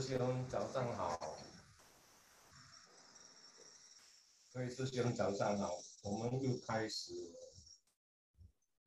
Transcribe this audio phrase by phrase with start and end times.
[0.00, 1.38] 师兄早上好，
[4.52, 7.12] 各位师兄早上好，我们又开始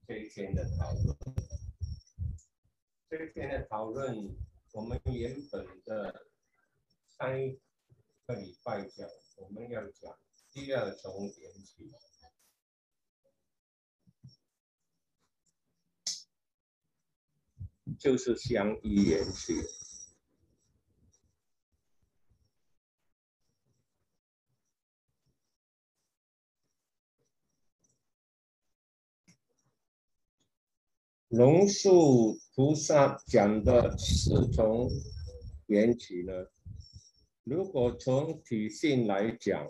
[0.05, 1.17] 这一天的讨论。
[3.09, 4.35] 这一天的讨论，
[4.73, 6.27] 我们原本的
[7.17, 7.57] 上一
[8.25, 10.19] 个礼拜讲，我们要讲
[10.51, 11.89] 第二种缘起，
[17.97, 19.65] 就是相依延续。
[31.29, 34.89] 龙树菩萨讲的四从
[35.65, 36.31] 缘起呢？
[37.43, 39.67] 如果从体性来讲，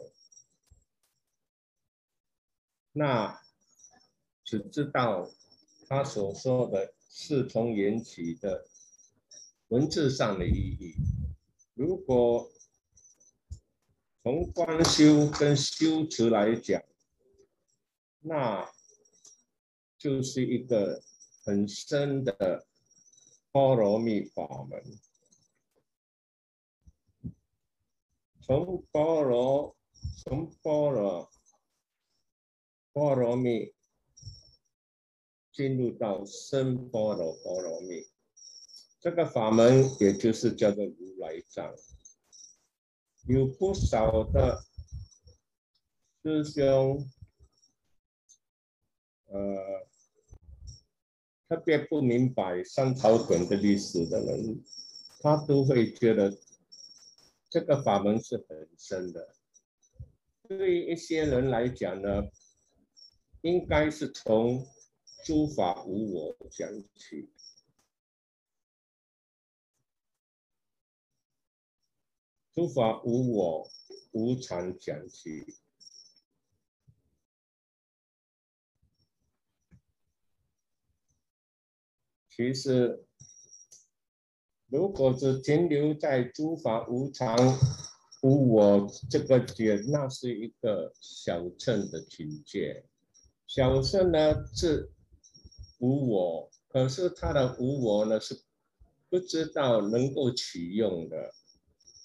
[2.92, 3.42] 那
[4.44, 5.32] 只知道
[5.88, 8.68] 他所说的四从缘起的
[9.70, 10.94] 文字上的意义。
[11.74, 12.52] 如果
[14.22, 16.84] 从观修跟修持来讲，
[18.20, 18.72] 那
[19.98, 21.02] 就是一个。
[21.48, 22.68] 很深的
[23.54, 24.84] 波罗蜜法门，
[28.42, 29.78] 从波罗
[30.18, 31.32] 从波罗
[32.92, 33.74] 波罗蜜
[35.54, 38.06] 进入到深波罗波罗蜜，
[39.00, 41.74] 这个法门也就是叫做如来藏，
[43.26, 44.66] 有不少的
[46.22, 47.10] 师兄，
[49.28, 49.88] 呃。
[51.48, 54.62] 特别不明白三草本的历史的人，
[55.22, 56.38] 他都会觉得
[57.50, 59.34] 这个法门是很深的。
[60.44, 62.24] 对于一些人来讲呢，
[63.42, 64.68] 应该是从
[65.24, 67.30] 诸法无我讲起，
[72.54, 73.70] 诸法无我
[74.12, 75.46] 无常讲起。
[82.38, 83.04] 其实，
[84.68, 87.36] 如果只停留在诸法无常、
[88.22, 92.86] 无我这个点，那是一个小乘的境界。
[93.48, 94.92] 小乘呢是
[95.80, 98.40] 无我，可是他的无我呢是
[99.10, 101.34] 不知道能够启用的，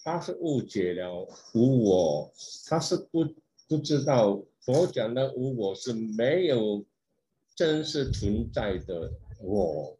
[0.02, 2.32] 他是误解了无我，
[2.66, 3.26] 他是不
[3.68, 6.82] 不知道佛讲的无我是没有
[7.54, 9.94] 真实存在的我。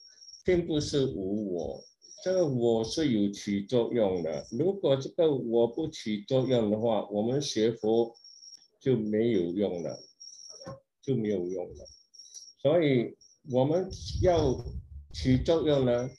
[0.44, 1.84] 并不是无我，
[2.24, 4.44] 这个我是有起作用的。
[4.50, 8.12] 如果这个我不起作用的话，我们学佛
[8.80, 9.98] 就没有用了，
[11.00, 11.86] 就没有用了。
[12.60, 13.16] 所以
[13.50, 13.88] 我们
[14.22, 14.64] 要
[15.12, 16.10] 起作用呢，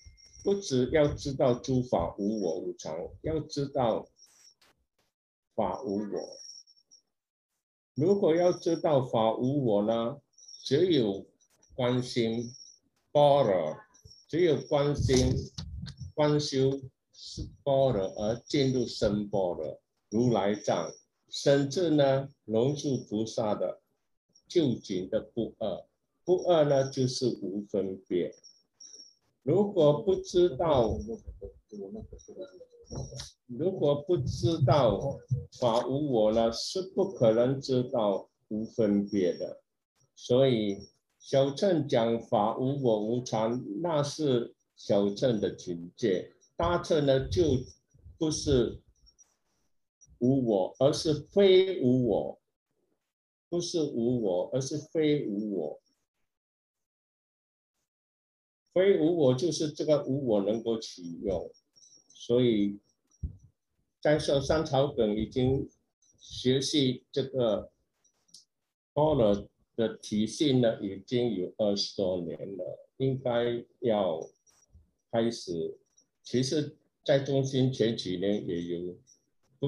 [0.44, 4.08] 不只要知道诸法无我无常，要知道
[5.56, 6.40] 法无我。
[7.96, 10.22] 如果要知道法无我呢，
[10.64, 11.26] 只有
[11.76, 12.54] 关心
[13.12, 13.76] 包容。
[14.34, 15.32] 只有关心、
[16.16, 16.82] 观修
[17.14, 19.80] 是波罗，而进入深波罗
[20.10, 20.92] 如来藏，
[21.30, 23.80] 甚至呢，龙树菩萨的
[24.48, 25.86] 究竟的不二，
[26.26, 28.34] 不二呢就是无分别。
[29.44, 30.98] 如果不知道，
[33.46, 35.20] 如果不知道
[35.60, 39.62] 法无我呢，是不可能知道无分别的，
[40.16, 40.92] 所以。
[41.24, 46.36] 小乘讲法无我无常，那是小乘的境界。
[46.58, 47.44] 大乘呢，就
[48.18, 48.82] 不是
[50.20, 52.40] 无我，而是非无我；
[53.48, 55.82] 不是无我，而是非无我。
[58.74, 61.50] 非无我就是这个无我能够启用。
[62.10, 62.82] 所以，
[64.02, 65.70] 在说三草本已经
[66.20, 67.72] 学习这个
[68.94, 69.48] 多了。
[69.76, 74.30] 的体系呢，已经有二十多年了，应该要
[75.12, 75.78] 开始。
[76.22, 78.96] 其实，在中心前几年也有
[79.60, 79.68] 不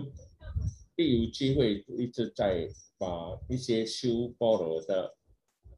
[0.96, 5.16] 一有机会，一直在把一些修波罗的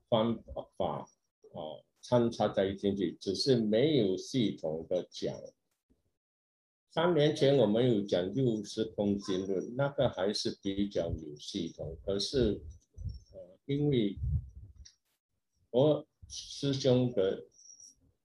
[0.09, 0.38] 方
[0.77, 1.09] 法
[1.53, 1.59] 啊
[2.01, 5.35] 参插在进去，只是没有系统的讲。
[6.91, 12.62] 三年前我们有讲六十空间论，那个还是比较有系统，可是。
[13.67, 14.17] 因为
[15.71, 17.43] 我师兄的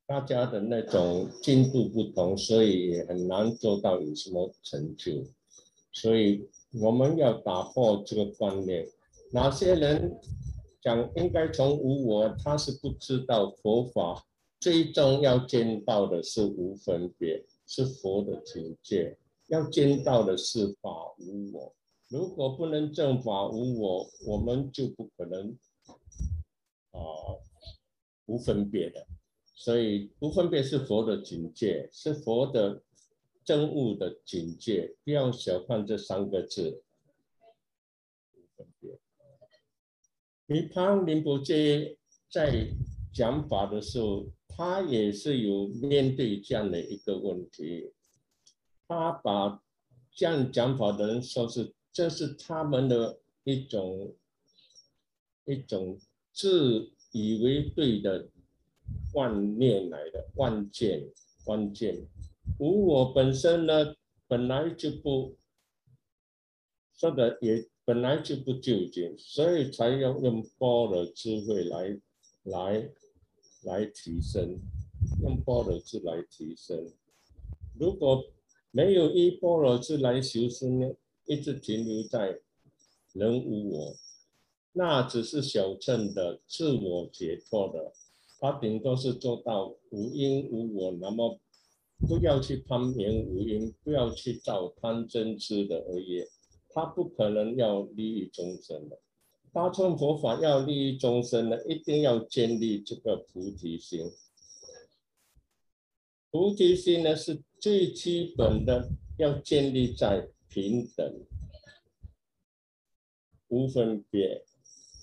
[0.07, 5.25] 大家的那种进度不同，所以也很难做到有什么成就。
[5.93, 6.49] 所以
[6.81, 8.89] 我们要打破这个观念。
[9.33, 10.17] 哪些人
[10.81, 14.25] 讲应该从无我，他是不知道佛法
[14.61, 19.19] 最终要见到的是无分别，是佛的境界。
[19.49, 21.75] 要见到的是法无我。
[22.13, 25.57] 如果不能正法无我，我们就不可能
[26.91, 27.01] 啊
[28.27, 29.07] 无分别的。
[29.55, 32.83] 所以不分别是佛的境界，是佛的
[33.43, 34.95] 真悟的境界。
[35.05, 36.83] 不要小看这三个字，
[38.31, 38.99] 不分别。
[40.47, 41.97] 尼潘林伯杰
[42.29, 42.69] 在
[43.15, 47.93] 讲法的时候，他也是有面对这样的一个问题。
[48.87, 49.63] 他把
[50.11, 54.15] 这样讲法的人说是，这是他们的一种
[55.45, 55.99] 一种
[56.33, 58.29] 自以为对的。
[59.15, 61.13] 万念来的万见，
[61.45, 62.09] 万见，
[62.59, 63.95] 无我本身呢，
[64.27, 65.37] 本来就不
[66.95, 72.01] 说的也本来就不究竟，所以才要用波的智慧来
[72.45, 72.91] 来
[73.65, 74.59] 来提升，
[75.21, 76.91] 用波的智来提升。
[77.79, 78.25] 如果
[78.71, 80.95] 没有一波罗智来修身呢，
[81.27, 82.41] 一直停留在
[83.13, 83.97] 人无我，
[84.73, 87.93] 那只是小乘的自我解脱的。
[88.41, 91.39] 他顶多是做到无因无我，那么
[92.09, 96.25] 不要去攀缘无因，不要去造贪嗔痴的而已。
[96.75, 98.99] 他不可能要利益众生的。
[99.53, 104.11] 大乘佛法要利益众生呢，一定要建立这个菩提心。
[106.31, 111.25] 菩提心呢是最基本的，要建立在平等、
[113.49, 114.45] 无分别。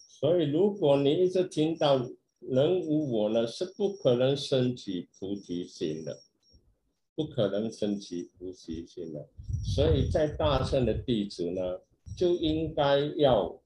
[0.07, 2.07] 所以，如果你一直听到，
[2.39, 6.21] 人无我呢，是不可能升起菩提心的，
[7.15, 9.27] 不可能升起菩提心的。
[9.65, 11.81] 所以在大圣的弟子呢，
[12.15, 13.59] 就应该要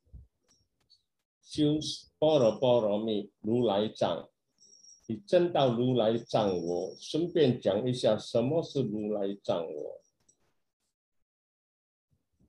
[1.41, 1.79] 修
[2.17, 4.29] 般若波罗蜜如来藏，
[5.07, 6.95] 你证到如来藏我。
[6.97, 10.02] 顺便讲一下，什么是如来藏我？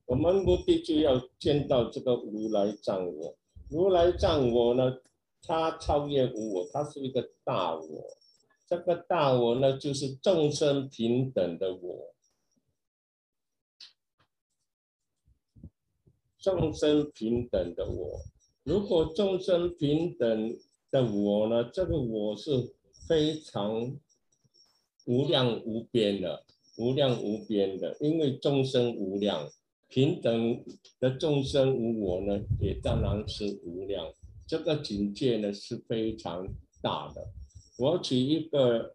[0.05, 3.35] 我们目的就要见到这个如来藏我。
[3.69, 4.97] 如来藏我呢？
[5.47, 8.17] 它超越无我，它是一个大我。
[8.65, 12.15] 这个大我呢，就是众生平等的我。
[16.39, 18.21] 众生平等的我，
[18.63, 20.57] 如果众生平等
[20.89, 22.73] 的我呢，这个我是
[23.07, 23.95] 非常
[25.05, 26.43] 无量无边的，
[26.77, 27.95] 无量无边的。
[27.99, 29.47] 因为众生无量，
[29.95, 30.61] 平等
[30.99, 34.05] 的众生无我呢，也当然是无量。
[34.45, 36.45] 这个境界呢是非常
[36.81, 37.25] 大的。
[37.77, 38.93] 我举一个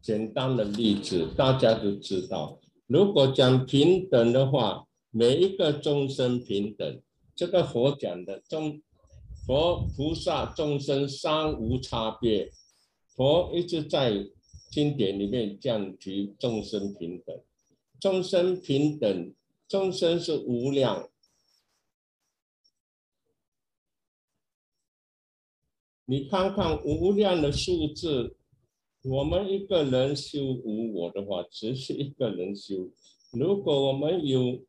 [0.00, 7.00] 简单的例子，大家都知道，如果讲平等的话，每一个众生平等，
[7.34, 8.80] 这个佛讲的众
[9.44, 12.52] 佛菩萨众生三无差别，
[13.16, 14.24] 佛一直在
[14.70, 17.36] 经典里面讲提众生平等，
[17.98, 19.32] 众生平等，
[19.68, 21.10] 众生是无量。
[26.04, 28.36] 你看看无量的数字，
[29.02, 32.90] 我们一个人修无我的话，只是一个人修。
[33.32, 34.64] 如果我们有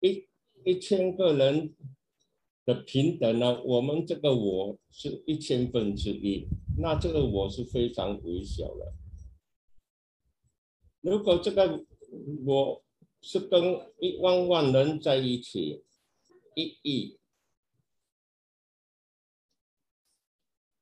[0.00, 0.26] 一
[0.64, 1.74] 一千个人
[2.64, 8.94] 的平等呢，我们这个我是一千分之一，那这个我是非常微小的。
[11.02, 11.84] 如果这个
[12.46, 12.82] 我
[13.22, 15.84] 是跟一万万人在一起，
[16.56, 17.18] 一亿。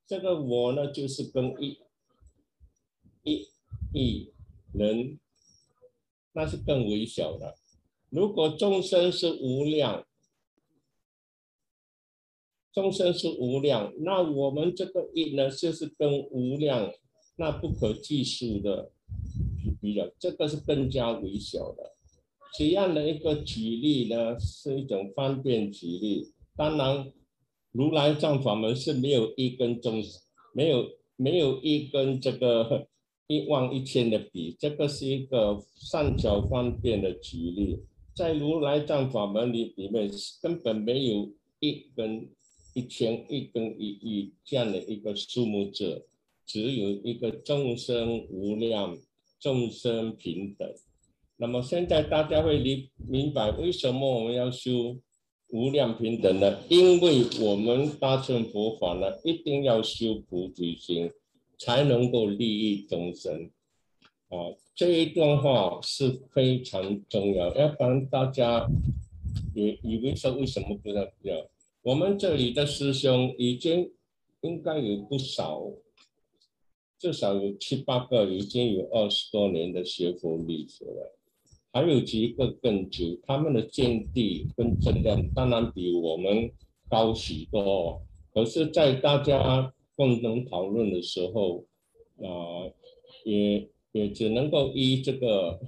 [0.06, 1.78] 这个我呢，就是跟一
[3.23, 3.47] 一
[3.92, 4.32] 亿
[4.73, 5.20] 人，
[6.32, 7.56] 那是更微小的。
[8.09, 10.04] 如果众生是无量，
[12.73, 16.92] 众生是无量，那我们这个一呢，就是跟无量
[17.37, 18.90] 那不可计数的
[19.80, 21.94] 比较，这个是更加微小的。
[22.57, 27.12] 这样的一个举例呢，是一种方便举例，当然。
[27.73, 30.02] 如来藏法门是没有一根中，
[30.52, 32.88] 没有没有一根这个
[33.28, 37.78] 一万一千的比，这个是一个善巧方便的举例。
[38.12, 40.11] 在如来藏法门里里面
[40.42, 41.30] 根本没有
[41.61, 42.28] 一根
[42.75, 46.09] 一千一根一亿这样的一个数目字，
[46.45, 48.99] 只有一个众生无量，
[49.38, 50.69] 众生平等。
[51.40, 54.99] 那么现在大家会理明白为什么我们要修？
[55.52, 61.11] 无量平等呢，因为我们大乘佛法呢，一定要修菩提心，
[61.59, 63.50] 才能够利益众生。
[64.28, 68.64] 啊，这一段话是非常重要，要不然大家
[69.56, 71.50] 以以为说为什么不要？
[71.82, 73.90] 我们这里的师兄已经
[74.42, 75.64] 应该有不少，
[76.97, 81.16] 至少有七八个，已经有二十多年的学佛历史了。
[81.72, 86.50] 还有几个更久，他们的见地跟质量当然比我们
[86.88, 88.02] 高许多。
[88.32, 91.64] 可是，在大家共同讨论的时候，
[92.18, 92.70] 啊，
[93.24, 95.60] 也也只能够依这个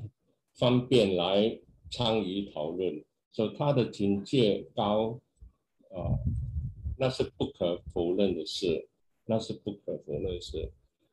[0.55, 1.59] 方便来
[1.91, 3.05] 参与讨论。
[3.33, 5.19] 说他的境界高，
[5.91, 6.15] 啊，
[6.99, 8.87] 那是不可否认的事，
[9.27, 10.71] 那是不可否认的事。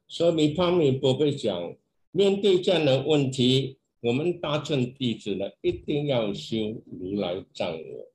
[0.08, 1.76] 所以米潘米不会讲，
[2.12, 8.08] 面对这样的问题，我们大乘弟子呢，一定要修如来藏我，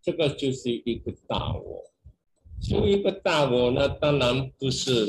[0.00, 1.84] 这个就是一个大我。
[2.62, 5.06] 修一个大我呢，当然不是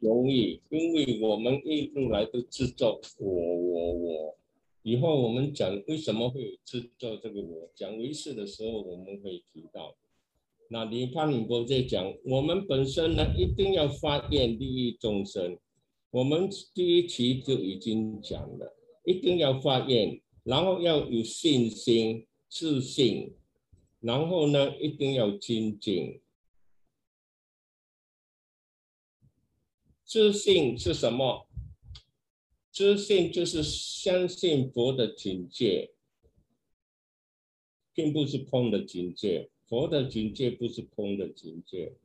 [0.00, 4.36] 容易，因为我们一路来都制造我我我。
[4.82, 9.94] 以后我们讲为什么会有制造这个我，讲唯识的时候，我们会提到。
[10.68, 15.56] 那李潘宁波在讲，我们本身呢一定要发愿利益众生。
[16.10, 23.34] 我们第一期就已经讲了，一定要发愿，然后要有信心、自信，
[24.00, 26.20] 然后呢一定要精进。
[30.04, 31.48] 自信是什么？
[32.70, 35.94] 自信就是相信佛的境界，
[37.92, 39.50] 并不是空的境界。
[39.66, 41.96] 佛的境界不是空的境界，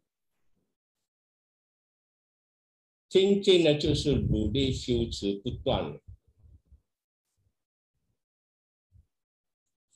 [3.09, 5.99] 精进呢就是努力修持不断，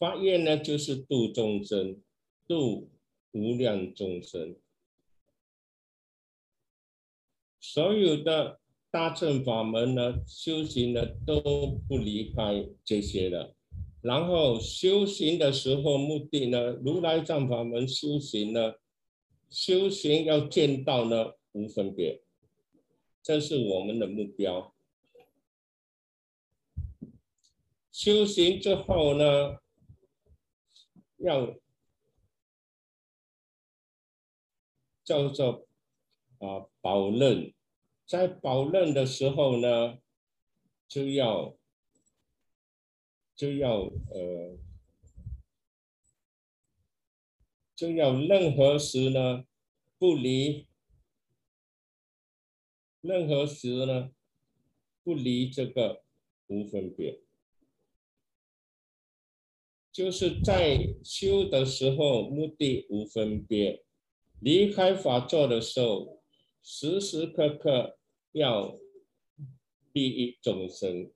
[0.01, 2.01] 发愿呢就是度众生，
[2.47, 2.89] 度
[3.33, 4.55] 无量众生，
[7.59, 11.39] 所有的大乘法门呢修行呢都
[11.87, 13.53] 不离开这些的。
[14.01, 18.73] 然后修行的时候，目的呢，如来藏法门修行呢，
[19.51, 22.23] 修行要见到呢无分别，
[23.21, 24.73] 这是我们的目标。
[27.91, 29.57] 修行之后呢，
[31.21, 31.59] 要
[35.03, 35.67] 叫做
[36.39, 37.53] 啊保任，
[38.05, 39.99] 在保任的时候呢，
[40.87, 41.57] 就要。
[43.33, 44.59] 就要呃，
[47.75, 49.45] 就要任何时呢
[49.97, 50.67] 不离，
[52.99, 54.11] 任何时呢
[55.01, 56.03] 不离这个
[56.45, 57.19] 无分别，
[59.91, 63.83] 就是在修的时候目的无分别，
[64.39, 66.21] 离开法座的时候
[66.61, 67.97] 时时刻刻
[68.31, 68.77] 要
[69.93, 71.11] 利益众生。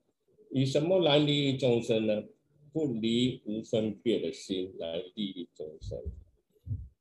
[0.50, 2.24] 以什么来利益众生呢？
[2.72, 5.98] 不离无分别的心来利益众生，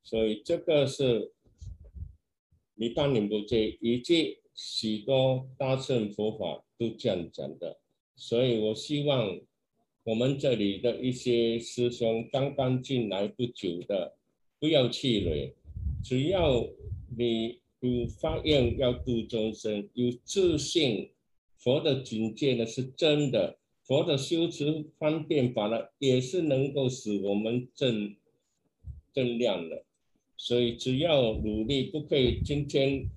[0.02, 1.34] 所以这个是
[2.76, 7.82] 弥陀宁不这以及许多大乘佛法都这样讲的。
[8.16, 9.38] 所以我希望
[10.06, 14.14] 我们这里的一些师兄刚刚进来不久的，
[14.60, 15.56] 不要气馁，
[16.04, 16.64] 只要
[17.18, 21.10] 你有发愿要度众生，有自信。
[21.58, 28.16] 佛的境界呢是真的，佛的修持方便法呢也是能够使我们正
[29.12, 29.86] 正亮的，
[30.38, 33.08] 所以只要努力，不可以今天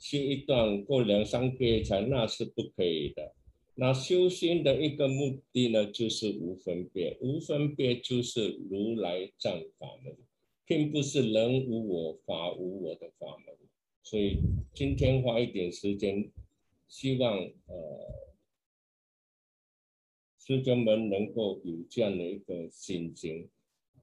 [0.00, 3.32] 修一段过两三个月才，那是不可以的。
[3.74, 10.16] 那修心的一个目的呢，就是无分别，无分别就是如来藏法门，
[10.64, 13.56] 并不是人无我法无我的法门。
[14.02, 14.38] 所以
[14.74, 16.30] 今天花一点时间。
[16.86, 18.28] 希望呃，
[20.38, 23.48] 师兄们能够有这样的一个心情，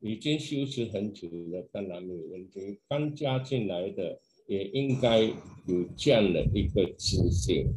[0.02, 2.80] 已经修持很久了，当然没有问题。
[2.90, 7.68] 刚加进来的也应该有这样的一个自信，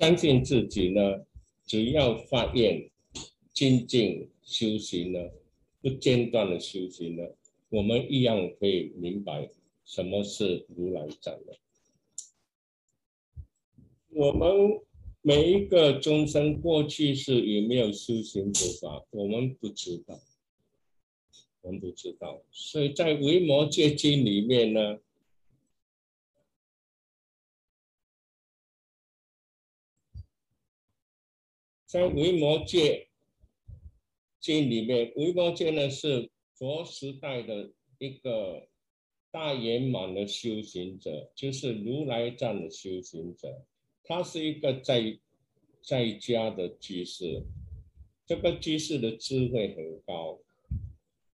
[0.00, 1.26] 相信自己呢，
[1.66, 2.90] 只要发愿
[3.52, 5.20] 精进修行呢，
[5.82, 7.22] 不间断的修行呢，
[7.68, 9.50] 我们一样可以明白
[9.84, 11.58] 什么是如来藏的。
[14.08, 14.80] 我们
[15.20, 20.18] 每一个众生过去是有没有修行佛法，我们不知道，
[21.60, 22.40] 我们不知道。
[22.50, 24.98] 所以在《维摩诘经》里面呢，
[31.90, 33.08] 在《维摩诘
[34.38, 38.68] 经》里面，维摩诘呢是佛时代的一个
[39.32, 43.66] 大圆满的修行者，就是如来藏的修行者。
[44.04, 45.18] 他是一个在
[45.82, 47.42] 在家的居士，
[48.24, 50.38] 这个居士的智慧很高，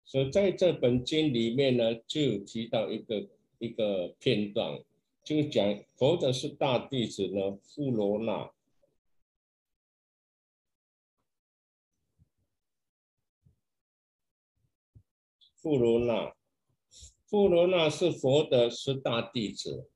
[0.04, 3.26] 所以在这本经里面呢，就有提到一个
[3.58, 4.78] 一个片段，
[5.24, 8.52] 就讲佛的是大弟子呢，富罗那，
[15.62, 16.34] 富罗那，
[17.24, 19.88] 富罗那是佛的十大弟子，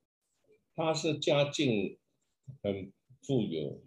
[0.76, 1.98] 他是家境
[2.62, 3.82] 很富有，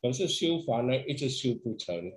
[0.00, 2.14] 可是修法呢一直修不成，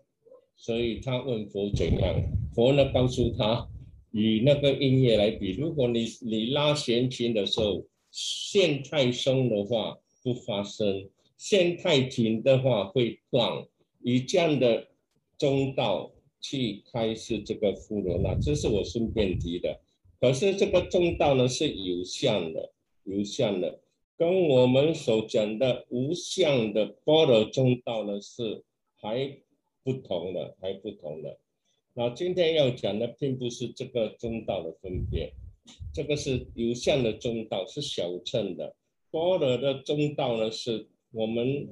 [0.55, 2.23] 所以他问佛怎样，
[2.53, 3.67] 佛呢告诉他，
[4.11, 13.67] 以那个音乐来比，如果你你拉弦琴的时候线太松的话不发声，线太紧的话会断，
[14.01, 14.87] 以这样的
[15.37, 16.14] 中道。
[16.47, 19.81] 去开示这个富罗那，这是我顺便提的。
[20.21, 22.71] 可是这个中道呢是有相的，
[23.03, 23.79] 有相的，
[24.15, 28.63] 跟我们所讲的无相的般若中道呢是
[28.97, 29.39] 还
[29.83, 31.39] 不同的，还不同的。
[31.95, 35.33] 那今天要讲的并不是这个中道的分别，
[35.91, 38.75] 这个是有相的中道是小乘的，
[39.09, 41.69] 般若的中道呢是我们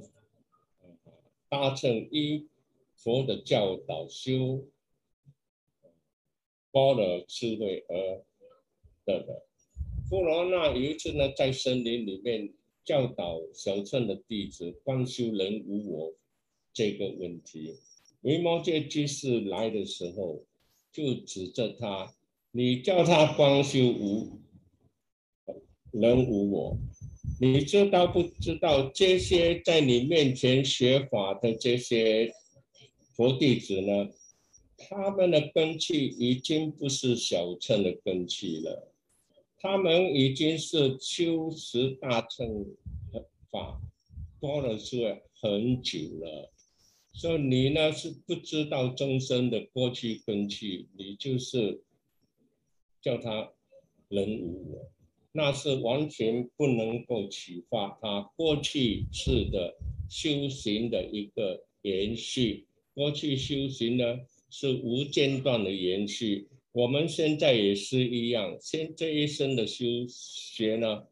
[1.48, 2.48] 大乘一。
[3.04, 4.66] 佛的教导修
[6.72, 8.24] 包了智慧而
[9.04, 9.46] 得的。
[10.10, 12.54] 富罗那有一次呢，在森林里面
[12.86, 16.16] 教导小乘的弟子观修人无我
[16.72, 17.76] 这个问题。
[18.22, 20.46] 维摩诘居士来的时候，
[20.90, 22.16] 就指着他
[22.52, 24.40] ：“你叫他观修无
[25.92, 26.78] 人无我，
[27.42, 32.34] 你知道不知道这些在你面前学法的这些？”
[33.16, 34.10] 佛弟子呢，
[34.76, 38.92] 他们的根器已经不是小乘的根器了，
[39.58, 42.66] 他们已经是修持大乘
[43.52, 43.80] 法
[44.42, 46.52] 多了是很久了，
[47.14, 51.84] 所以你呢是不知道众生的过去根器，你就是
[53.00, 53.52] 叫他
[54.10, 54.92] 人无我，
[55.34, 59.78] 那是完全不能够启发他过去式的
[60.10, 62.66] 修行的一个延续。
[62.94, 71.04] 过去修行呢是无间断的延续，我们现在也是一样，现这一生的修学呢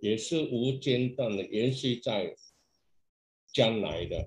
[0.00, 2.34] 也是无间断的延续在
[3.52, 4.26] 将来的，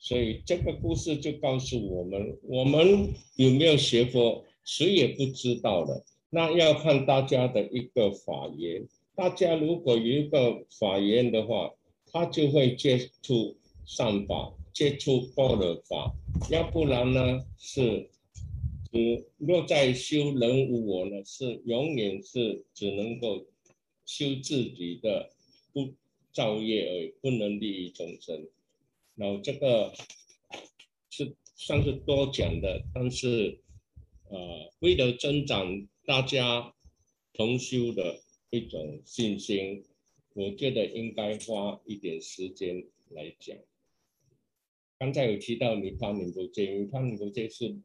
[0.00, 11.72] 所以这个故事就告诉我们，我们有没有学佛，谁也不知道的，那要看大家的一个法缘，大家如果有一个法缘的话，
[12.10, 14.54] 他就会接触善法。
[14.78, 16.14] 接触般若法，
[16.52, 18.08] 要不然呢是，
[18.92, 23.44] 嗯，若在修人无我呢，是永远是只能够
[24.06, 25.32] 修自己的
[25.72, 25.92] 不
[26.32, 28.46] 造业而已，不能利益众生。
[29.16, 29.92] 然后这个
[31.10, 33.58] 是算是多讲的，但是
[34.30, 36.72] 呃，为了增长大家
[37.32, 39.84] 同修的一种信心，
[40.34, 43.56] 我觉得应该花一点时间来讲。
[44.98, 47.78] 刚才有提到尼帕尼多杰，尼帕尼多杰是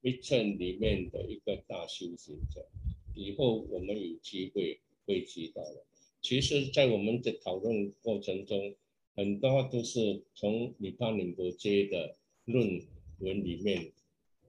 [0.00, 2.64] 密乘里面的一个大修行者。
[3.12, 5.84] 以后我们有机会会知道的。
[6.22, 8.76] 其实，在我们的讨论过程中，
[9.16, 12.86] 很多都是从尼帕尼多杰的论
[13.18, 13.90] 文里面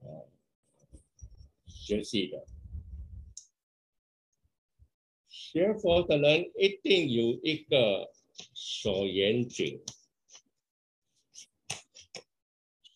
[0.02, 0.30] 啊
[1.66, 2.46] 学习的。
[5.28, 8.12] 学佛的人一定有一个
[8.54, 9.80] 所严谨。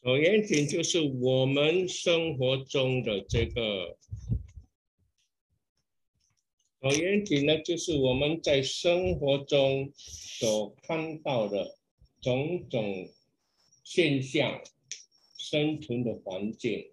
[0.02, 3.96] 所严谨就是我们生活中的这个，
[6.80, 11.78] 所严谨呢，就是我们在生活中所看到的
[12.20, 13.08] 种种
[13.84, 14.60] 现象、
[15.38, 16.92] 生存的环境，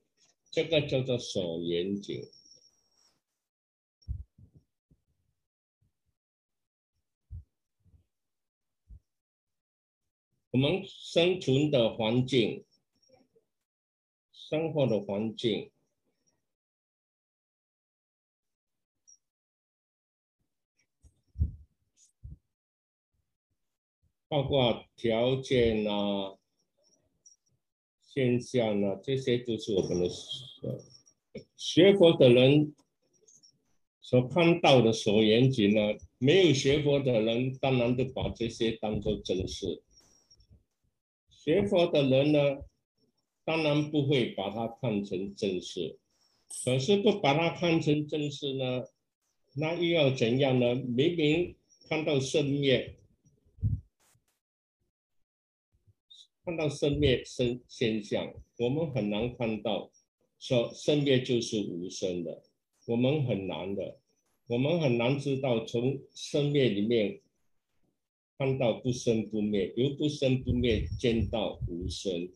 [0.51, 2.29] 这个叫做所严谨。
[10.51, 12.65] 我们生存的环境。
[14.49, 15.69] 生活的环境，
[24.27, 26.35] 包括条件啊、
[28.01, 30.09] 现象啊，这些都是我们的
[31.55, 32.73] 学佛的人
[34.01, 35.79] 所看到的所严谨呢。
[36.17, 39.83] 没有学佛的人，当然都把这些当做真事。
[41.29, 42.39] 学佛的人呢？
[43.49, 45.97] 当然不会把它看成正事，
[46.63, 48.83] 可是不把它看成正事呢，
[49.55, 50.75] 那又要怎样呢？
[50.75, 51.55] 明明
[51.87, 52.93] 看到生灭，
[56.45, 59.89] 看到生灭生现象，我们很难看到
[60.37, 62.43] 说生灭就是无声的，
[62.85, 63.97] 我们很难的，
[64.45, 67.19] 我们很难知道从生灭里面
[68.37, 72.29] 看到不生不灭，由不生不灭见到无生。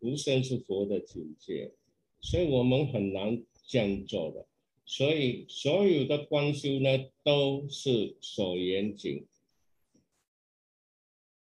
[0.00, 1.72] 无生是佛的境界，
[2.20, 4.46] 所以我们很难这样做的。
[4.84, 9.24] 所以所有的观修呢，都是守严谨，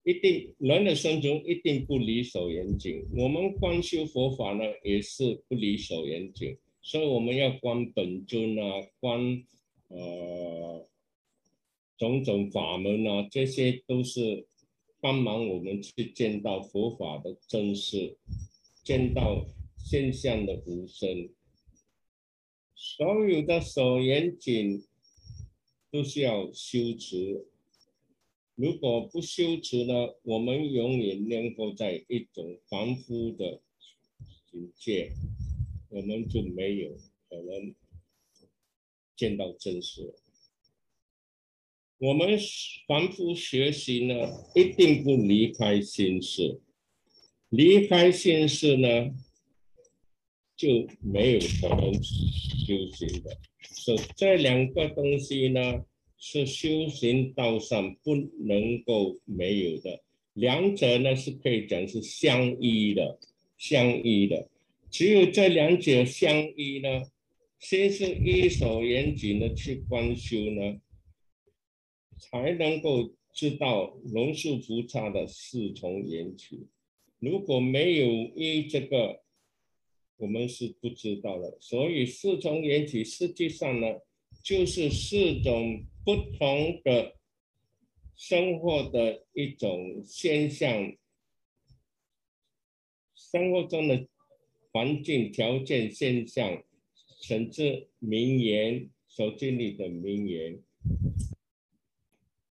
[0.05, 3.05] 一定人的生存一定不离守严谨。
[3.17, 6.57] 我们观修佛法呢，也是不离守严谨。
[6.81, 9.45] 所以我们要观本尊啊，观
[9.89, 10.87] 呃
[11.97, 14.47] 种种法门啊，这些都是
[15.05, 18.17] 帮忙我们去见到佛法的真实，
[18.83, 19.45] 见到
[19.77, 21.29] 现象的无声。
[22.75, 24.83] 所有的所严谨
[25.91, 27.47] 都是要修持，
[28.55, 33.61] 如果不修持呢，我们永远能够在一种凡夫的
[34.51, 35.13] 境界。
[35.91, 36.97] 我们就没有
[37.29, 37.75] 可能
[39.15, 40.15] 见到真实。
[41.99, 42.37] 我们
[42.89, 44.15] 反复学习呢，
[44.55, 46.61] 一定不离开心事。
[47.51, 49.15] 离开心事呢，
[50.57, 53.39] 就没有可能修行的。
[53.63, 55.85] 所以这两个东西呢，
[56.19, 60.03] 是修行道上不能够没有的。
[60.33, 63.21] 两者呢，是可以讲是相依的，
[63.57, 64.49] 相依的。
[64.91, 67.05] 只有这两者相依呢，
[67.61, 70.81] 先是一手严谨的去观修呢，
[72.31, 76.67] 才能够知道龙树菩萨的四重缘起。
[77.19, 78.07] 如果没有
[78.37, 79.23] 依这个，
[80.17, 81.59] 我们是不知道的。
[81.61, 83.87] 所以四重缘起实际上呢，
[84.43, 87.17] 就是四种不同的
[88.17, 90.97] 生活的一种现象，
[93.15, 94.07] 生活中的。
[94.77, 96.65] 环境条件现象，
[97.23, 100.59] 甚至名言所经历的名言，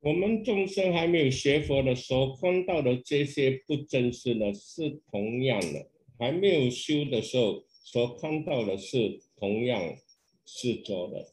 [0.08, 5.86] 我们众生还没有学佛的时候看到的这些不真实呢，是同样的；
[6.18, 9.98] 还没有修的时候所看到的是同样
[10.46, 11.30] 是做的。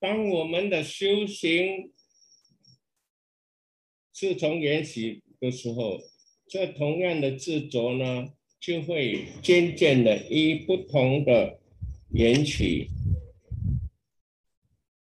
[0.00, 1.92] 当我们的修行，
[4.10, 6.00] 自从缘起的时候，
[6.48, 11.58] 这同样的执着呢，就会渐渐的以不同的
[12.10, 12.88] 缘起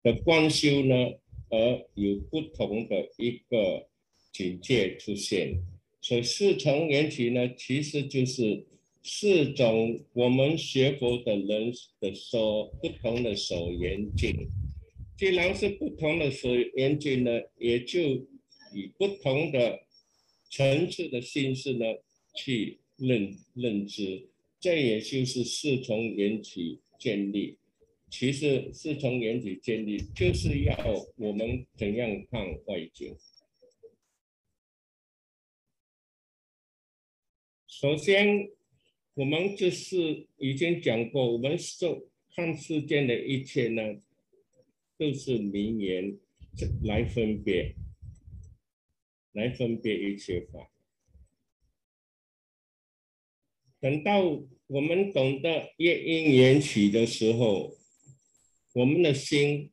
[0.02, 0.94] 的观修呢，
[1.50, 3.88] 而有不同的一个
[4.32, 5.54] 境界出现。
[6.00, 8.66] 所以四重缘起呢，其实就是
[9.02, 14.48] 四种我们学佛的人的说不同的所缘境。
[15.16, 18.26] 既然是不同的所缘境呢，也就。
[18.74, 19.80] 以不同的
[20.50, 21.84] 层次的心事呢，
[22.34, 24.28] 去认认知，
[24.60, 27.58] 这也就是四重缘起建立。
[28.08, 30.76] 其实四重缘起建立，就是要
[31.16, 33.16] 我们怎样看外境。
[37.66, 38.48] 首先，
[39.14, 44.00] 我们就是已经讲过，我们受看世间的一切呢，
[44.96, 46.16] 都是名言
[46.84, 47.74] 来分别。
[49.32, 50.70] 来分别一切法。
[53.82, 54.22] 等到
[54.68, 57.76] 我们懂得业因缘起的时候，
[58.74, 59.72] 我们的心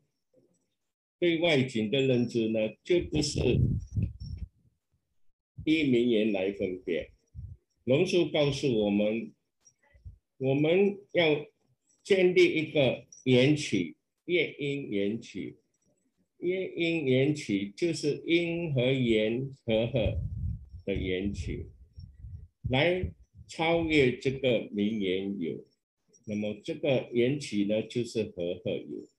[1.19, 3.39] 对外境的认知呢，就不是
[5.63, 7.12] 依名言来分别。
[7.84, 9.32] 龙树告诉我们，
[10.39, 11.45] 我们要
[12.04, 13.95] 建立一个缘起，
[14.26, 15.58] 业因缘起。
[16.39, 20.17] 因因缘起就是因和缘和合
[20.86, 21.67] 的缘起，
[22.69, 23.12] 来
[23.50, 25.66] 超越这个名言有。
[26.26, 29.10] 那么这个缘起呢，就是和合有。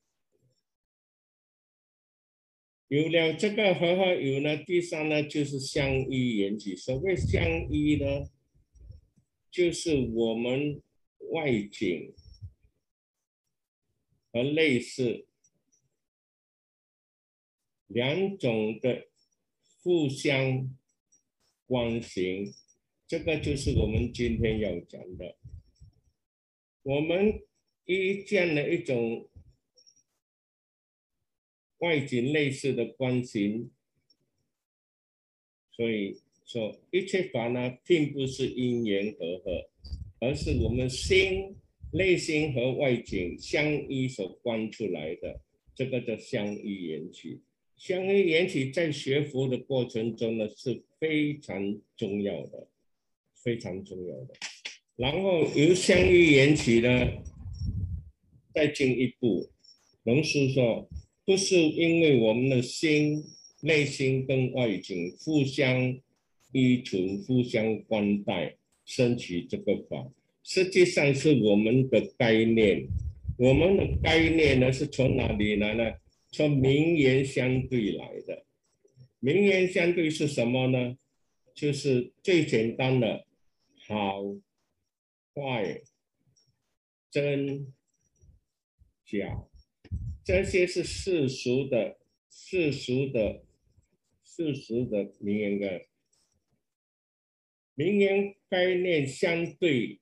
[2.88, 6.74] 有了这个和合有呢，第三呢就是相依缘起。
[6.74, 8.30] 所谓相依呢，
[9.50, 10.80] 就是我们
[11.32, 12.14] 外景
[14.32, 15.26] 和类似。
[17.92, 19.08] 两种的
[19.82, 20.72] 互相
[21.66, 22.54] 关系，
[23.10, 25.36] 这个就是我们今天要讲的。
[26.84, 27.42] 我们
[27.86, 29.28] 遇见了一种
[31.78, 33.68] 外景类似的关系，
[35.72, 39.68] 所以说一切法呢，并不是因缘和合，
[40.20, 41.56] 而是我们心
[41.92, 45.40] 内心和外景相依所观出来的，
[45.74, 47.40] 这个叫相依缘起。
[47.76, 52.69] 相依缘起在学佛的过程中呢是非常重要的，
[53.42, 54.34] 非常重要的。
[54.96, 57.08] 然后由相依缘起呢，
[58.54, 59.48] 再进一步，
[60.04, 60.88] 龙师说，
[61.24, 63.24] 不是因为我们的心
[63.62, 65.98] 内心跟外境互相
[66.52, 70.10] 依存、互相关待，升起这个法，
[70.42, 72.86] 实际上是我们的概念。
[73.38, 75.92] 我们的概念呢，是从哪里来呢？
[76.30, 78.44] 从名言相对来的。
[79.18, 80.96] 名言相对是什么呢？
[81.54, 83.24] 就是最简单的，
[83.90, 84.22] 好、
[85.34, 85.82] 坏、
[87.10, 87.74] 真、
[89.04, 89.48] 假，
[90.24, 91.98] 这些是世俗的、
[92.30, 93.42] 世俗的、
[94.22, 95.86] 世俗的名言的。
[97.74, 100.00] 名言概念相对。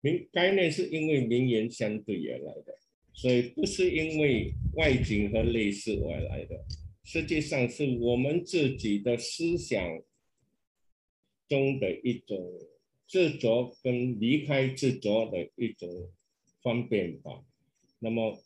[0.00, 2.78] 名概念是因为名言相对而来的，
[3.12, 6.64] 所以不是因为外景和类似而来的，
[7.02, 10.00] 实际上是我们自己的思想
[11.50, 12.38] 中的一种
[13.06, 16.08] 执着跟离开执着的一种
[16.62, 17.44] 方便法。
[17.98, 18.42] 那么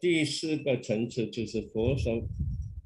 [0.00, 2.26] 第四个层次就是佛说，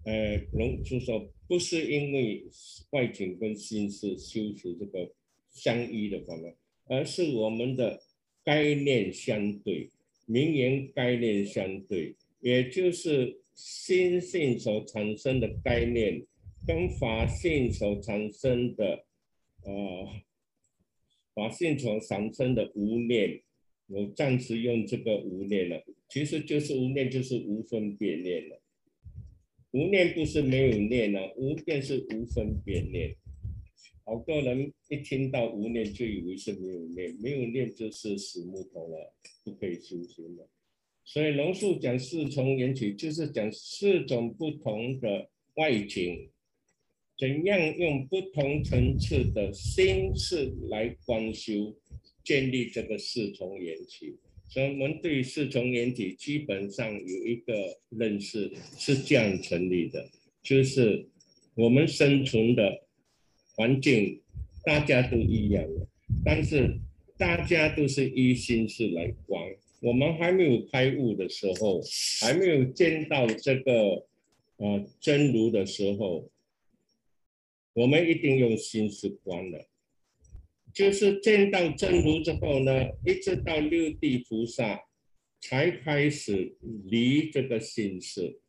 [0.04, 2.44] 呃，龙就说不是因为
[2.90, 5.10] 外景跟心事修持这个
[5.50, 6.54] 相依的方面。
[6.86, 8.02] 而是我们的
[8.44, 9.88] 概念相对，
[10.26, 16.26] 名言概念相对，也就是心性所产生的概念，
[16.66, 19.04] 跟法性所产生的，
[19.64, 20.08] 呃，
[21.34, 23.42] 法性所产生的无念，
[23.86, 28.60] 我暂时用这个无念了，其实就是无念，就是无分别念了。
[29.70, 33.16] 无念不是没有念了，无念是无分别念。
[34.04, 40.48] 好多人一听到无念就以为是没有念，没有念就是死木头了，不可以修行了。
[41.04, 46.30] 所以龙树讲四重缘起，就是讲四种不同的外境，
[47.22, 51.72] 怎样用不同层次的心事来观修，
[52.24, 54.16] 建立这个四重缘起。
[54.48, 60.04] 所以我们对四重缘起基本上有一个认识是这样成立的，
[60.42, 61.06] 就是
[61.54, 62.82] 我们生存的。
[63.54, 64.20] 环境
[64.64, 65.86] 大家都一样的，
[66.24, 66.76] 但是
[67.16, 69.40] 大家都是依心事来观。
[69.80, 71.80] 我们还没有开悟的时候，
[72.20, 74.06] 还没有见到这个
[74.56, 76.28] 呃真如的时候，
[77.74, 79.66] 我们一定用心事观的。
[80.72, 82.72] 就是见到真如之后呢，
[83.06, 84.84] 一直到六地菩萨
[85.40, 88.40] 才开始离这个心事。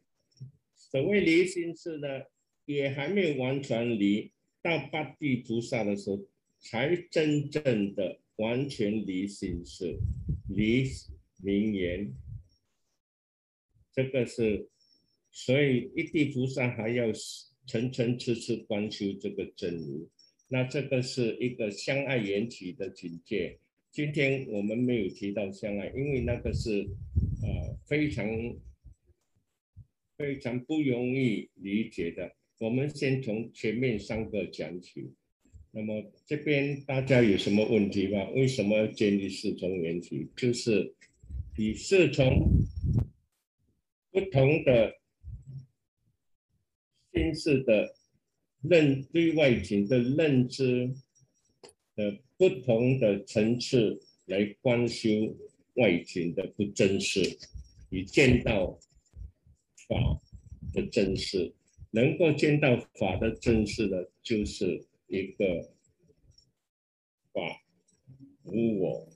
[0.74, 2.08] 所谓离心事呢，
[2.66, 4.32] 也还没有完全离。
[4.62, 6.26] 到八地菩萨的时候，
[6.60, 10.00] 才真正的完全离心事、
[10.48, 10.90] 离
[11.44, 12.14] 名言。
[13.92, 14.70] 这个是，
[15.30, 17.12] 所以一地菩萨还要
[17.66, 20.10] 层层次次观修这个真如。
[20.48, 23.60] 那这个是一个相爱缘起的境界。
[23.92, 26.82] 今天我们没有提到相爱，因为那个是
[27.42, 28.28] 呃非常
[30.18, 32.36] 非常不容易理解的。
[32.58, 35.12] 我们先从前面三个讲起，
[35.72, 38.30] 那么这边大家有什么问题吗？
[38.32, 40.28] 为什么要建立四重缘起？
[40.36, 40.94] 就是
[41.58, 42.50] 以四重
[44.12, 44.96] 不同的
[47.14, 47.96] 心事的
[48.62, 50.92] 认对外境的认知
[51.96, 55.10] 的不同的层次来观修
[55.76, 57.22] 外境的不真实，
[57.90, 58.80] 你见到
[59.88, 60.22] 法
[60.74, 61.54] 的真实。
[61.96, 65.72] 能够见到法的真实的，就是一个
[67.32, 67.62] 法
[68.46, 69.08] 无我，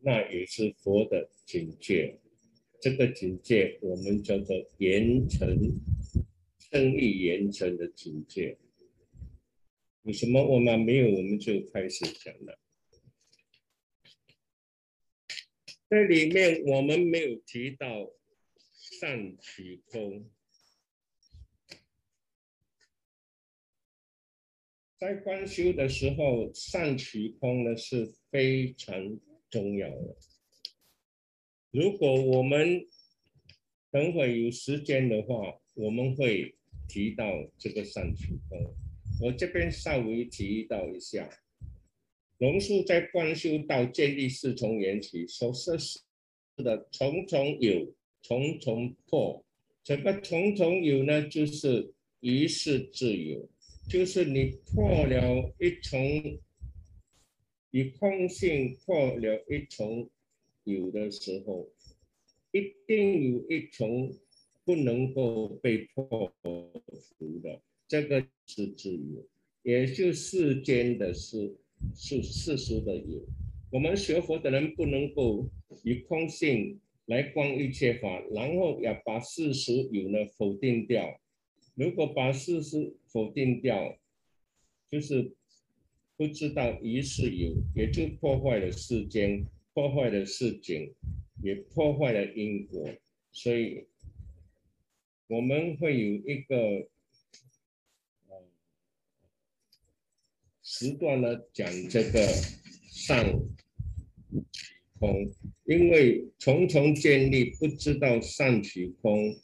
[0.00, 2.18] 那也是佛的境界。
[2.80, 5.46] 这个境界我们叫做严成，
[6.70, 8.58] 生意严成的境界。
[10.02, 12.58] 有什么我们没有，我们就开始讲了。
[15.88, 18.10] 这里面我们没有提到
[18.72, 20.30] 善取空。
[24.98, 30.16] 在观修的时候，善取空呢是非常重要的。
[31.70, 32.86] 如果我们
[33.90, 36.57] 等会有时间的话，我们会
[36.88, 37.24] 提到
[37.58, 38.74] 这个善取空。
[39.20, 41.28] 我这边稍微提到一下，
[42.38, 46.00] 龙树在观修道建立四重缘起，所设施
[46.56, 49.44] 的重重有，重重破。
[49.84, 53.48] 什么重重有呢，就是一世自有。
[53.88, 55.98] 就是你破了一重，
[57.70, 60.10] 以空性破了一重
[60.64, 61.70] 有的时候，
[62.52, 64.12] 一定有一重
[64.68, 69.26] 不能够被破除的，这个是自由，
[69.62, 71.56] 也就世间的是
[71.94, 73.26] 是世俗的有。
[73.72, 75.48] 我们学佛的人不能够
[75.84, 81.18] 以空性来观一切法，然后要把事实有呢否定掉。
[81.74, 83.98] 如果把事实否定掉，
[84.90, 85.32] 就是
[86.14, 90.92] 不知道一是有，也就破坏了世间，破坏了世景，
[91.42, 92.86] 也破坏了因果。
[93.30, 93.86] 所以
[95.28, 96.88] 我们会有一个。
[100.70, 102.28] 时段呢讲这个
[102.90, 103.24] 上
[105.00, 105.32] 空，
[105.64, 109.34] 因为重重建立不知道上取空，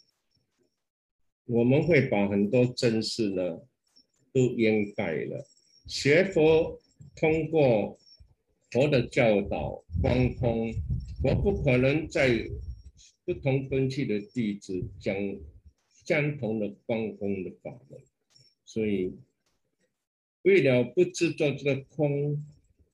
[1.46, 3.58] 我们会把很多真事呢
[4.34, 5.44] 都掩盖了。
[5.88, 6.78] 学佛
[7.16, 7.98] 通过
[8.70, 10.74] 佛的教导光空，
[11.24, 12.46] 我不可能在
[13.24, 15.16] 不同根器的弟子讲
[16.04, 18.00] 相同的观空的法门，
[18.64, 19.14] 所以。
[20.42, 22.44] 为了不制作这个空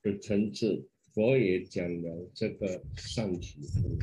[0.02, 3.98] 的层次，佛也讲了这个上取空。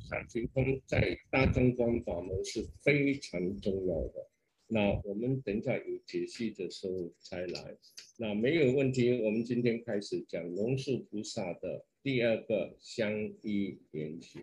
[0.00, 4.28] 上取空在大众观法门是非常重要的。
[4.66, 7.76] 那我们等下有解析的时候才来。
[8.18, 14.40] 那没有问题，我们今天开始讲龙树菩萨的第二个相依缘起。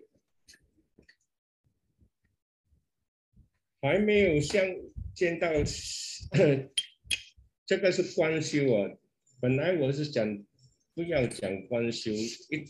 [3.80, 4.64] 还没有相
[5.14, 5.48] 见到。
[7.66, 8.90] 这个是关修啊，
[9.40, 10.44] 本来我是讲
[10.94, 12.64] 不要讲关修，一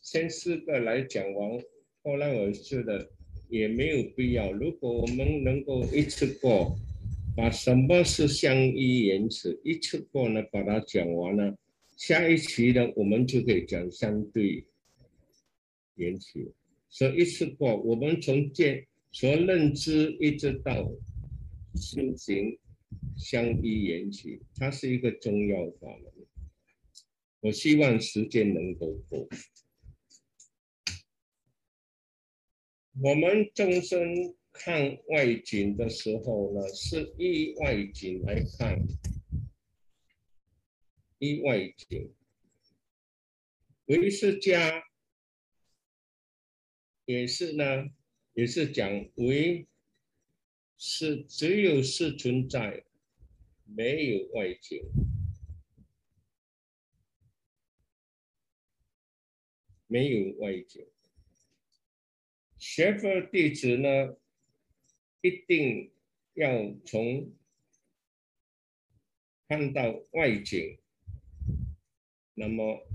[0.00, 1.60] 先四个来讲完，
[2.02, 3.10] 后来我觉得
[3.50, 4.50] 也没有必要。
[4.52, 6.74] 如果我们能够一次过
[7.36, 11.56] 把什么是相依言辞一次过呢把它讲完了，
[11.96, 14.64] 下一期呢我们就可以讲相对
[15.96, 16.52] 言辞。
[16.88, 20.90] 所以一次过，我们从见从认知一直到
[21.74, 22.58] 修行。
[23.18, 26.12] 相依缘起，它是一个重要法门。
[27.40, 29.28] 我希望时间能够够。
[33.02, 38.86] 我们众生看外景的时候呢，是依外景来看，
[41.18, 42.14] 依外景。
[43.86, 44.84] 唯识家
[47.04, 47.64] 也是呢，
[48.38, 49.66] 也是讲唯
[50.76, 52.84] 是只有是存在。
[53.64, 54.80] 没有外境，
[59.88, 60.86] 没有外境。
[62.56, 64.16] 学佛弟子呢，
[65.20, 65.92] 一定
[66.34, 67.34] 要从
[69.48, 70.78] 看到外境。
[72.34, 72.86] 那么，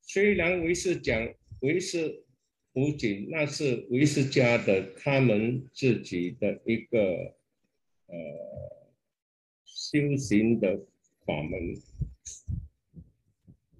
[0.00, 2.24] 虽然为师讲为师
[2.78, 7.34] 无境，那是为师家的他们自己的一个。
[8.10, 8.16] 呃，
[9.66, 10.80] 修行的
[11.26, 11.76] 法门，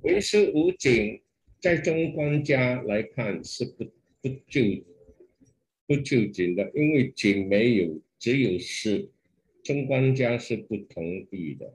[0.02, 1.22] 唯识无境，
[1.58, 3.84] 在中观家来看是不
[4.20, 4.61] 不就
[5.87, 9.08] 不就近的，因为景没有，只有是，
[9.64, 11.74] 中观家是不同意的。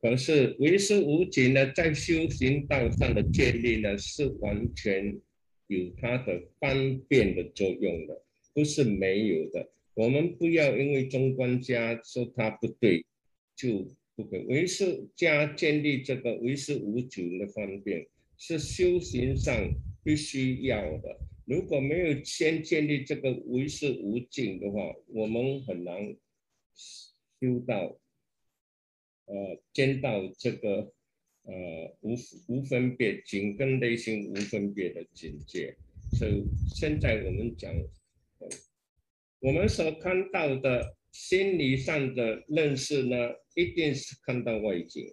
[0.00, 5.20] 可是唯识无境呢，在修行道上的建立呢，是完全
[5.66, 8.22] 有它的方便的作用的，
[8.52, 9.70] 不是没有的。
[9.94, 13.04] 我们不要因为中观家说他不对，
[13.54, 19.54] 就不可唯识家建立这个唯识无境的方便，是修行上
[20.02, 21.16] 必须要的。
[21.46, 26.16] 如果没有先建立这个唯识无境的话，我们很难
[26.74, 27.98] 修到，
[29.26, 30.92] 呃，见到这个
[31.44, 32.14] 呃无
[32.48, 35.76] 无分别紧跟内心无分别的境界。
[36.12, 37.74] 所以现在我们讲。
[39.40, 43.14] 我们所看到的心理上的认识呢，
[43.54, 45.04] 一定是看到外景。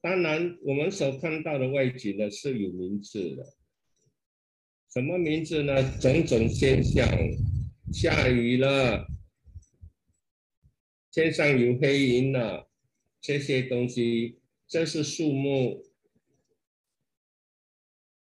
[0.00, 3.44] 当然，我们所看到的外景呢是有名字的。
[4.90, 5.98] 什么名字呢？
[6.00, 7.06] 种种现象，
[7.92, 9.06] 下雨了，
[11.12, 12.70] 天上有黑云了，
[13.20, 14.37] 这些东西，
[14.68, 15.82] 这是树木，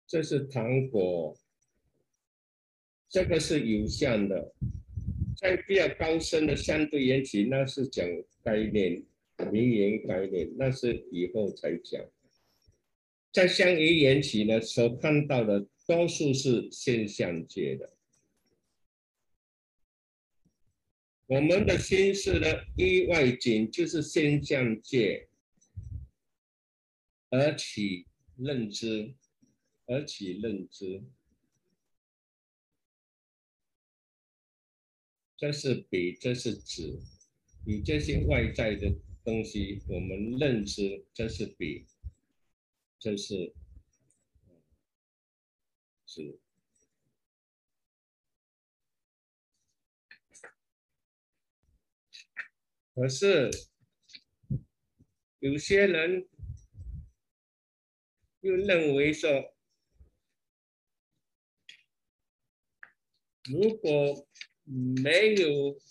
[0.05, 1.38] 这是糖果，
[3.07, 4.53] 这个是有相的。
[5.38, 8.05] 在比较高深的相对缘起，那是讲
[8.43, 9.01] 概念、
[9.49, 12.05] 名言概念，那是以后才讲。
[13.31, 17.93] 在相依缘起呢，所看到的多数是现象界的。
[21.27, 25.27] 我们的心事呢意外境就是现象界，
[27.30, 28.05] 而且
[28.38, 29.15] 认知，
[29.88, 31.03] 而且认知，
[35.36, 36.99] 这是笔，这是纸，
[37.65, 41.88] 与这些外在的东西，我们认知，这是笔，
[42.99, 43.53] 这是
[46.05, 46.39] 纸，
[52.93, 53.49] 可是
[55.39, 56.28] 有些人。
[58.45, 59.55] 又认为说，
[63.45, 64.27] 如果
[64.63, 65.81] 没有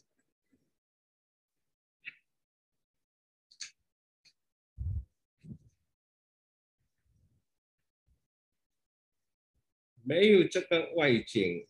[10.05, 11.67] 没有这个外景，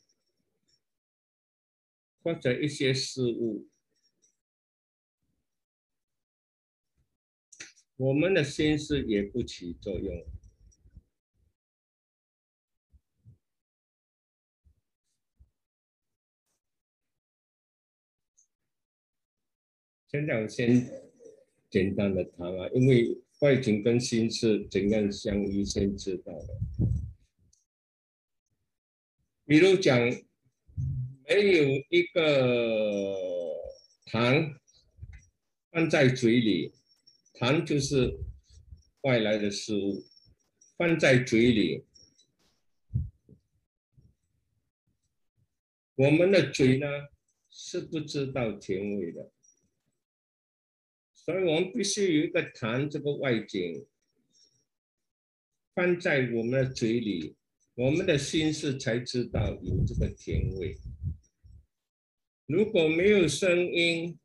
[2.22, 3.70] 或者一些事物，
[7.96, 10.33] 我们的心思也不起作用。
[20.14, 20.88] 现在我先
[21.68, 26.54] 简单的谈啊，因为外景跟心是怎样相依，先知道的。
[29.44, 29.98] 比如讲，
[31.28, 33.12] 没有一个
[34.06, 34.54] 糖
[35.72, 36.72] 放在嘴里，
[37.32, 38.16] 糖就是
[39.00, 40.04] 外来的事物，
[40.78, 41.84] 放在嘴里，
[45.96, 46.86] 我们的嘴呢
[47.50, 49.32] 是不知道甜味的，
[51.24, 53.86] 所以我们必须有一个糖这个外景
[55.74, 57.36] 放在我们的嘴里。
[57.76, 60.76] 我们的心是才知道有这个甜味。
[62.46, 64.16] 如果没有声音，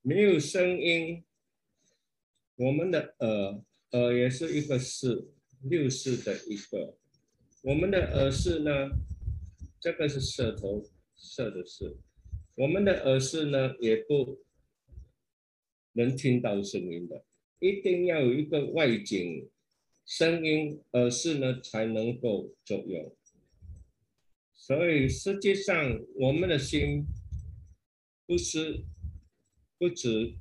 [0.00, 1.24] 没有声音，
[2.54, 5.30] 我们的耳耳也是一个四，
[5.62, 6.96] 六四的一个。
[7.60, 8.88] 我们的耳视呢，
[9.78, 10.82] 这个是舌头
[11.16, 11.98] 舌的视，
[12.58, 14.40] 我们的耳饰呢也不
[15.92, 17.24] 能听到声音的，
[17.60, 19.48] 一定要有一个外景。
[20.04, 23.14] 声音耳饰呢才能够作用，
[24.54, 27.04] 所以实际上我们的心
[28.26, 28.84] 不是
[29.76, 30.34] 不止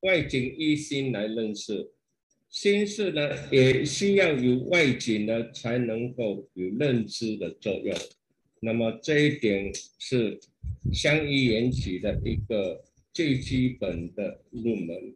[0.00, 1.92] 外景一心来认识，
[2.50, 7.96] 心事呢也需要有外景呢才能够有认知的作用。
[8.64, 10.40] 那么这一点是
[10.90, 15.14] 相依缘起的一个最基本的入门。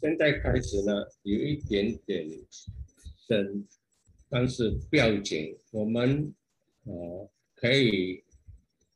[0.00, 2.24] 现在开始呢，有一点点
[3.26, 3.66] 深，
[4.28, 5.58] 但是不要紧。
[5.72, 6.32] 我们
[6.84, 8.22] 呃可以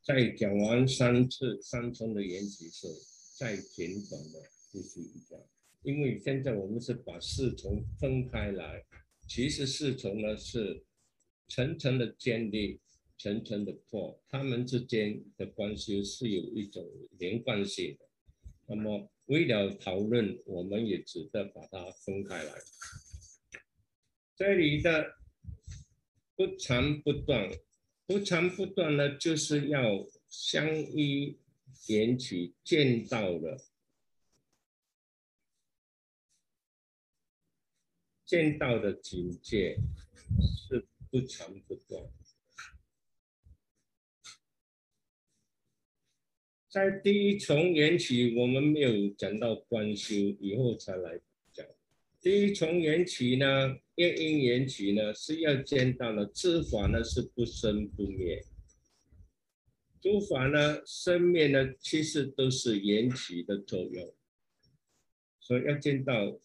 [0.03, 2.87] 在讲完三次三重的缘起时，
[3.37, 4.41] 再简短的
[4.71, 5.35] 复习一下。
[5.83, 8.83] 因为现在我们是把四重分开来，
[9.27, 10.83] 其实四重呢是
[11.47, 12.79] 层层的建立，
[13.17, 16.87] 层层的破，它们之间的关系是有一种
[17.17, 18.05] 连贯性的。
[18.67, 19.09] 那么。
[19.27, 22.51] 为了讨论，我们也只得把它分开来。
[24.35, 25.13] 这里的
[26.35, 27.49] 不长不短，
[28.11, 31.39] 不长不断呢，就是要相依
[31.87, 33.57] 缘起，见到了，
[38.25, 39.77] 见到的境界
[40.57, 42.03] 是不长不断。
[46.67, 51.21] 在第一重缘起，我们没有讲到观修，以后才来
[51.53, 51.65] 讲。
[52.19, 58.43] 第一重缘起呢，业因缘起呢，是要见到了知法呢是不生不灭，
[60.01, 64.15] 诸法呢生灭呢其实都是缘起的作用，
[65.39, 66.39] 所以要见到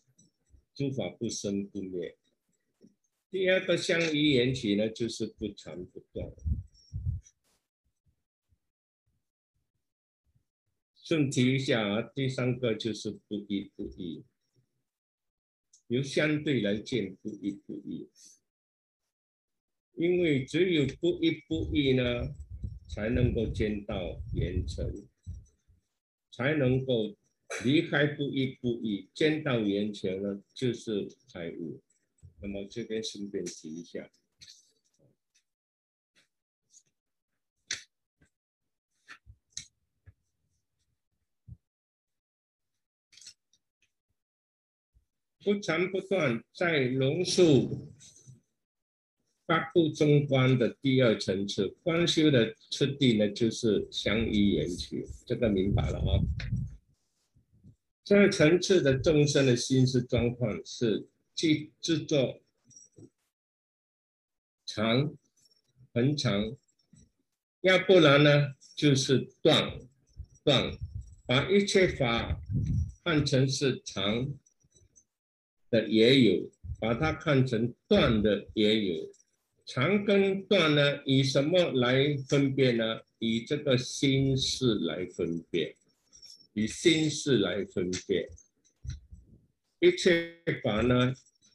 [0.74, 2.18] 诸法不生不灭。
[3.30, 6.30] 第二个相依缘起呢，就是不长不断。
[10.94, 14.24] 顺提一下啊，第三个就是不一不一，
[15.88, 18.08] 由相对来见不一不一，
[19.94, 22.34] 因为只有不一不一呢，
[22.88, 25.06] 才能够见到圆成，
[26.32, 27.16] 才能够
[27.64, 31.80] 离开不一不一，见到圆成呢，就是开悟。
[32.42, 34.10] 那么这边顺便提一下。
[45.46, 47.92] 不长不断，在龙树
[49.46, 56.18] 八部中观的第二层次，观修的次第呢，就是相依缘起，这个明白了啊？
[58.02, 62.40] 这个层次的众生的心思状况是去制作
[64.66, 65.14] 长
[65.94, 66.56] 恒长，
[67.60, 69.78] 要不然呢就是断
[70.42, 70.76] 断，
[71.24, 72.36] 把一切法
[73.04, 74.34] 看成是长
[75.70, 76.50] 的也有，
[76.80, 79.10] 把它看成断的也有。
[79.64, 83.00] 长跟断呢，以什么来分辨呢？
[83.18, 85.74] 以这个心事来分辨，
[86.52, 88.28] 以心事来分辨。
[89.80, 91.14] 一切法呢，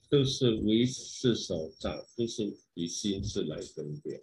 [0.10, 4.20] 都是为事所造，都是以心事来分辨。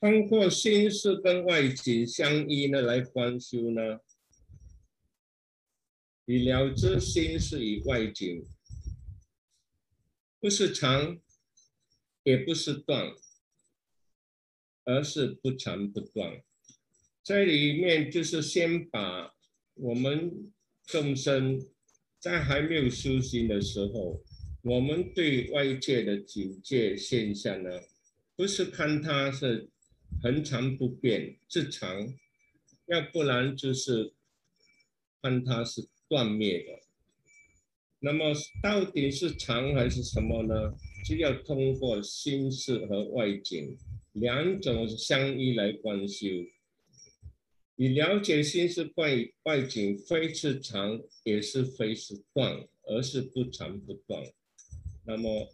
[0.00, 4.00] 通过心事跟外境相依呢，来观修呢，
[6.26, 8.44] 你了知心是以外境，
[10.40, 11.20] 不是长，
[12.24, 13.14] 也不是断，
[14.84, 16.42] 而是不长不断。
[17.22, 19.34] 在里面就是先把
[19.74, 20.52] 我们
[20.84, 21.64] 众生
[22.18, 24.22] 在还没有修行的时候，
[24.62, 27.70] 我们对外界的警戒现象呢，
[28.36, 29.70] 不是看它是。
[30.22, 32.14] 恒常不变，是常；
[32.86, 34.14] 要不然就是
[35.20, 36.80] 看它是断灭的。
[38.00, 38.32] 那么
[38.62, 40.74] 到底是常还是什么呢？
[41.04, 43.78] 就要通过心事和外境
[44.12, 46.26] 两种相依来观修。
[47.76, 54.22] 你了解心事外外境，非是常，也是非是断，而是不长不断。
[55.04, 55.48] 那么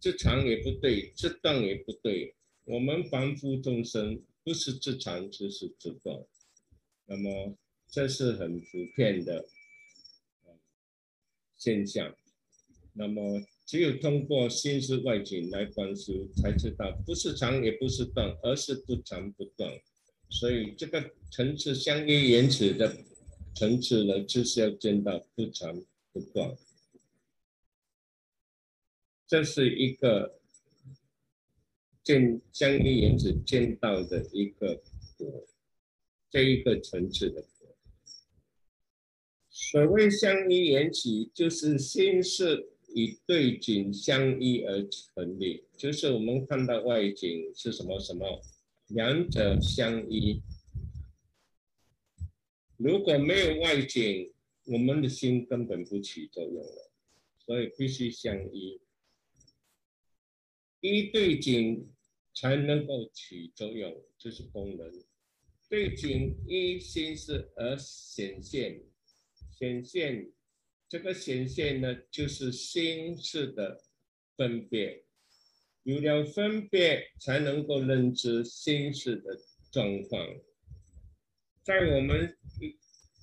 [0.00, 2.34] 这长也不对，这断也不对。
[2.64, 6.24] 我们凡夫众生不是自长就是自断，
[7.06, 7.56] 那么
[7.88, 8.66] 这是很普
[8.96, 9.46] 遍的
[11.64, 12.14] 现象。
[12.92, 19.72] 那么只有通过心思外境来观修，才知道不是长也不是短，而是不长不断。
[20.28, 22.94] 所以这个层次相依缘起的
[23.54, 26.54] 层次呢，就是要见到不长不短。
[29.26, 30.38] 这是一个。
[32.04, 34.82] 见相依缘子见到的一个，
[36.28, 37.42] 这一个层次的。
[39.56, 48.42] 所谓相依缘起，就是心事与对景相依而成立，就是我们看到外景是什么什么，
[48.88, 50.42] 两者相依。
[52.76, 54.32] 如果没有外景，
[54.64, 56.90] 我们的心根本不起作用了，
[57.38, 58.80] 所以必须相依。
[60.80, 61.88] 一对景。
[62.36, 64.92] 才能够起作用，就是功能。
[65.68, 68.82] 对景依心事而显现，
[69.64, 70.30] 显现
[70.88, 73.80] 这个显现呢，就是心事的
[74.36, 75.04] 分别。
[75.84, 79.38] 有了分别，才能够认知心事的
[79.72, 80.26] 状况。
[81.62, 82.36] 在我们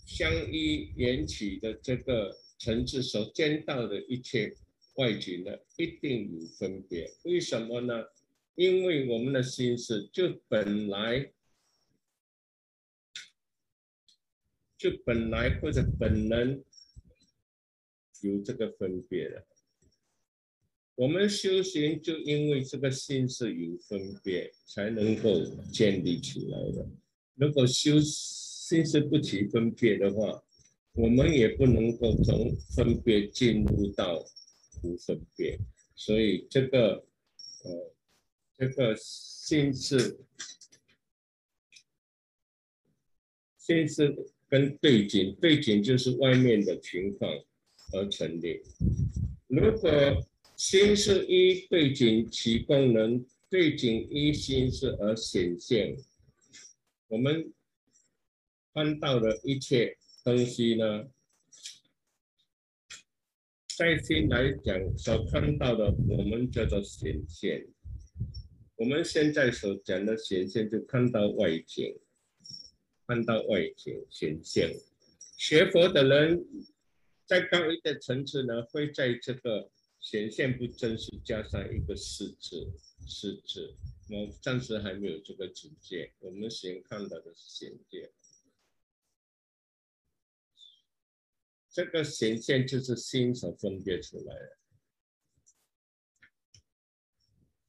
[0.07, 4.53] 相依缘起的这个层次所见到的一切
[4.95, 7.11] 外景呢，一定有分别。
[7.23, 8.05] 为什么呢？
[8.55, 11.31] 因为我们的心思就本来
[14.81, 16.63] 就本来或者本能
[18.21, 19.45] 有这个分别的，
[20.95, 26.89] 我们修行就因为这个心是有分别才能够建立起来的。
[27.35, 30.43] 如果修心是不起分别的话，
[30.93, 34.25] 我们也不能够从分别进入到
[34.81, 35.59] 无分别，
[35.95, 37.05] 所以这个
[37.65, 37.93] 呃。
[38.57, 40.19] 这个心是
[43.57, 44.15] 心是
[44.51, 47.31] 跟对景，对景就是外面的情况
[47.93, 48.61] 而成立。
[49.47, 49.89] 如果
[50.57, 55.95] 心是一对景其功能，对景一心是而显现，
[57.07, 57.53] 我们
[58.73, 61.05] 看到的一切东西呢，
[63.77, 67.65] 在心来讲所看到的，我们叫做显现。
[68.75, 71.97] 我们现在所讲的显现，就看到外境，
[73.11, 74.73] 看到外境显现。
[75.37, 76.45] 学佛的人，
[77.25, 82.71] 在高一的层次呢，会在这个显现不真实加上一个“四”字
[83.05, 83.75] ，“四”字。
[84.09, 88.09] 我暂时还没有这个境界，我们先看到的是显现。
[91.69, 94.57] 这个显现就是心所分别出来的。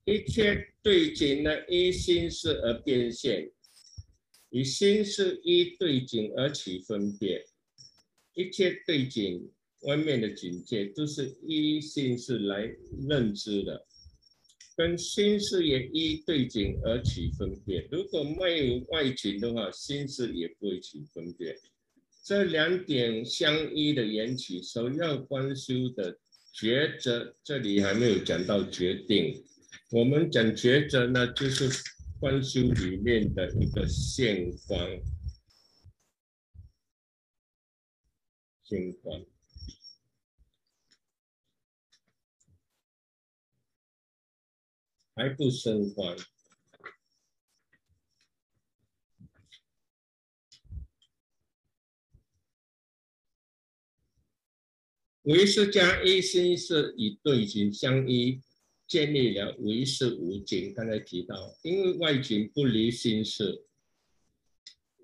[0.04, 3.48] 一切对景呢，依心事而变现；
[4.52, 7.44] 以心事一对景而起分别。
[8.34, 9.50] 一切对景
[9.80, 12.70] 外面的境界，都是依心事来
[13.08, 13.86] 认知的，
[14.76, 17.86] 跟心事也一对景而起分别。
[17.90, 21.58] 如果没有外景的话，心事也不会起分别。
[22.24, 26.18] 这两点相依的缘起，首要观修的
[26.54, 29.42] 抉择，这里还没有讲到决定。
[29.90, 31.68] 我们讲抉择呢，就是
[32.22, 35.02] 观修里面的一个现观。
[38.62, 39.26] 监管。
[45.16, 46.16] 还不升官。
[55.22, 58.40] 唯识加一心是以对境相依，
[58.92, 60.74] 建立了唯识无境。
[60.74, 63.64] 刚才提到，因为外境不离心识，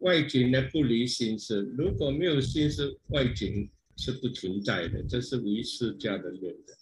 [0.01, 5.03] 外境呢不离心识，如果没有心识，外境是不存在的。
[5.05, 6.77] 这是唯识家的论的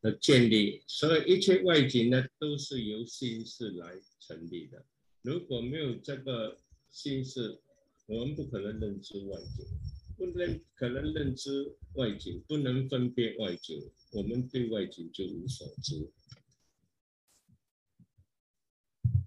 [0.00, 0.84] 的建立。
[0.86, 4.84] 所以一切外境呢都是由心识来成立的。
[5.22, 6.56] 如果没有这个
[6.92, 7.58] 心识，
[8.06, 9.66] 我们不可能认知外境。
[10.14, 16.10] 不能可能认知外境，不能分辨外境，我们对外境就无所知。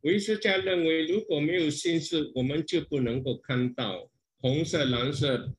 [0.02, 5.52] 唯识家认为，如果没有心识，我们就不能够看到红色、蓝色、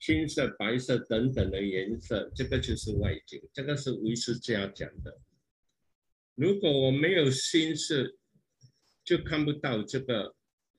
[0.00, 3.42] 青色、白色等等的颜色，这个就是外境。
[3.52, 5.20] 这个是唯识家讲的。
[6.36, 8.16] 如果我没有心识，
[9.04, 10.36] 就看不到这个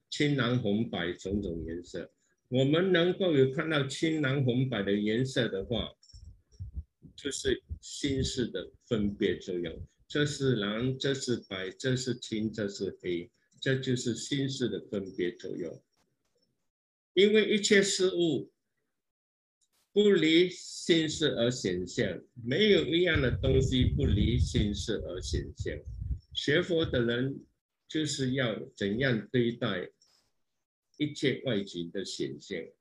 [0.10, 2.10] 青蓝红白种种颜色。
[2.48, 5.92] 我们能够有看到青蓝红白的颜色的话，
[7.16, 9.88] 就是心识的分别作用。
[10.08, 15.82] 这是蓝，这是白，这是青，这是黑，这就是心识的分别作用。
[17.14, 18.52] 因为一切事物
[19.92, 25.84] 不离心识而显现，没有一样的东西不离心识而显现。
[26.34, 27.40] 学佛的人
[27.88, 29.90] 就是要怎样对待？
[30.98, 32.72] 一切外境的显现，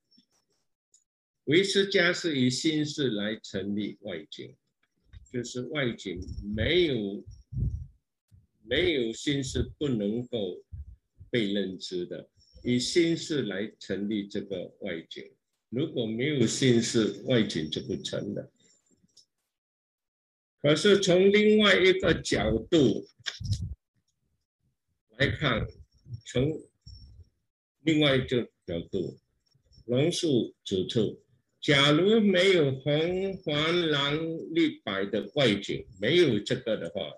[1.53, 4.57] 唯识家是以心事来成立外境，
[5.31, 6.19] 就是外境
[6.57, 7.23] 没有
[8.63, 10.65] 没有心事不能够
[11.29, 12.31] 被认知的，
[12.65, 15.31] 以心事来成立这个外境。
[15.69, 18.51] 如果没有心事，外境就不成了。
[20.63, 23.07] 可是从另外一个角度
[25.19, 25.67] 来看，
[26.25, 26.51] 从
[27.81, 29.19] 另外一个角度，
[29.85, 31.23] 龙树指出，
[31.63, 34.19] 假如没有红黄蓝
[34.53, 37.13] 绿白的外景，没有这个的话，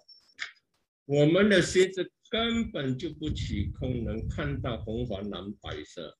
[1.06, 6.18] 我们的心子根本就不起空，能看到红黄蓝白色。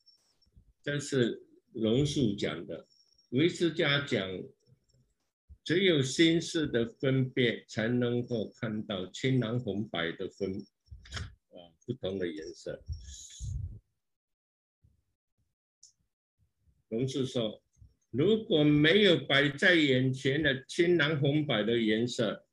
[0.82, 1.42] 这是
[1.74, 2.86] 龙树讲的，
[3.28, 4.26] 维斯家讲，
[5.62, 10.50] 只有心识的分别，才能够看到青蓝红白的分
[11.50, 12.82] 啊不同的颜色。
[16.88, 17.62] 龙树说
[18.16, 22.46] ：“如果没有摆在眼前的青蓝红白的颜色，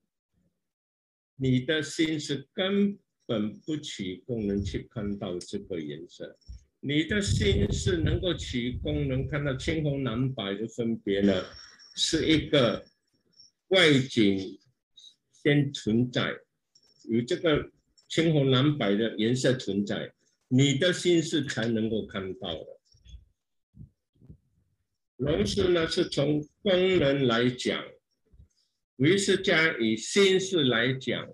[1.36, 2.98] 你的心是根
[3.28, 6.36] 本不起功能去看到这个颜色。
[6.80, 11.46] 你的心是能够起功能看到青红蓝白的分别呢？
[11.96, 12.84] 是一个
[13.68, 14.58] 外景
[15.32, 16.34] 先存在，
[17.08, 17.70] 有这个
[18.08, 20.12] 青红蓝白的颜色存在，
[20.48, 22.66] 你的心是才能够看到的。”
[25.22, 27.80] 龙识呢，是从功能来讲；
[28.96, 31.30] 唯识家以心事来讲。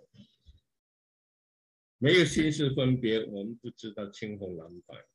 [1.97, 5.05] 没有心识分别，我们不知道青红蓝白。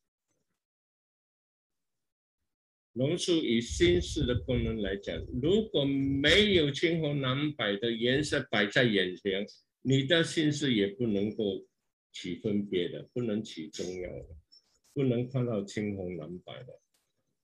[2.94, 9.46] 龙树以心事的功能来讲，如果没有青红蓝白的颜色摆在眼前，
[9.82, 11.66] 你的心事也不能够
[12.10, 14.28] 起分别的，不能起重要的，
[14.94, 16.81] 不能看到青红蓝白的。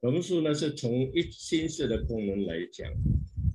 [0.01, 2.89] 榕树呢，是从一心识的功能来讲，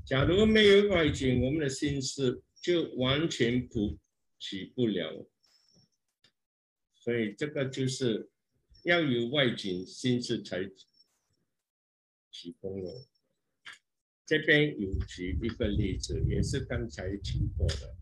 [0.06, 3.98] 假如没有外境，我们的心识就完全不
[4.40, 5.26] 起不了。
[6.96, 8.30] 所以这个就是
[8.84, 10.70] 要有外境，心识才
[12.30, 12.94] 起功能。
[14.26, 17.96] 这边有举一个例子，也是刚才提过的。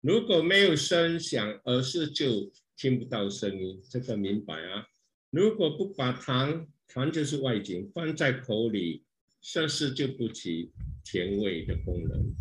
[0.00, 4.88] 如果没有声响，而是就听不到声音，这个明白啊？
[5.30, 9.02] 如果不把糖，糖就是外景，放在口里，
[9.42, 10.70] 色是就不起
[11.04, 12.32] 甜味的功能。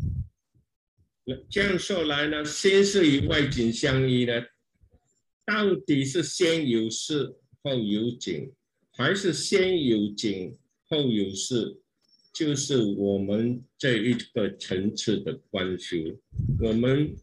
[1.25, 4.33] 那这样说来呢，心是与外景相依呢，
[5.45, 8.51] 到底是先有事后有景，
[8.91, 10.55] 还是先有景
[10.87, 11.81] 后有事？
[12.33, 15.97] 就是我们这一个层次的关修，
[16.59, 17.15] 我们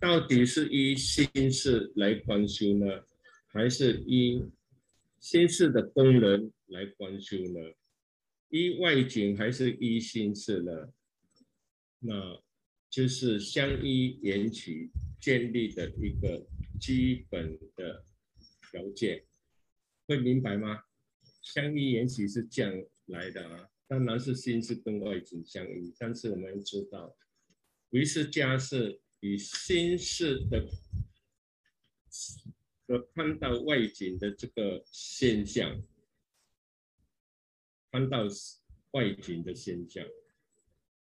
[0.00, 2.86] 到底是依心事来关修呢，
[3.46, 4.42] 还是依？
[5.28, 7.74] 心事的功能来观修呢？
[8.50, 10.92] 依外景还是依心事呢？
[11.98, 12.40] 那
[12.88, 14.88] 就是相依缘起
[15.20, 16.46] 建立的一个
[16.80, 18.04] 基本的
[18.70, 19.26] 条件，
[20.06, 20.84] 会明白吗？
[21.42, 22.72] 相依缘起是这样
[23.06, 27.16] 来的啊，当然是心是跟外境相依，但是我们知道，
[27.90, 30.64] 唯识家是以心事的
[32.86, 35.82] 和看到外境的这个现象，
[37.90, 38.26] 看到
[38.92, 40.06] 外境的现象。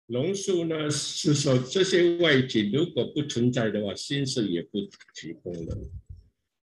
[0.06, 4.78] 龙树呢是说这些外境如果不存在的话，心事也不
[5.14, 5.78] 提供了。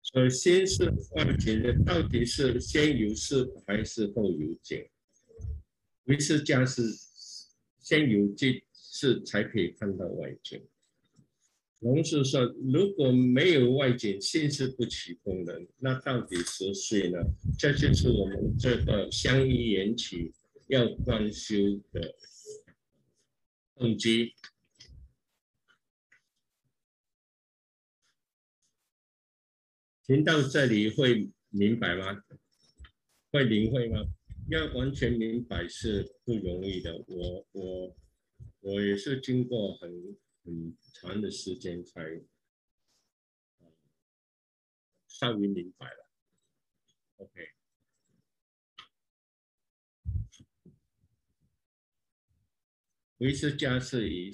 [0.02, 4.88] 所以心是外境的，到底是先有事还是后有境？
[6.04, 6.82] 唯识家是
[7.78, 10.62] 先有境事才可以看到外境。
[11.84, 17.18] 龙树说，如果没有外境，心是不起功能，那到底是谁呢？
[17.58, 20.32] 这就是我们这个相依缘起
[20.68, 21.54] 要观修
[21.92, 22.14] 的。
[23.76, 24.32] 动机，
[30.06, 32.18] 听到这里会明白吗？
[33.30, 33.98] 会领会吗？
[34.48, 36.96] 要完全明白是不容易的。
[37.06, 37.96] 我我
[38.60, 42.22] 我也是经过很很长的时间才
[45.08, 46.06] 稍微明白了。
[47.16, 47.48] OK。
[53.18, 54.30] 维识家是以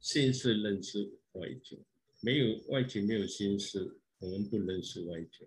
[0.00, 1.84] 心识认识外境，
[2.20, 5.46] 没有外境，没有心识，我们不认识外境。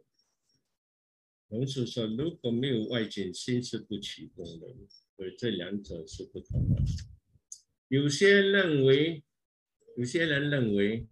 [1.49, 6.75] 同时说，如果没有外境，心识不起功能，所以这两者是不同的。
[7.87, 9.23] 有些认为，
[9.97, 11.05] 有些人认为，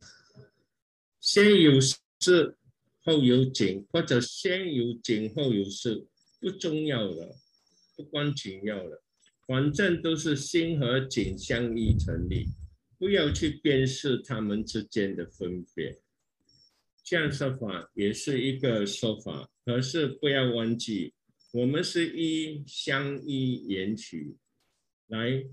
[1.20, 2.58] 先有事
[3.04, 6.08] 后有景，或者先有景后有事，
[6.40, 7.36] 不重要了，
[7.96, 9.04] 不关紧要了。
[9.46, 12.46] 反正都是心和景相依成立，
[12.98, 16.00] 不要去辨识他们之间的分别。
[17.04, 21.14] 这样说法也是一个说法，可是不要忘记，
[21.52, 24.38] 我们是依相依缘起
[25.08, 25.44] 来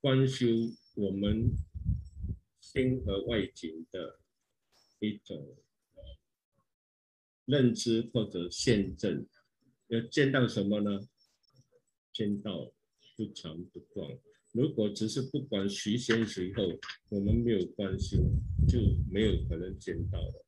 [0.00, 0.46] 观修
[0.94, 1.50] 我们
[2.74, 4.18] 心和外境的
[4.98, 5.56] 一种
[7.46, 9.26] 认知或者现证。
[9.86, 11.08] 要见到什么呢？
[12.12, 12.72] 见到。
[13.16, 14.18] 不长不短，
[14.50, 16.64] 如果只是不管谁先谁后，
[17.10, 18.16] 我们没有关系，
[18.66, 20.44] 就没有可能见到了。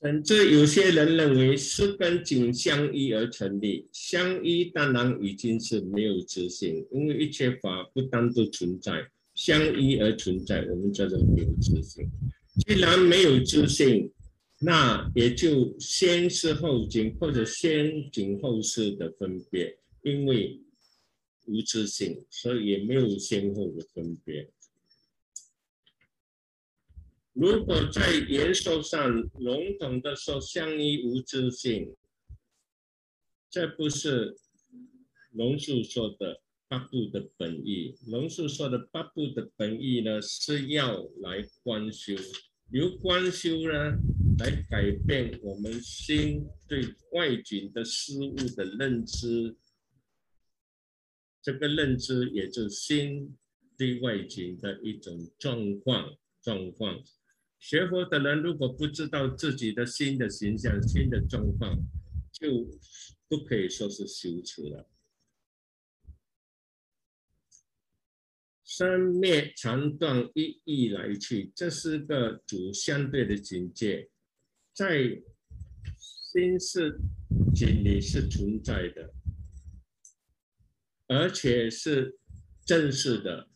[0.00, 9.10] 甚至有些人认为是跟景相依而成立，相依当然已经是没有自性，因为一切法不单独存在，
[9.40, 12.06] 相依而存在，我们叫做没有自性。
[12.66, 14.12] 既然没有自性，
[14.58, 19.78] 那也就先是后景，或者先景后事的分别。
[20.02, 20.60] 因为
[21.46, 24.50] 无自性，所以也没有先后的分别。
[27.32, 31.96] 如果在言说上笼统的说相依无自性，
[33.48, 34.36] 这不是
[35.32, 37.96] 龙树说的八部的本意。
[38.06, 42.14] 龙树说的八部的本意呢，是要来观修，
[42.70, 43.98] 由观修呢
[44.38, 49.56] 来改变我们心对外境的事物的认知。
[51.42, 53.36] 这个认知也就是心
[53.76, 56.14] 对外境的一种状况。
[56.42, 57.04] 状况，
[57.58, 61.76] 学佛的人如果不知道自己的心的形象、心的状况，
[62.32, 62.66] 就
[63.28, 64.88] 不可以说是修持了。
[68.80, 74.08] 生灭长断一一来去，这是个主相对的境界，
[74.72, 75.20] 在
[76.32, 76.98] 心是
[77.54, 79.12] 境里是存在的。
[81.08, 82.16] 而且是
[82.64, 83.50] 正式的，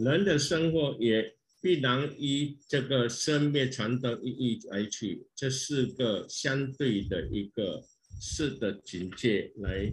[0.00, 7.82] 人的生活也必然以这个生灭长短意义来去，这是个相对的一个
[8.20, 9.90] 是的境界来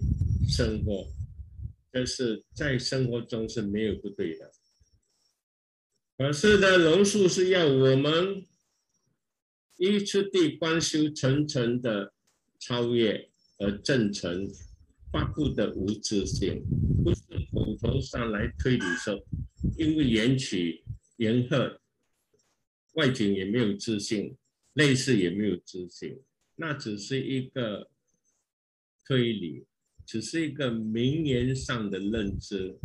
[0.50, 1.08] 生活，
[1.94, 4.52] 但是在生活中是没有不对的。
[6.18, 8.46] 可是呢，龙树是要我们
[9.78, 12.14] 依次地观修层层的
[12.60, 14.48] 超越而正成。
[15.12, 16.62] 八部的无自性，
[17.02, 19.26] 不是口头上来推理说，
[19.78, 20.84] 因为缘起
[21.16, 21.80] 缘合，
[22.96, 24.36] 外境也没有自信，
[24.74, 26.20] 内视也没有自信，
[26.58, 27.90] 那只是一个
[29.06, 29.66] 推理，
[30.06, 32.78] 只是一个名言上的认知。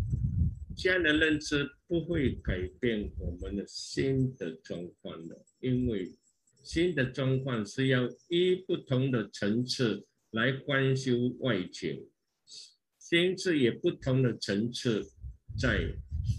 [0.77, 6.17] 这样的认知不会改变我们的新的状况的，因为
[6.63, 12.09] 新的状况是要依不同的层次来观修外境。
[12.99, 15.05] 心智也不同的层次，
[15.59, 15.93] 在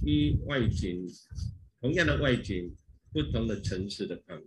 [0.06, 1.06] 依外境，
[1.82, 2.74] 同样的外境，
[3.12, 4.42] 不同的层次的看。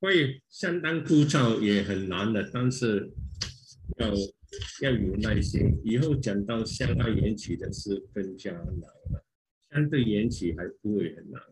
[0.00, 3.12] 会相当枯燥，也很难的，但是
[3.98, 4.08] 要
[4.80, 5.78] 要有耐心。
[5.84, 9.24] 以后讲到相爱缘起的事更加难了，
[9.70, 11.42] 相对缘起还不会很难。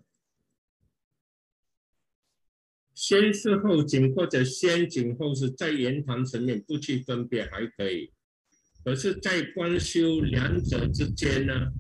[2.95, 8.13] 先是后景，或者先景后是在言谈层面不去分别还可以，
[8.83, 11.73] 可是，在观修两者之间呢，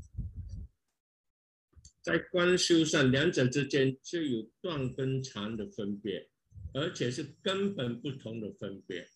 [2.02, 6.28] 在观修上两者之间就有断跟长的分别。
[6.74, 9.08] 而且是根本不同的分别，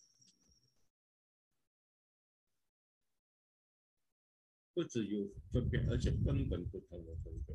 [4.73, 7.55] 不只有分别，而且根本不同的分别。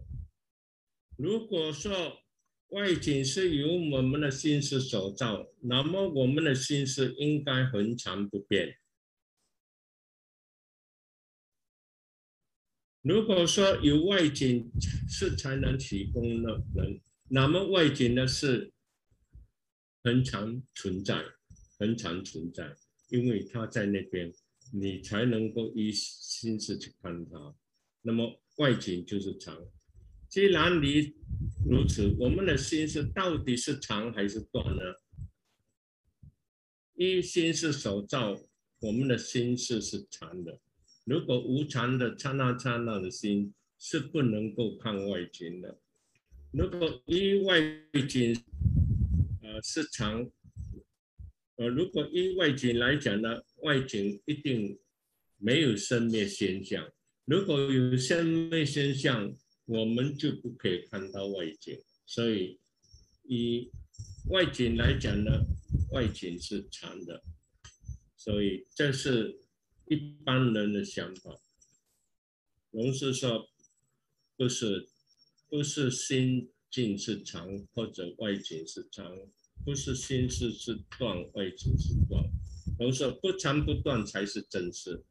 [1.17, 2.19] 如果说
[2.69, 3.67] 外景是由
[3.97, 8.77] 我们的心思所造，那么我们的心思应该恒常不变。
[13.01, 14.71] 如果说有外景
[15.09, 18.71] 是才能提供的人，那么外景呢是。
[20.07, 21.21] 恒常存在，
[21.77, 22.73] 恒常存在，
[23.09, 24.33] 因为它在那边，
[24.71, 27.53] 你才能够以心思去看它。
[28.03, 29.61] 那么外景就是长。
[30.29, 31.13] 既然你
[31.69, 34.81] 如此，我们的心思到底是长还是短呢？
[36.95, 38.39] 一心是所造，
[38.79, 40.57] 我们的心思是长的。
[41.03, 45.77] 如果无常的刹那刹那的心是不能够看外景的。
[46.51, 47.59] 如果依外
[49.61, 49.63] 景。
[49.63, 50.31] 是长，
[51.55, 54.79] 呃，如果以外景来讲呢，外景一定
[55.37, 56.91] 没有生灭现象。
[57.25, 59.35] 如果有生灭现象，
[59.65, 61.81] 我们就不可以看到外景。
[62.05, 62.59] 所以，
[63.23, 63.69] 以
[64.29, 65.31] 外景来讲呢，
[65.91, 67.23] 外景是长的。
[68.15, 69.41] 所以这是
[69.87, 71.39] 一般人的想法。
[72.71, 73.49] 龙是说，
[74.35, 74.87] 不是，
[75.49, 79.17] 不是心境是长，或者外景是长。
[79.65, 82.23] 不是心事是断，外境是断。
[82.79, 85.03] 我说不长不断才是真实，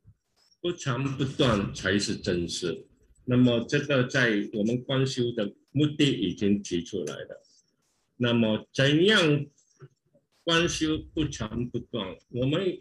[0.60, 2.86] 不长不断才是真实。
[3.24, 7.42] 那么这个在我们观修的目的已经提出来了。
[8.16, 9.46] 那么怎样
[10.42, 12.16] 观修不长不断？
[12.30, 12.80] 我们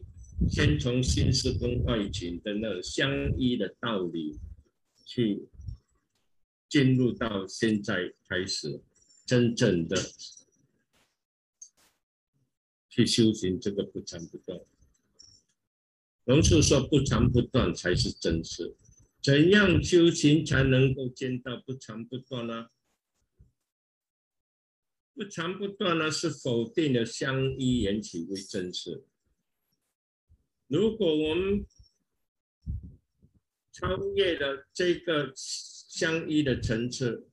[0.49, 4.37] 先从心事跟外情的那个相依的道理
[5.05, 5.47] 去
[6.69, 8.81] 进入到现在开始
[9.25, 9.97] 真正的。
[12.95, 14.57] 去修行这个不长不断，
[16.23, 18.73] 龙树说不长不断才是真实。
[19.21, 22.69] 怎样修行才能够见到不长不断呢？
[25.13, 29.03] 不长不断呢是否定的相依缘起为真实。
[30.67, 31.65] 如果我们
[33.73, 37.27] 超越了这个相依的层次，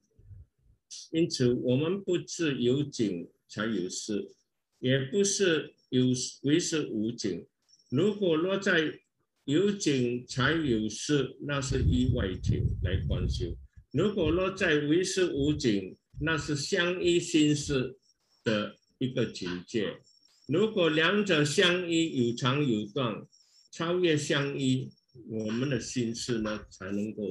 [1.12, 4.34] 因此我们不是有景才有事。
[4.82, 6.06] 也不是有
[6.42, 7.46] 为是无景，
[7.88, 8.98] 如果落在
[9.44, 13.56] 有景才有事，那是意外景来观修；
[13.92, 17.96] 如果落在为是无景，那是相依心事
[18.42, 20.00] 的一个境界。
[20.48, 23.24] 如果两者相依，有长有短，
[23.70, 24.90] 超越相依，
[25.28, 27.22] 我们的心事呢才能够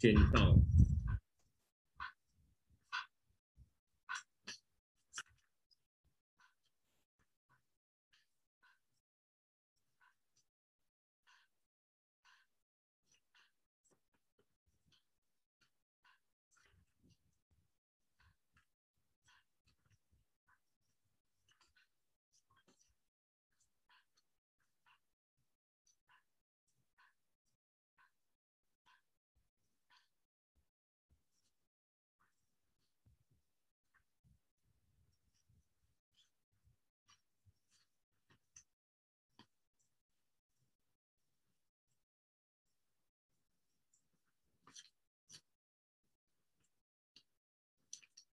[0.00, 0.58] 见到。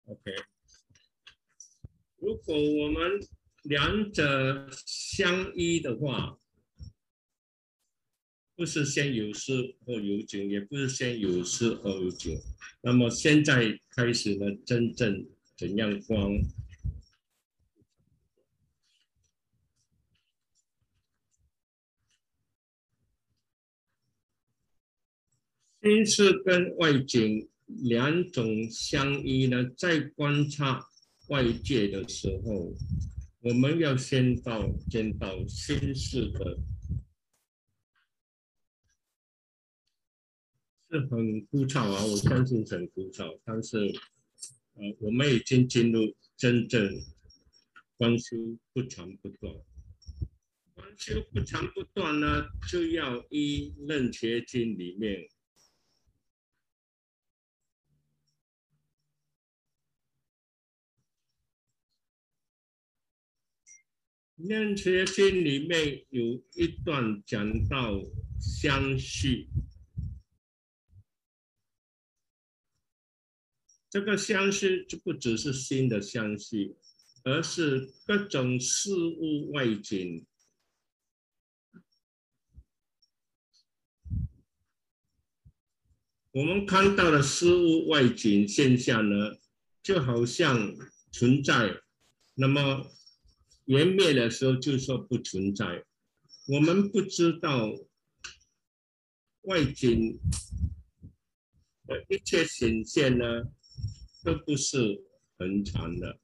[0.04, 0.30] OK，
[2.18, 3.20] 如果我们
[3.62, 6.38] 两者相依的话，
[8.56, 12.38] 不是先有事后有景，也不是先有事后有景。
[12.82, 15.26] 那么现在开始呢，真正
[15.56, 16.32] 怎样光？
[25.80, 27.48] 心是跟外景。
[27.84, 30.86] 两种相依呢，在观察
[31.32, 32.74] 外界的时候，
[33.40, 36.58] 我们要先到见到心事的，
[40.90, 43.40] 是很枯燥啊，我相信很枯燥。
[43.44, 43.78] 但是，
[44.74, 47.02] 呃，我们已经进入真正
[47.96, 48.36] 光修
[48.74, 49.54] 不长不断，
[50.74, 55.12] 光修不长不断呢，就要依《楞伽经》里面。
[64.44, 68.02] 《楞伽经》里面有一段讲到
[68.40, 69.46] 相续，
[73.88, 76.74] 这个相续就不只是心的相续，
[77.22, 80.26] 而是各种事物外境。
[86.32, 89.36] 我们看到的事物外境现象呢，
[89.84, 90.74] 就好像
[91.12, 91.80] 存在，
[92.34, 92.90] 那么。
[93.66, 95.84] 缘灭的时候就说不存在，
[96.48, 97.70] 我们不知道
[99.42, 100.18] 外境
[101.86, 103.24] 的一切显现呢，
[104.24, 105.04] 都不是
[105.38, 106.18] 恒常的，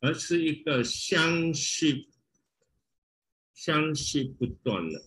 [0.00, 2.08] 而是一个相续、
[3.54, 5.02] 相续不断的。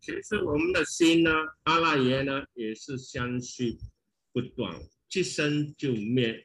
[0.00, 1.30] 其实我们的心呢，
[1.62, 3.78] 阿赖耶呢，也是相续
[4.32, 4.80] 不断。
[5.14, 6.44] 即生就灭，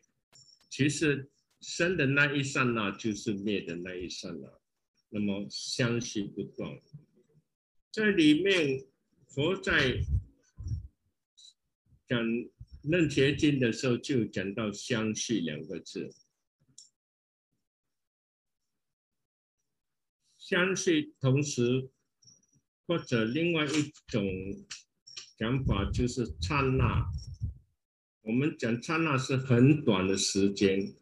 [0.70, 1.28] 其实
[1.59, 4.61] 生的那一刹那就是灭的那一刹那，
[5.09, 6.80] 那么相续不断。
[7.91, 8.86] 在里面，
[9.30, 9.99] 佛在
[12.07, 12.24] 讲
[12.84, 16.13] 《楞伽经》的时候，就讲到“相续”两个字。
[20.38, 21.89] 相续，同时
[22.86, 24.24] 或者另外一种
[25.39, 27.09] 讲法就是刹那。
[28.30, 30.93] 我们讲刹那是很短的时间，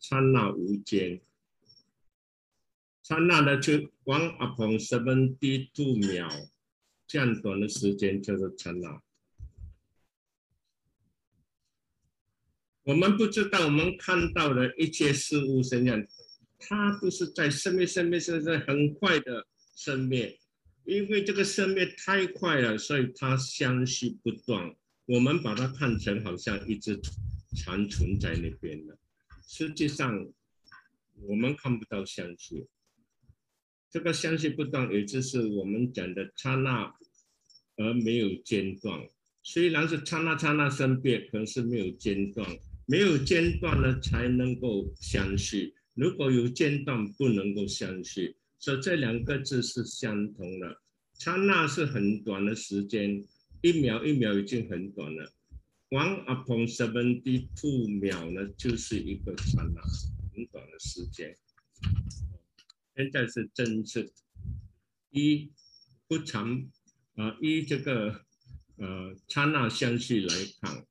[0.00, 1.20] 刹那无间，
[3.02, 6.26] 刹那的就 one upon seventy two 秒，
[7.06, 9.02] 这样短的时间叫做刹那。
[12.84, 16.02] 我们不知道，我们看到的一切事物现象，
[16.58, 19.46] 它都是在生灭、生灭、生灭，很快的
[19.76, 20.40] 生灭。
[20.86, 24.74] 因为这个生灭太快了，所以它相续不断。
[25.06, 26.98] 我们把它看成好像一直
[27.56, 28.98] 残存在那边的，
[29.46, 30.26] 实际上
[31.20, 32.66] 我们看不到相续。
[33.90, 36.94] 这个相续不断，也就是我们讲的刹那
[37.76, 39.06] 而没有间断。
[39.42, 42.58] 虽然是刹那刹那生变，可是没有间断。
[42.86, 45.74] 没有间断呢，才能够相续。
[45.94, 48.36] 如果有间断，不能够相续。
[48.58, 50.80] 所以这两个字是相同的。
[51.14, 53.24] 刹那是很短的时间。
[53.64, 55.32] 一秒一秒已经很短了
[55.88, 59.80] ，one upon seventy two 秒呢，就是一个刹那，
[60.34, 61.34] 很短的时间。
[62.94, 64.12] 现在是真实，
[65.08, 65.50] 一
[66.06, 66.68] 不长
[67.14, 68.26] 啊，依这个
[68.76, 70.86] 呃刹那相续来看，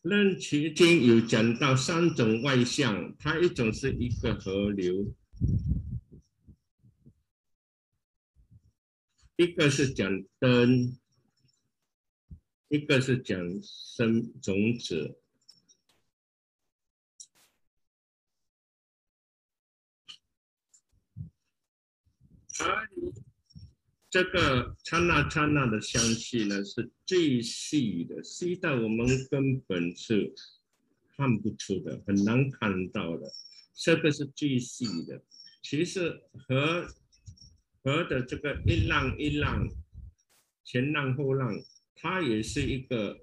[0.00, 5.14] 论其经有讲到三种外相，它一种是一个河流，
[9.36, 10.96] 一个是讲灯。
[12.68, 15.16] 一个是讲生种子，
[22.58, 22.88] 而
[24.10, 30.34] 这个刹那刹那的香气呢，是最细的，细到我们根本是
[31.16, 33.30] 看不出的，很难看到的。
[33.74, 35.22] 这个是最细的。
[35.62, 36.88] 其实和
[37.84, 39.68] 和的这个一浪一浪，
[40.64, 41.54] 前浪后浪。
[41.96, 43.18] 它也是一个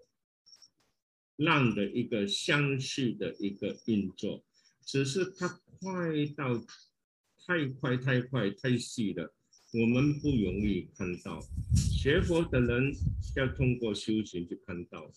[1.37, 4.43] 浪的一个相续的一个运作，
[4.85, 5.47] 只是它
[5.79, 6.57] 快到
[7.45, 9.33] 太快太快太细了，
[9.73, 11.39] 我们不容易看到。
[11.75, 12.93] 学佛的人
[13.35, 15.11] 要通过修行去看到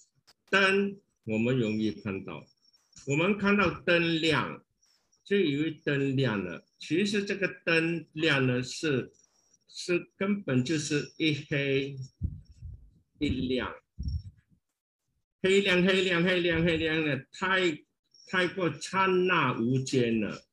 [0.50, 2.46] 灯，我们容易看到。
[3.07, 4.64] 我们看到灯亮，
[5.24, 9.12] 就以为灯亮了，其实这个灯亮了是
[9.68, 11.96] 是根本就是一黑。
[13.18, 13.74] 一亮，
[15.42, 17.84] 黑亮黑亮黑亮黑亮的，太
[18.26, 20.44] 太过刹那无间了，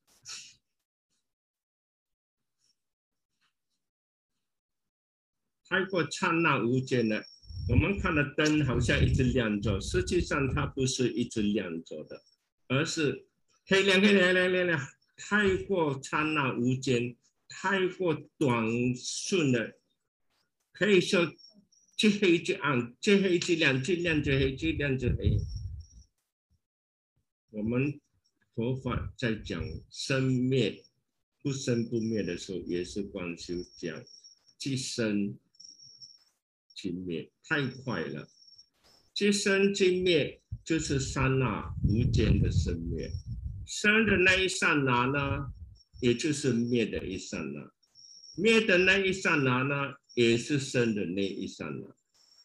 [5.68, 7.22] 太过刹那无间了。
[7.68, 12.22] 我们看的灯好像一直亮着，实际上它不是一直亮着的，
[12.68, 13.26] 而是
[13.66, 17.14] 黑亮黑亮亮亮亮，太过刹那无间，
[17.46, 19.78] 太过短瞬的，
[20.72, 21.30] 可以说。
[21.96, 25.38] 即黑即暗，即黑即亮，即亮即黑，最亮即黑。
[27.50, 28.00] 我们
[28.54, 30.84] 佛法在讲生灭
[31.40, 34.02] 不生不灭的时候，也是光修讲
[34.58, 35.38] 即生
[36.74, 38.28] 即灭，太快了。
[39.14, 43.08] 即生即灭，就是刹那无间的生灭。
[43.64, 45.52] 生的那一刹那呢，
[46.00, 47.70] 也就是灭的一刹那；
[48.36, 51.94] 灭的那一刹那呢，也是生的那一刹那。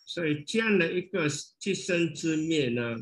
[0.06, 2.98] 所以这样的一个即生之灭呢，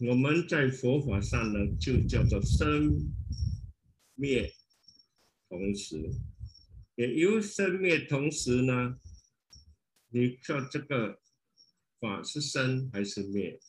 [0.00, 3.10] 我们在佛法上呢，就叫做生
[4.14, 4.52] 灭
[5.48, 6.10] 同时。
[6.96, 8.96] 也由生灭同时呢，
[10.10, 11.20] 你说这个。
[12.00, 13.60] 法是生还是灭？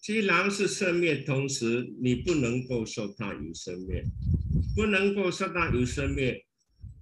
[0.00, 4.04] 既然是生灭同时，你不能够说它有生灭，
[4.76, 6.46] 不能够说它有生灭，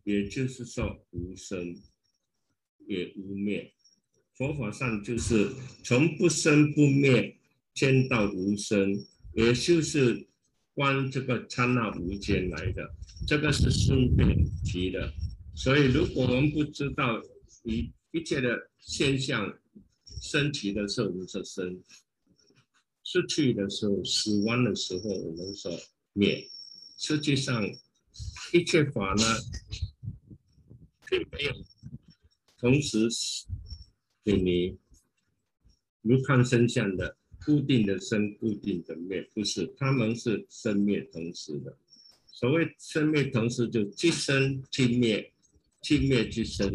[0.05, 1.76] 也就是说无生
[2.91, 3.72] 也无灭。
[4.34, 5.49] 佛法上就是
[5.84, 7.36] 从不生不灭
[7.72, 10.26] 见到无生，也就是
[10.74, 12.91] 观这个刹那无间来的。
[13.28, 15.12] 这个是顺便提的。
[15.55, 17.22] 所以，如果我们不知道
[17.62, 19.57] 一一切的现象，
[20.20, 21.80] 升起的时候我们说生，
[23.05, 25.78] 失去的时候、死亡的时候我们说
[26.12, 26.45] 灭。
[26.99, 27.64] 实际上，
[28.53, 29.24] 一切法呢，
[31.09, 31.53] 并没有
[32.61, 33.09] 同时
[34.23, 34.79] 给你
[36.03, 41.77] 如看生相的固定的生、固定的灭，不是，他们是生灭同时的。
[42.27, 45.33] 所谓生灭同时，就即生即灭。
[45.83, 46.71] 即灭即生，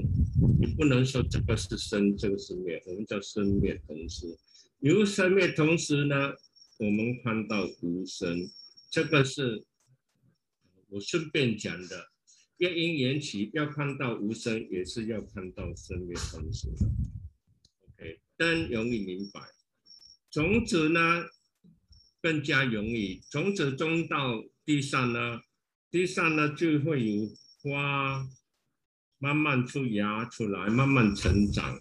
[0.60, 4.36] 你不能说这个是生，这个是灭，我们叫生灭同时。
[4.80, 6.34] 由生灭同时呢，
[6.80, 8.50] 我们看到无生，
[8.90, 9.64] 这个是
[10.90, 12.10] 我顺便讲的。
[12.58, 16.86] 夜因缘起要看到无声，也是要看到生灭同时的。
[17.88, 19.42] OK，但容易明白。
[20.30, 21.26] 种子呢，
[22.22, 23.22] 更加容易。
[23.30, 25.42] 种子种到地上呢，
[25.92, 27.30] 地上呢就会有
[27.62, 28.28] 花。
[29.18, 31.80] 慢慢出芽出来，慢慢成长。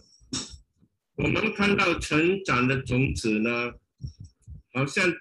[1.16, 3.72] 我们看到成长的种子呢，
[4.72, 5.12] 好像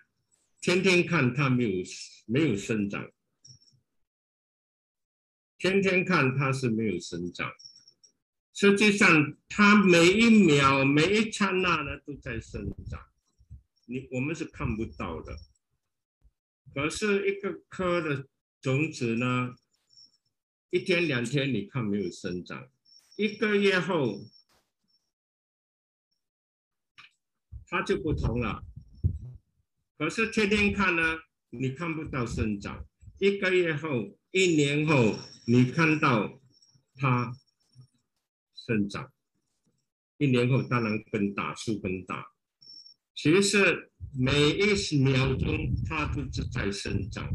[0.62, 1.84] 天天看它没有
[2.28, 3.12] 没有生长，
[5.64, 7.50] 天天看它是没有生长。
[8.54, 13.00] 实际上，它每一秒每一刹那呢都在生长，
[13.86, 15.38] 你我们是看不到的。
[16.74, 18.28] 可是一个颗的
[18.60, 19.56] 种子呢？
[20.70, 22.68] 一天两天，你看没有生长，
[23.16, 24.20] 一个月后，
[27.68, 28.66] 它就不同了。
[29.98, 31.20] 可是天天看呢，
[31.52, 32.86] 你看不到生长。
[33.20, 36.42] 一个月后、一年后，你看到
[36.96, 37.32] 它
[38.56, 39.12] 生长。
[40.18, 42.26] 一年后当然更大，树更大。
[43.16, 47.30] 其实每一秒钟它都是在生长，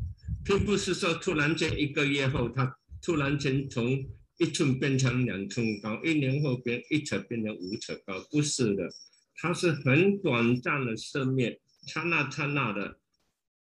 [0.45, 2.77] 并不是说突然间一个月后它。
[3.01, 4.05] 突然间从
[4.39, 8.89] 一寸变成两寸高，一年后变一尺变成五尺高，不是的，
[9.37, 12.99] 它是很短暂的生灭，刹那刹那的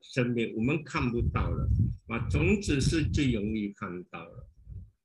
[0.01, 1.69] 生命，我们看不到了。
[2.09, 4.47] 啊，种子是最容易看到的，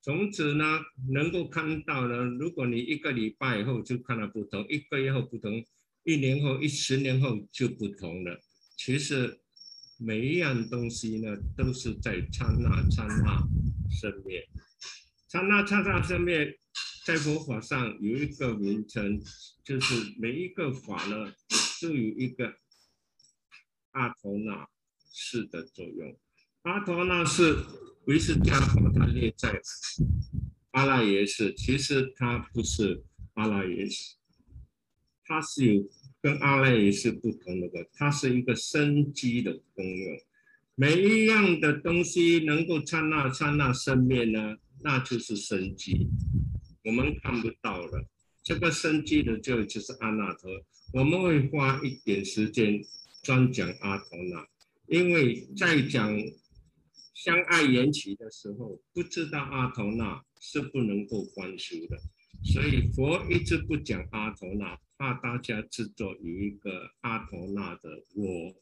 [0.02, 0.80] 种子呢
[1.12, 5.64] 能够看到呢，如果你一个礼拜以后就看到不同，一个月后不同，
[6.04, 8.40] 一年后、一十年后就不同了。
[8.78, 9.40] 其实。
[10.00, 13.48] 每一样东西呢，都是在刹那刹那
[13.90, 14.46] 生灭，
[15.30, 16.60] 刹那刹那生灭，
[17.06, 19.22] 在佛法上有一个名称，
[19.64, 21.32] 就是每一个法呢，
[21.80, 22.54] 都有一个
[23.92, 24.68] 阿陀那
[25.14, 26.18] 是的作用。
[26.64, 27.56] 阿陀那是
[28.08, 29.62] 维斯加把它列在
[30.72, 33.04] 阿拉耶识，其实它不是
[33.36, 34.16] 阿拉耶识，
[35.24, 35.90] 它是有。
[36.24, 40.18] 跟阿赖耶是不同的，它是一个生机的功用。
[40.74, 46.08] 每一样的东西能够刹那刹那生灭呢，那就是生机。
[46.86, 48.08] 我们看不到了，
[48.42, 50.50] 这个生机的就就是阿那陀。
[50.94, 52.82] 我们会花一点时间
[53.22, 54.48] 专讲阿陀那，
[54.88, 56.16] 因为在讲
[57.14, 61.98] 相爱缘起的时候，不知道阿陀那是不能够观修的，
[62.44, 64.80] 所以佛一直不讲阿陀那。
[64.96, 68.56] 怕大家制作一个阿陀那的我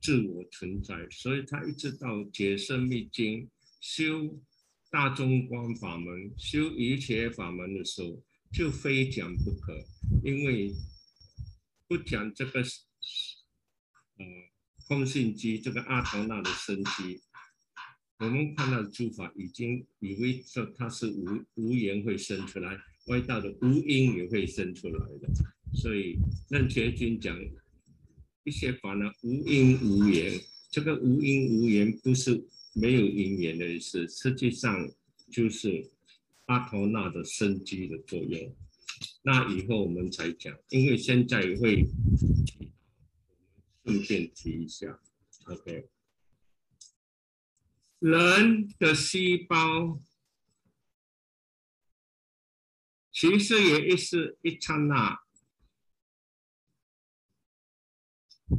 [0.00, 3.48] 自我存在，所以他一直到解生密经
[3.78, 4.40] 修
[4.90, 8.20] 大中观法门、修一切法门的时候，
[8.52, 9.78] 就非讲不可，
[10.24, 10.72] 因为
[11.86, 14.26] 不讲这个呃
[14.92, 17.18] 空性机这个阿陀那的生机，
[18.18, 22.78] 我们看到的诸法已经以为说它是无无缘会生出来。
[23.06, 25.28] 外道的无因也会生出来的，
[25.74, 26.18] 所以
[26.50, 27.34] 任觉君讲
[28.44, 30.38] 一些法呢，无因无缘。
[30.70, 32.44] 这个无因无缘不是
[32.74, 34.90] 没有因缘的意思，实际上
[35.30, 35.90] 就是
[36.44, 38.54] 阿陀那的生机的作用。
[39.22, 41.86] 那以后我们才讲，因为现在会
[43.84, 45.00] 顺便提一下
[45.46, 45.88] ，OK。
[47.98, 50.00] 人的细胞
[53.12, 55.20] 其实也一是一刹那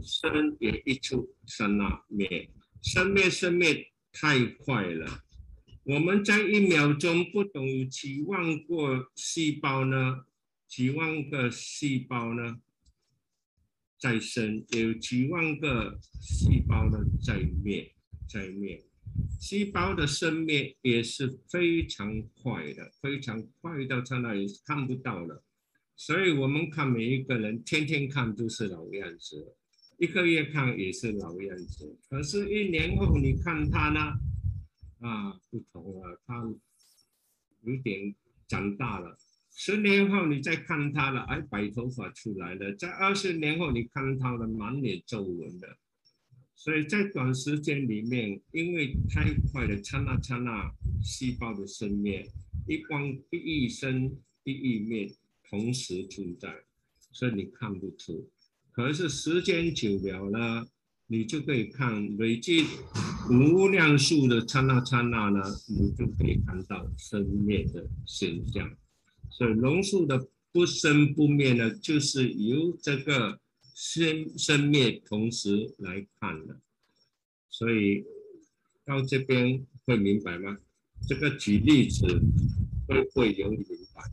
[0.01, 2.49] 生，也一出刹那灭，
[2.81, 5.23] 生灭生灭太快了。
[5.83, 10.25] 我们在一秒钟不懂有几万个细胞呢？
[10.65, 12.62] 几万个细胞呢
[14.03, 17.89] 再生，有几万个细胞的在灭，
[18.27, 18.83] 在灭。
[19.39, 25.41] 细胞的生灭也是非常快的，非常快到在那里看不到了。
[25.95, 29.55] 所以我们看每一个人，天天看都是老样子，
[29.97, 31.97] 一个月看也是老样子。
[32.09, 34.01] 可是，一年后你看他呢，
[34.99, 36.43] 啊，不同了，他
[37.61, 38.13] 有点
[38.49, 39.17] 长大了。
[39.55, 42.73] 十年后你再看他了，哎，白头发出来了。
[42.75, 45.77] 在二十年后你看他的满脸皱纹了。
[46.55, 50.71] 所以在短时间里面，因为太快的刹那刹那，
[51.03, 52.25] 细胞的生灭，
[52.67, 55.13] 一光一亿生一灭，
[55.49, 56.49] 同时存在，
[57.11, 58.29] 所以你看不出。
[58.71, 60.65] 可是时间久了呢，
[61.07, 62.65] 你就可以看累积
[63.29, 68.71] 无量数的刹那刹那呢，你就可以看到生灭的现象。
[69.33, 73.39] 所以龙树的不生不灭呢，就是由这个。
[73.75, 76.61] 生生灭同时来看的，
[77.49, 78.05] 所以
[78.85, 80.59] 到这边会明白吗？
[81.07, 82.05] 这个举例子
[82.87, 83.65] 会会有明
[83.95, 84.03] 白。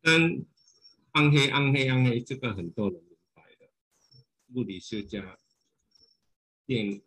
[0.00, 0.46] 跟
[1.12, 3.70] 暗黑暗黑暗黑，这个很多人明白的。
[4.54, 5.38] 物理学家
[6.64, 7.02] 电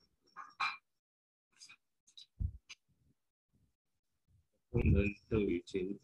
[4.69, 5.99] 功能都已经。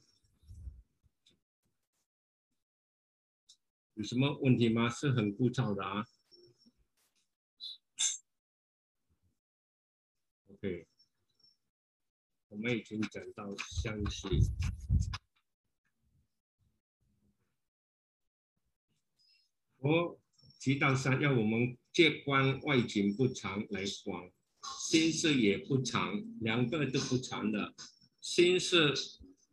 [3.95, 4.89] 有什么问题吗？
[4.89, 6.05] 是很枯燥的啊。
[10.47, 10.87] OK，
[12.47, 14.27] 我们已经讲到相似。
[19.77, 20.19] 我
[20.59, 24.31] 提到三，要我们借观外景不长来观，
[24.89, 27.75] 心事也不长，两个都不长的，
[28.23, 28.95] 心是。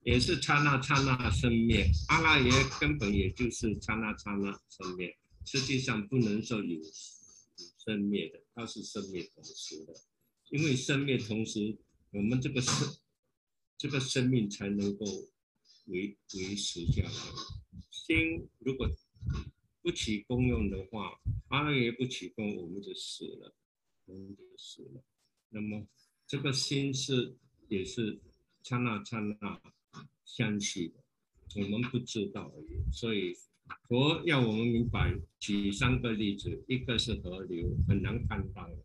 [0.02, 5.14] 也是刹那刹那生灭，阿拉耶根本也就是刹那刹那生灭，
[5.44, 6.80] 实际上不能说有
[7.84, 9.92] 生灭的，它是生灭同时的，
[10.48, 11.76] 因为生灭同时，
[12.12, 12.96] 我们这个生
[13.76, 15.04] 这个生命才能够
[15.84, 17.12] 维维持下来。
[17.90, 18.88] 心如果
[19.82, 23.54] 不起功用的话，阿拉耶不起功，我们就死了，
[24.06, 25.04] 我们就死了。
[25.50, 25.86] 那么
[26.26, 27.36] 这个心是
[27.68, 28.18] 也是
[28.62, 29.60] 刹那刹那。
[30.24, 30.94] 相续的，
[31.60, 32.92] 我们不知道而已。
[32.92, 33.34] 所以
[33.88, 38.76] 佛要我们明白，举三个例子：一个是河流，很难看到的；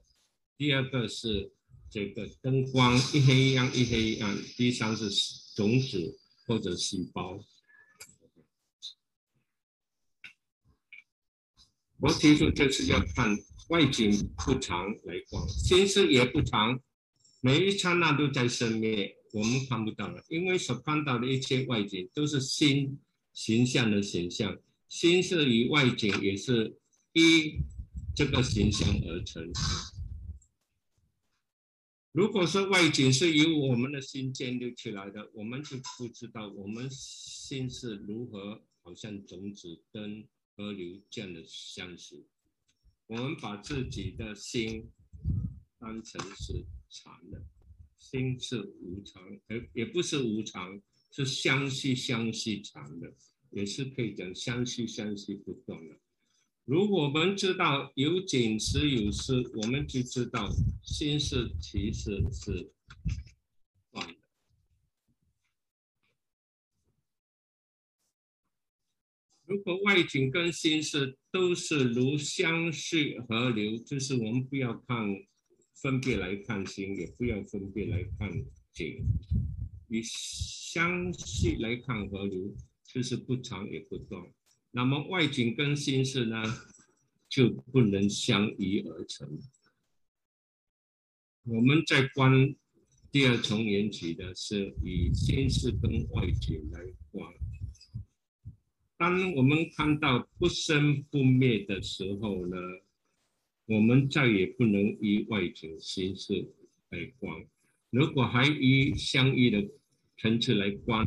[0.57, 1.53] 第二个是
[1.87, 5.07] 这个灯光，一黑一暗，一黑一暗；第三是
[5.55, 7.39] 种子或者细胞。
[11.99, 13.37] 我提出就是要看
[13.69, 16.81] 外景不长来观，心思也不长，
[17.39, 19.15] 每一刹那都在生灭。
[19.35, 22.97] 我们看不到了，因为所看到的一切外景都是心
[23.33, 24.57] 形象的形象，
[24.87, 26.77] 心是与外景也是
[27.11, 27.59] 依
[28.15, 29.51] 这个形象而成。
[32.13, 40.25] 如果说外景是由我们的心建立起来的，我们就不知道我们心是如何，好像种子跟
[40.55, 42.23] 河流这样的相似。
[43.07, 44.89] 我们把自己的心
[45.77, 47.43] 当成是禅的。
[48.05, 50.79] 心是无常，而也不是无常，
[51.11, 53.11] 是相续相续常的，
[53.49, 55.97] 也是可以讲相续相续不断的。
[56.65, 60.47] 如果我们知道有景时有失，我们就知道
[60.83, 62.71] 心是其实是
[63.91, 64.15] 断的。
[69.45, 75.25] 如果外景跟心事都是如相续河流，就是我们不要看。
[75.75, 78.31] 分别来看心，也不要分别来看
[78.73, 79.05] 景。
[79.87, 84.23] 以相续来看河流，就是不长也不断。
[84.71, 86.41] 那么外景跟心事呢，
[87.29, 89.39] 就不能相依而成。
[91.43, 92.55] 我们在观
[93.11, 96.81] 第二重缘起的是以心事跟外景来
[97.11, 97.31] 观。
[98.97, 102.57] 当我们看到不生不灭的时候呢？
[103.67, 106.47] 我们再也不能以外景形式
[106.89, 107.45] 来观，
[107.89, 109.67] 如果还以相依的
[110.19, 111.05] 层次来观，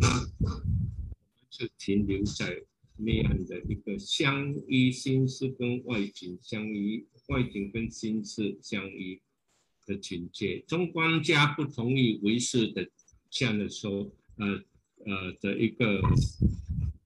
[1.50, 2.64] 是停留在
[2.96, 9.20] 那样的一个相依心事跟外境相依，外境跟心事相依
[9.86, 10.58] 的境界。
[10.66, 12.90] 中观家不同意唯识的
[13.30, 14.64] 这样的说，呃
[15.06, 16.02] 呃的一个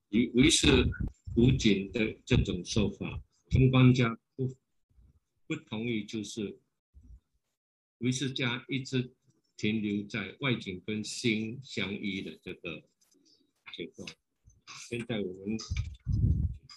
[0.09, 0.67] 以唯识
[1.37, 4.19] 无境的这种说法，中观家
[5.55, 6.59] 不同意，就是
[7.99, 9.15] 唯识家一直。
[9.55, 12.83] 停留在外景跟心相依的这个
[13.77, 14.09] 情况。
[14.89, 15.57] 现在我们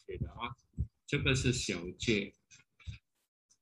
[0.05, 0.53] 写的啊，
[1.07, 2.31] 这个是小界。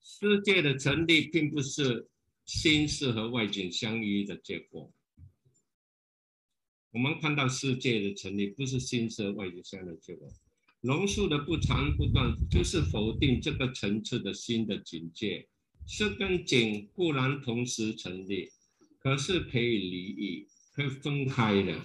[0.02, 2.10] 世界的成立并不是
[2.44, 4.92] 心是和外景相依的结果。
[6.92, 10.30] 我们看到世界的成立不是心是和外景相依的结果。
[10.84, 15.48] 榕树的不长不断，就是否定这个层次的新的境界。
[15.88, 18.50] 是跟景固然同时成立。
[19.00, 21.78] 可是可以离异，可以分开的，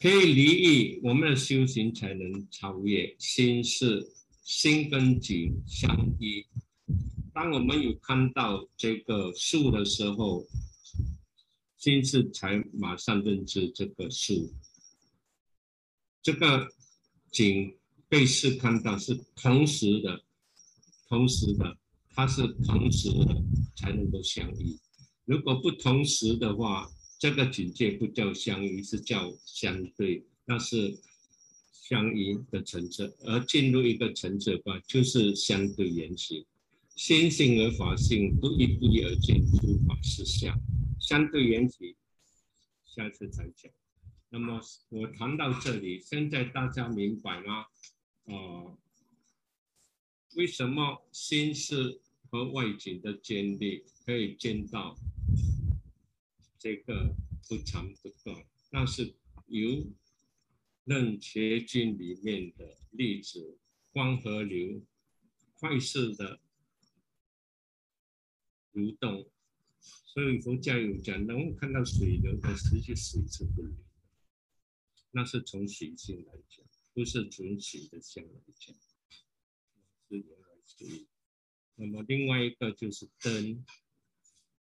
[0.00, 3.14] 可以离异，我们的修行才能超越。
[3.18, 4.06] 心是
[4.42, 6.44] 心跟景相依。
[7.32, 10.46] 当我们有看到这个树的时候，
[11.76, 14.52] 心是才马上认知这个树。
[16.22, 16.68] 这个
[17.30, 17.77] 景
[18.08, 20.22] 被视看到是同时的，
[21.08, 21.76] 同时的，
[22.10, 23.44] 它是同时的
[23.76, 24.78] 才能够相依。
[25.24, 30.98] 如果不同时的话，这个境界不叫相依，是叫相对，那是
[31.70, 33.14] 相依的层次。
[33.20, 36.46] 而进入一个层次的话，就是相对缘起，
[36.96, 40.58] 心性而法性不一不一而见诸法实相，
[40.98, 41.94] 相对缘起，
[42.86, 43.70] 下次再讲。
[44.30, 47.66] 那么我谈到这里，现在大家明白吗？
[48.28, 48.76] 啊，
[50.36, 52.00] 为什么心是
[52.30, 54.96] 和外境的建立可以见到？
[56.58, 57.14] 这个
[57.48, 59.14] 不长不短，那是
[59.46, 59.70] 由
[60.84, 63.58] 《楞伽经》里面的例子，
[63.92, 64.84] 光和流
[65.54, 66.40] 快速的
[68.72, 69.30] 流动，
[69.80, 73.72] 所以佛教有讲，能够看到水流，但实际水是不流，
[75.12, 76.67] 那是从水性来讲，
[76.98, 78.74] 不是从水的相来讲，
[80.08, 81.06] 是原来是。
[81.76, 83.64] 那么另外一个就是灯。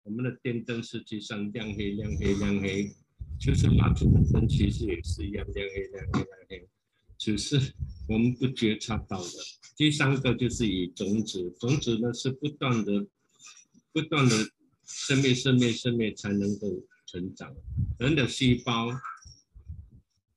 [0.04, 2.96] 我们的电灯实际上亮黑亮黑亮黑，
[3.38, 6.70] 就是蜡烛的灯其实也是一样亮黑亮黑亮黑，
[7.18, 7.74] 只是
[8.08, 9.30] 我们不觉察到的。
[9.76, 13.06] 第三个就是以种子，种子呢是不断的、
[13.92, 14.50] 不断的
[14.86, 16.70] 生灭、生灭、生灭才能够
[17.06, 17.54] 成长。
[18.00, 18.88] 人的细胞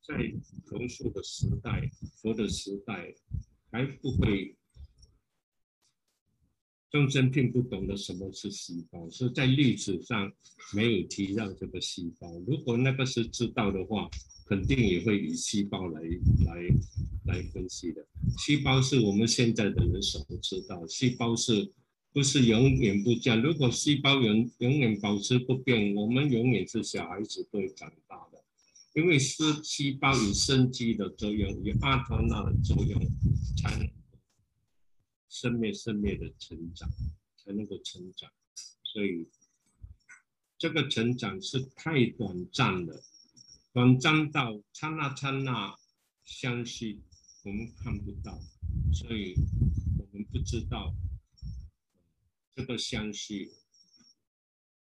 [0.06, 0.14] 在
[0.66, 1.90] 龙树的时代、
[2.22, 3.14] 佛的时代
[3.70, 4.56] 还不会。
[6.88, 10.32] 众生并不懂得什么是细胞，是在历史上
[10.72, 12.32] 没有提到这个细胞。
[12.46, 14.08] 如果那个是知道的话，
[14.46, 16.00] 肯定也会以细胞来
[16.46, 16.62] 来
[17.26, 18.06] 来分析的。
[18.38, 21.70] 细胞是我们现在的人所不知道，细胞是
[22.12, 23.42] 不是永远不降？
[23.42, 28.35] 如果细胞永永远保持不变，我们永远是小孩子会长大的，
[28.96, 32.98] 因为是细胞有生机的作用，有阿托纳的作用，
[33.58, 33.86] 才能。
[35.28, 36.90] 生灭生灭的成长
[37.36, 38.32] 才能够成长，
[38.82, 39.28] 所以
[40.56, 43.02] 这个成长是太短暂了，
[43.70, 45.76] 短暂到刹那刹那
[46.24, 47.02] 相续，
[47.44, 48.40] 我们看不到，
[48.94, 49.34] 所以
[49.98, 50.94] 我们不知道
[52.54, 53.50] 这个相续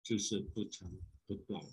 [0.02, 0.90] 就是不长
[1.28, 1.64] 不短。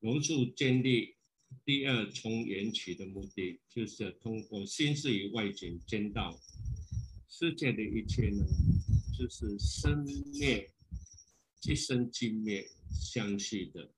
[0.00, 1.16] 无数建立
[1.64, 6.40] 第二重缘起的目的，就是通过心事与外境见到。
[7.28, 8.44] 世界的一切呢，
[9.18, 10.04] 就是生
[10.38, 10.70] 灭、
[11.60, 13.92] 即生即灭相续的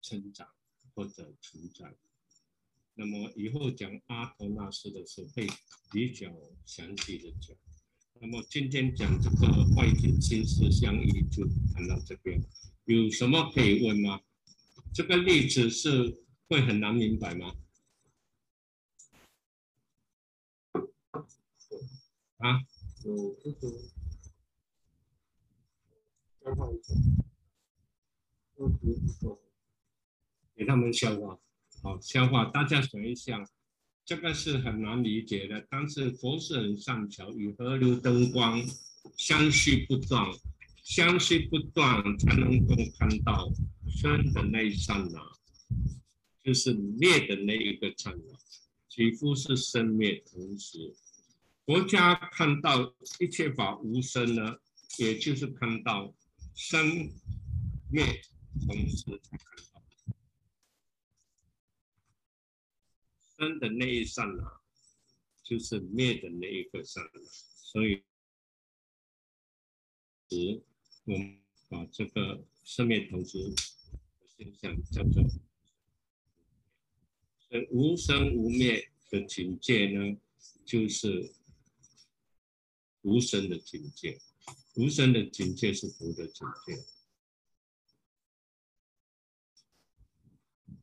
[0.00, 0.46] 成长
[0.94, 1.92] 或者成长。
[2.94, 5.48] 那么以后讲阿陀那斯的时候会
[5.90, 6.32] 比较
[6.64, 7.56] 详细的讲。
[8.20, 11.44] 那么今天讲这个外景心思相依，就
[11.74, 12.40] 谈到这边。
[12.84, 14.20] 有什么可以问吗？
[14.94, 17.52] 这个例子是会很难明白吗？
[22.36, 22.60] 啊，
[30.54, 31.40] 给他们消化，
[31.82, 32.44] 好消化。
[32.44, 33.44] 大家想一想，
[34.04, 38.62] 这个是很难理解的，但是佛是很善巧，与河流灯光
[39.16, 40.30] 相续不断，
[40.84, 43.50] 相续不断才能够看到
[43.88, 45.32] 生的那一刹那，
[46.42, 48.38] 就是灭的那一个刹那，
[48.88, 50.94] 几乎是生灭同时。
[51.64, 54.58] 国家看到一切法无生呢，
[54.98, 56.14] 也就是看到
[56.54, 57.10] 生
[57.90, 58.20] 灭
[58.66, 59.82] 同时才看到。
[63.38, 64.60] 生的那一刹那，
[65.42, 67.20] 就是灭的那一个刹那，
[67.72, 68.04] 所以，
[70.28, 70.62] 十
[71.06, 73.38] 我们把这个生灭同时
[74.38, 75.22] 现象叫做，
[77.50, 80.16] 呃，无生无灭的境界呢，
[80.64, 81.34] 就是
[83.02, 84.18] 无生的境界，
[84.76, 86.74] 无生的境界是佛的境界。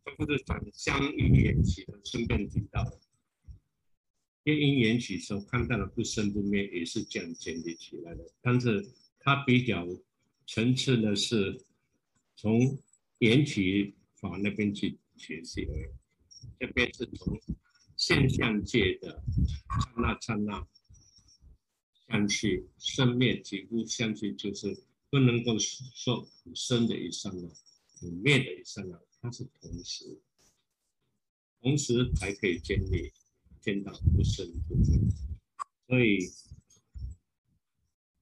[0.06, 3.00] 这不是讲相遇缘起的，顺便提到，
[4.44, 8.32] 因因缘起时候看到的不生不灭，也是这样建立起来的。
[8.40, 8.88] 但是
[9.20, 9.88] 它比较
[10.48, 11.66] 层次呢，是
[12.36, 12.78] 从
[13.20, 15.92] 缘起法那边去学习而已。
[16.60, 17.40] 这边是从
[17.96, 19.24] 现象界的
[19.80, 20.68] 刹那刹那
[22.08, 29.00] 相去生灭，几乎相去就是不能够说生的一刹那，灭的一刹那。
[29.22, 30.20] 它是同时，
[31.62, 33.14] 同时才可以建立
[33.62, 35.00] 见到不生不灭。
[35.88, 36.28] 所以，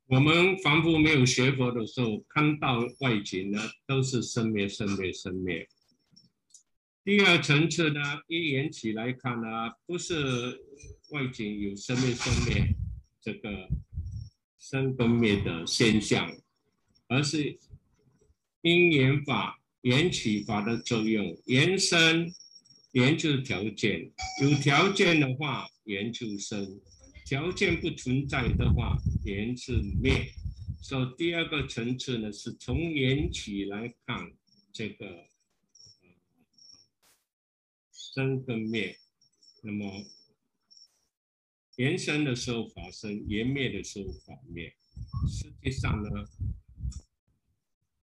[0.09, 5.67] 我们凡夫没有学佛的时候，看到外境呢，都是生灭、生灭、生灭。
[7.05, 9.47] 第二层次呢，一缘起来看呢，
[9.85, 10.15] 不是
[11.11, 12.75] 外境有生灭、生灭
[13.21, 13.69] 这个
[14.57, 16.35] 生跟灭的现象，
[17.07, 17.59] 而是
[18.61, 19.57] 因缘法。
[19.81, 22.29] 缘起法的作用，缘生，
[22.91, 24.11] 缘就是条件，
[24.41, 26.65] 有条件的话，缘就生；
[27.29, 30.33] 条件不存在的话，缘是灭。
[30.81, 34.33] 所以第二个层次呢，是从缘起来看
[34.73, 35.27] 这个
[37.91, 38.97] 生跟灭。
[39.61, 40.03] 那么
[41.75, 44.73] 缘生的时候发生，缘灭的时候法灭。
[45.27, 46.09] 实际上呢，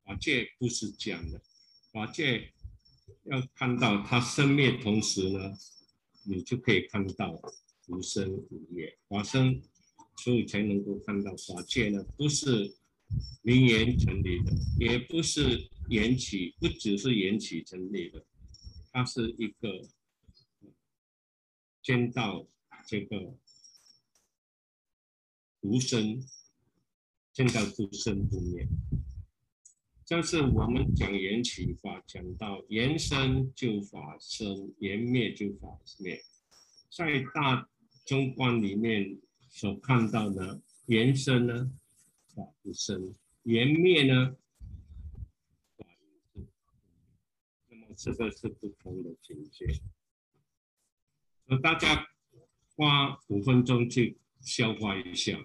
[0.04, 1.42] 法界不是这样的。
[1.92, 2.54] 法界
[3.24, 5.58] 要看到它生灭同时呢，
[6.24, 7.42] 你就可以看到
[7.88, 8.98] 无生无灭。
[9.10, 9.62] 法生，
[10.24, 12.76] 所以才能够看到法界呢，不是
[13.42, 18.26] 名言成立的，也不是缘起，不只是缘起成立的，
[18.92, 19.88] 它是一个
[21.82, 22.48] 见到
[22.86, 23.38] 这个
[25.62, 26.22] 无生，
[27.32, 28.68] 见到不生不灭。
[30.06, 36.22] 这是我们讲缘起法，讲到缘生就法生，缘灭就法灭。
[36.90, 37.70] 在大
[38.08, 39.20] 中观里面
[39.50, 41.72] 所看到的缘生呢，
[42.34, 43.14] 法不生；
[43.44, 44.38] 缘灭呢，
[45.76, 45.86] 法
[47.70, 49.68] 那么这个是不同的境界。
[51.46, 52.08] 那大家
[52.76, 55.38] 花五分钟去消化一下，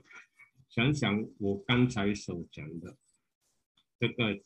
[0.69, 2.97] 想想我刚才所讲的
[3.99, 4.43] 这个。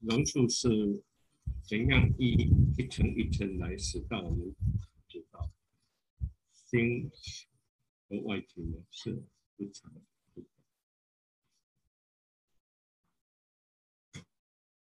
[0.00, 1.02] 榕树是
[1.66, 4.54] 怎样一一层一层来使到我们
[6.76, 7.10] 心
[8.06, 9.24] 和外境呢是
[9.56, 9.90] 不常。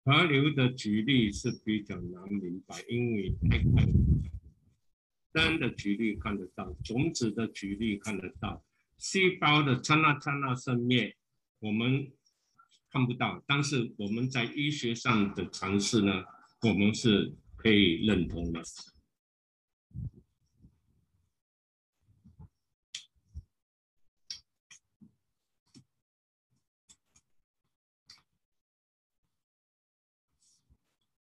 [0.04, 3.86] 河流的举例是比较难明白，因为太快。
[5.32, 8.64] 灯的举例看得到，种子的举例看得到，
[8.96, 11.16] 细胞的刹那刹那生灭，
[11.60, 12.12] 我们。
[12.90, 16.24] 看不到，但是我们在医学上的尝试呢，
[16.62, 18.62] 我们是可以认同的。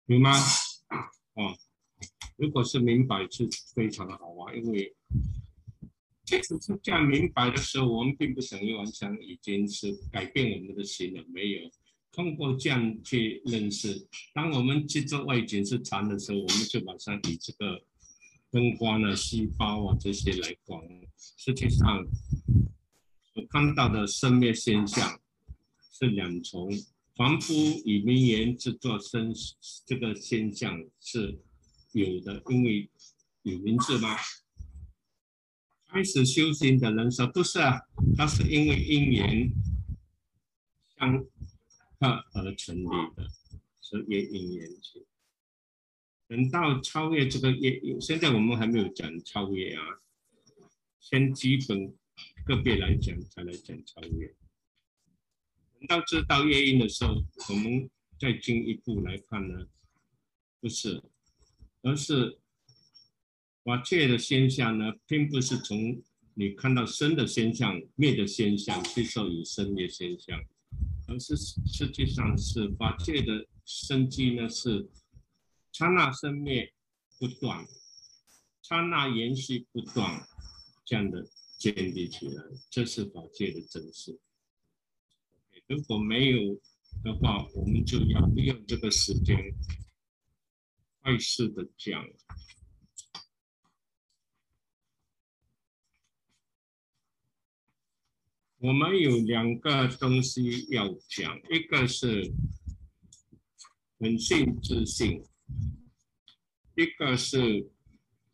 [0.07, 0.33] 有吗？
[1.35, 1.55] 哦，
[2.37, 4.95] 如果是明白是非常的好啊，因为。
[6.27, 11.69] 这次是这样明白的时候，我们并不等于完全已经是改变我们的心了，没有
[12.11, 14.07] 通过这样去认识。
[14.33, 17.79] 当我们去做外景是禅的时候，我们就马上以这个
[18.49, 20.81] 灯光啊、细胞啊这些来管。
[21.37, 22.03] 实际上，
[23.35, 25.21] 我看到的生灭现象
[25.91, 26.71] 是两重，
[27.15, 27.53] 凡夫
[27.85, 29.33] 以名言制作生
[29.85, 31.39] 这个现象是
[31.93, 32.89] 有的，因为
[33.43, 34.17] 有名字吗？
[35.87, 37.79] 开始修行的人说：“不是啊，
[38.17, 39.49] 他是因为因缘
[40.97, 43.25] 相合而成立的，
[43.81, 45.05] 是业因缘起。
[46.27, 49.81] 等到超越这个业，现在我们还没有讲超越啊，
[50.99, 51.95] 先基本
[52.45, 54.35] 个别来讲，才来讲超越。
[55.85, 57.89] 到知道业因的时候，我们
[58.19, 59.67] 再进一步来看呢，
[60.59, 61.03] 不是，
[61.81, 62.39] 而是。”
[63.65, 65.99] 法界的现象呢，并不是从
[66.35, 70.39] 你看到生的现象、灭的现象去受有生灭现象，
[71.07, 74.87] 而是实际上是法界的生机呢是
[75.71, 76.71] 刹那生灭
[77.17, 77.65] 不断，
[78.61, 80.27] 刹那延续不断，
[80.85, 84.19] 这样的建立起来，这是法界的真实。
[85.67, 86.61] 如果没有
[87.03, 89.35] 的话，我们就要利用这个时间，
[91.01, 92.07] 快速的讲。
[98.57, 102.31] 我们有两个东西要讲，一个是
[103.97, 105.23] 本性自信，
[106.75, 107.71] 一个是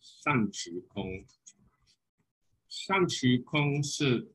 [0.01, 1.25] 善取空。
[2.67, 4.33] 善取空是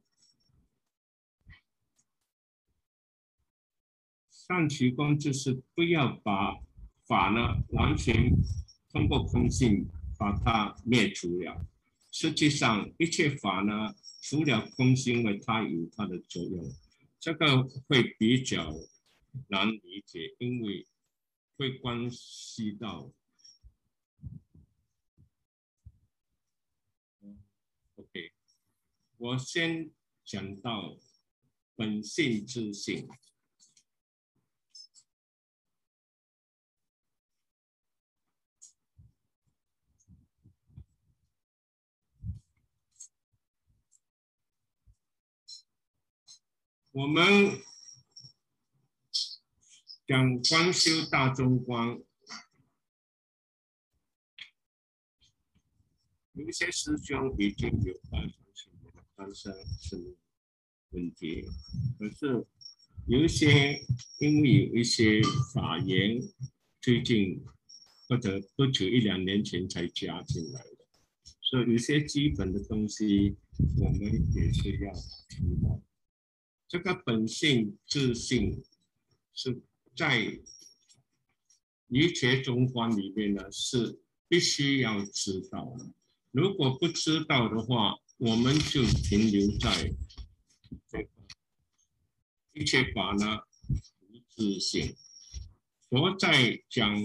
[4.46, 6.60] 善取空，就是不要把
[7.04, 8.30] 法呢完全
[8.90, 11.66] 通过空性把它灭除了。
[12.12, 13.94] 实际上，一切法呢。
[14.22, 16.72] 除了空性外，它有它的作用，
[17.20, 18.74] 这个会比较
[19.48, 20.84] 难理解，因为
[21.56, 23.12] 会关系到。
[27.94, 28.32] OK，
[29.18, 29.92] 我先
[30.24, 30.96] 讲到
[31.76, 33.08] 本性之性。
[46.96, 47.22] 我们
[50.06, 52.00] 讲光修大中观，
[56.32, 60.16] 有一些师兄已经有发生什么发生什么
[60.92, 61.44] 问题，
[61.98, 62.46] 可是
[63.06, 63.78] 有一些
[64.18, 65.20] 因为有一些
[65.52, 66.18] 法言，
[66.80, 67.44] 最近
[68.08, 70.86] 或者不久一两年前才加进来的，
[71.42, 73.36] 所以有些基本的东西，
[73.82, 74.00] 我们
[74.34, 74.90] 也是要
[75.28, 75.82] 提到。
[76.68, 78.62] 这个本性自性
[79.32, 79.62] 是
[79.96, 80.40] 在
[81.88, 85.88] 一切中观里面呢，是必须要知道的。
[86.32, 89.94] 如果不知道的话，我们就停留在
[90.88, 91.08] 这个
[92.52, 93.38] 一切法呢
[94.00, 94.96] 无自性。
[95.88, 96.98] 佛在讲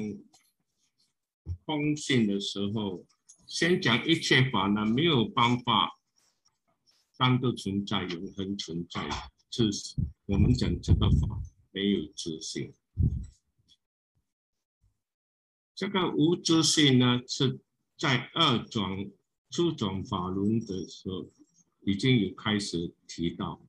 [1.66, 3.06] 空性的时候，
[3.46, 6.00] 先讲一切法呢没有办法
[7.16, 9.08] 单独存在、永恒存在。
[9.52, 9.70] 自
[10.28, 11.42] 我们讲这个法
[11.72, 12.74] 没有自性，
[15.76, 17.60] 这个无自性呢，是
[17.98, 19.12] 在二转
[19.50, 21.30] 初转法轮的时候
[21.82, 23.62] 已经有开始提到，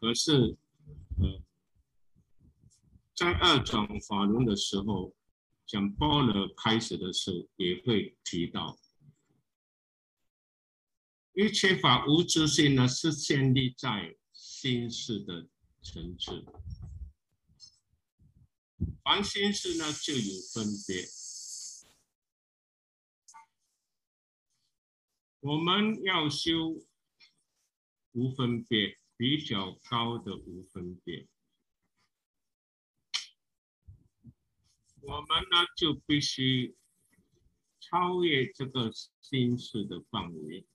[0.00, 0.56] 可是，
[1.20, 1.40] 呃，
[3.14, 5.14] 在二转法轮的时候，
[5.64, 8.76] 讲波罗开始的时候也会提到，
[11.34, 14.16] 一切法无自性呢，是建立在。
[14.64, 15.46] 心事的
[15.82, 16.42] 层次，
[19.02, 21.04] 凡心事呢就有分别。
[25.40, 26.82] 我们要修
[28.12, 31.28] 无分别，比较高的无分别，
[35.02, 36.74] 我们呢就必须
[37.80, 40.66] 超越这个心事的范围。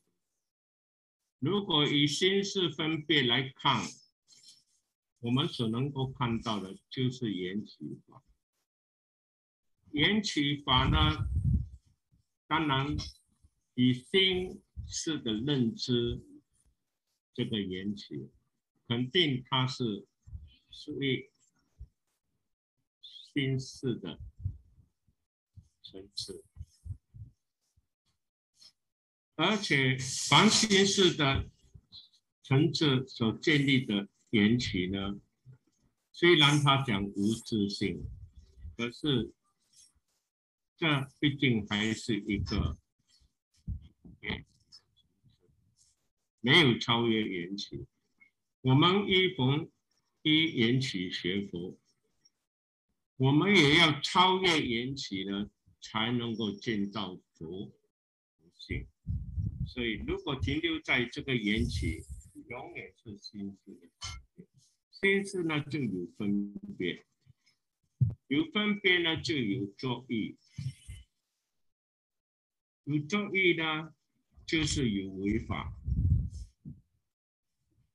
[1.40, 3.82] 如果以心事分别来看，
[5.20, 8.22] 我们所能够看到的就是缘起法。
[9.92, 11.30] 缘起法呢，
[12.46, 12.96] 当然
[13.74, 16.22] 以心事的认知，
[17.34, 18.30] 这个缘起，
[18.86, 20.06] 肯定它是
[20.70, 21.32] 属于
[23.02, 24.20] 心事的
[25.82, 26.44] 层次。
[29.42, 29.98] 而且
[30.28, 31.50] 凡心事的
[32.44, 35.18] 层次所建立的缘起呢，
[36.12, 38.04] 虽然他讲无自性，
[38.76, 39.32] 可是
[40.76, 42.78] 这毕竟还是一个
[46.42, 47.86] 没有超越缘起。
[48.60, 49.70] 我们依逢
[50.24, 51.80] 依缘起学佛，
[53.16, 55.50] 我们也要超越缘起呢，
[55.80, 57.72] 才能够见到佛
[58.58, 58.86] 性。
[59.72, 62.04] 所以，如果停留在这个缘起，
[62.48, 63.88] 永远是心事的。
[64.90, 67.06] 心事呢，就有分别，
[68.28, 70.36] 有分别呢，就有作意，
[72.86, 73.94] 有作意呢，
[74.48, 75.72] 就是有违法，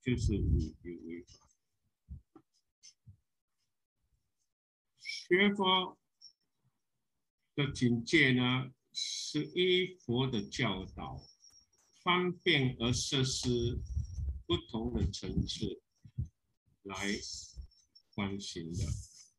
[0.01, 1.49] 就是有有违法。
[5.01, 5.99] 学佛
[7.57, 11.21] 的境界呢，是依佛的教导。
[12.05, 13.81] 方便而设施
[14.47, 15.81] 不同的层次
[16.83, 16.95] 来
[18.15, 18.85] 关心的，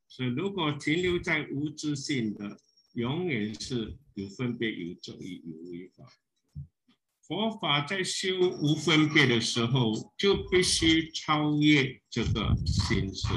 [0.08, 2.60] 所以如果停留在无知性的，
[2.94, 6.12] 永远是有分别、有正义、有违法。
[7.22, 13.28] 佛法在修无分别的时候，就必须超越这个心识，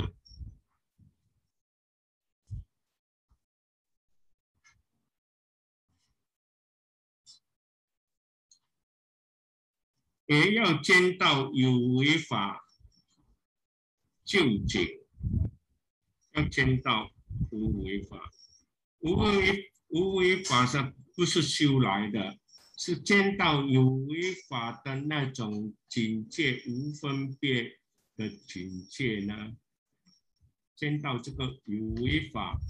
[10.29, 12.61] 也要见到有为法
[14.27, 14.87] 究竟，
[16.35, 17.11] 要见到
[17.51, 18.31] 无为法，
[18.99, 22.39] 无为无为法是不是修来的？
[22.77, 27.79] 是见到有为法的那种境界，无分别
[28.15, 29.57] 的境界呢？
[30.77, 32.61] 见到这个有为法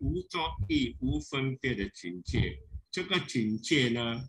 [0.00, 2.58] 无作意、无分别的境界，
[2.90, 4.28] 这个境界呢？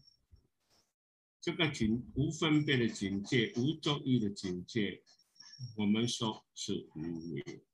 [1.41, 5.01] 这个警无分别的警戒、无作意的警戒，
[5.76, 7.65] 我们说是无为。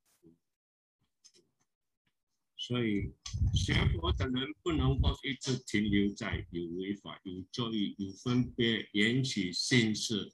[2.55, 3.13] 所以
[3.53, 10.31] 学佛的人不能够一直停留在有为法、有作意、有分别、引起心事，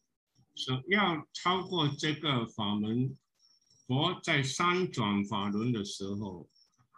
[0.54, 3.18] 是要超过这个法门。
[3.88, 6.50] 佛在三转法轮的时候，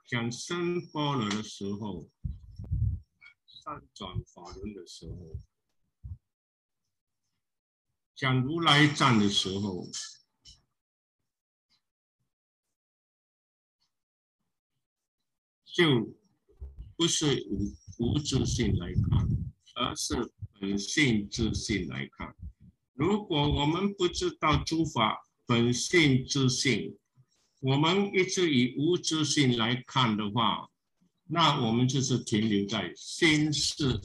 [0.07, 2.09] 讲生波罗的时候，
[3.45, 5.35] 三转法轮的时候，
[8.15, 9.87] 讲如来藏的时候。
[15.75, 16.15] 就
[16.95, 19.27] 不是无无自性来看，
[19.75, 22.33] 而是本性自性来看。
[22.93, 26.97] 如果我们不知道诸法本性自性，
[27.59, 30.69] 我们一直以无自性来看的话，
[31.25, 33.99] 那我们就是停留在心事，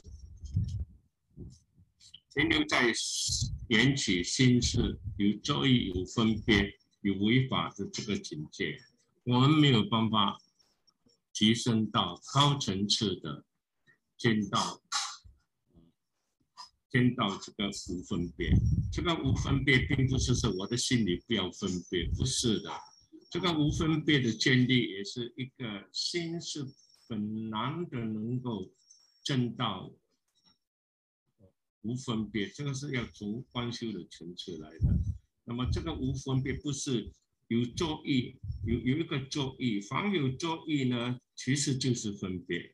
[2.33, 2.91] 停留在
[3.71, 8.77] 缘起心事有作意、有分别、有违法的这个境界，
[9.23, 10.37] 我们没有办法。
[11.33, 13.45] 提升到高层次的
[14.17, 14.81] 见到，
[16.91, 18.51] 见到这个无分别。
[18.91, 22.69] 这个无分别并不是说我的心里不要分别，不是的。
[23.31, 26.65] 这个无分别的建立也是一个心是
[27.07, 28.69] 很难的能够
[29.23, 29.89] 证到
[31.81, 34.99] 无分别，这个是要从观修的层次来的。
[35.45, 37.11] 那么这个无分别不是。
[37.47, 42.73] 有作意，有有一个作意，凡有作意呢，其实就是分别，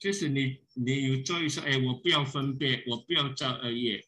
[0.00, 4.04] 就是你你有作意说，哎，我不要分别，我不要造恶业，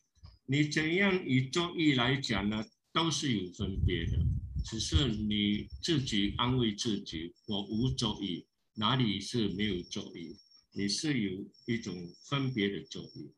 [0.47, 4.19] 你怎样以作意来讲呢，都是有分别的，
[4.65, 8.45] 只是你自己安慰自己，我无作意，
[8.75, 10.35] 哪里是没有作意？
[10.73, 11.95] 你是有一种
[12.29, 13.31] 分别的作意，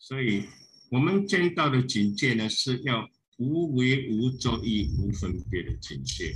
[0.00, 0.46] 所以
[0.90, 3.08] 我们见到的境界呢，是要。
[3.42, 6.34] 无为无作意无分别的境界，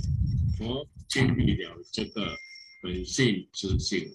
[0.57, 2.35] 佛建立了这个
[2.81, 4.11] 本性自性，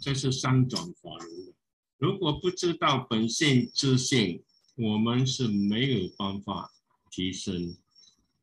[0.00, 1.52] 这是三转法轮的。
[1.96, 4.40] 如果不知道本性自性，
[4.76, 6.70] 我们是没有办法
[7.10, 7.76] 提升，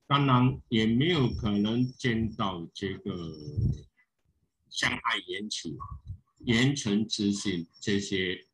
[0.07, 3.33] 当然也没有可能见到这个
[4.69, 5.73] 相爱缘起、
[6.39, 8.45] 缘成自性这些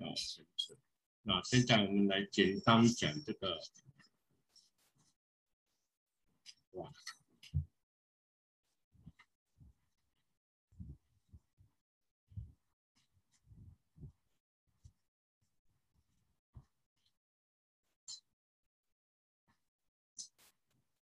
[0.00, 0.08] 啊。
[1.28, 3.58] 那现在我们来简单讲这个。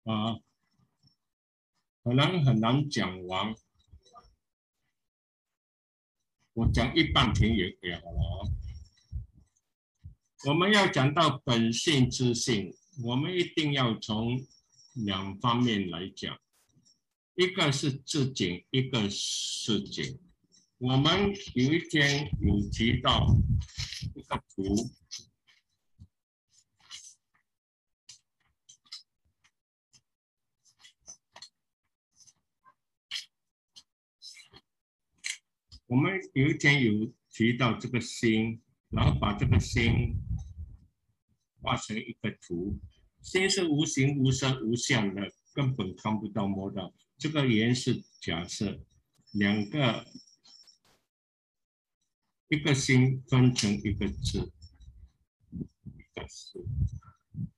[0.04, 0.40] 啊，
[2.04, 3.56] 可能很难讲完，
[6.54, 8.59] 我讲一半停也可以好了。
[10.46, 14.46] 我们要讲到本性之性，我们一定要从。
[15.06, 16.38] 两方面来讲，
[17.36, 20.20] 一个是自景，一个是景。
[20.78, 23.28] 我们有一天有提到
[24.14, 24.92] 一个图，
[35.86, 40.16] 我们有一天有提到这个心，然后把这个心
[41.62, 42.80] 画成一个图。
[43.22, 46.94] 心是无形、无声、无相的，根本看不到、摸到。
[47.18, 48.80] 这个圆是假设，
[49.34, 50.06] 两个，
[52.48, 54.54] 一个心分成，一个字，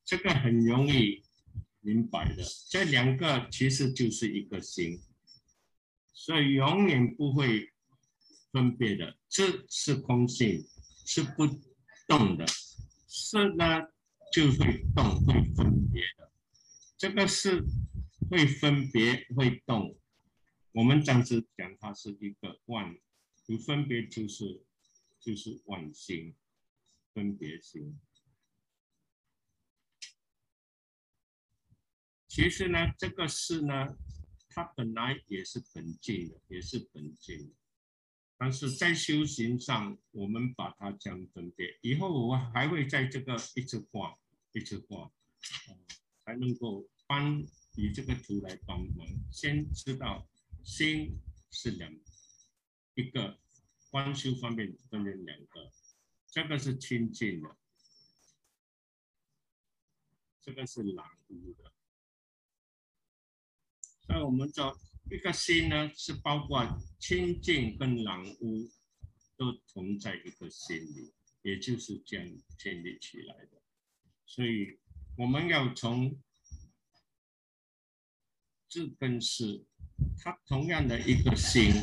[0.03, 1.23] 这个很容易
[1.79, 2.43] 明白的。
[2.69, 4.99] 这两个其实就是一个心，
[6.11, 7.71] 所以永远不会
[8.51, 9.15] 分别的。
[9.29, 10.67] 这是空性，
[11.13, 11.45] 是不
[12.07, 12.45] 动的，
[13.05, 13.81] 色呢
[14.31, 16.31] 就会动，会分别的。
[16.97, 17.65] 这个是
[18.29, 19.99] 会分别会动，
[20.71, 22.97] 我们暂时讲它是一个万，
[23.47, 24.63] 有分别就是
[25.19, 26.33] 就是万心，
[27.13, 27.99] 分别心。
[32.29, 33.97] 其实呢，这个事呢，
[34.47, 37.60] 它本来也是本净的，也是本净的。
[38.41, 41.77] 但是在修行上，我们把它这样分别。
[41.83, 44.17] 以后我还会在这个一直画，
[44.53, 45.11] 一直画，
[46.25, 47.39] 才能够帮
[47.75, 49.07] 以这个图来帮忙。
[49.31, 50.27] 先知道
[50.63, 51.19] 心
[51.51, 51.93] 是两
[52.95, 53.37] 一个，
[53.91, 55.71] 观修方面分为两个，
[56.25, 57.55] 这个是清净的，
[60.41, 61.71] 这个是染污的。
[64.07, 64.75] 那我们说。
[65.09, 68.69] 一个心呢，是包括清净跟染污
[69.35, 72.25] 都同在一个心里，也就是这样
[72.57, 73.61] 建立起来的。
[74.25, 74.79] 所以
[75.17, 76.17] 我们要从
[78.69, 79.65] 这根是
[80.17, 81.73] 它同样的一个心，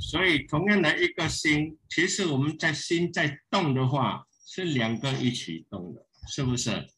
[0.00, 6.88] 所以同样的一个心，其实我们在心在动的话，是两个一起动的，是不是？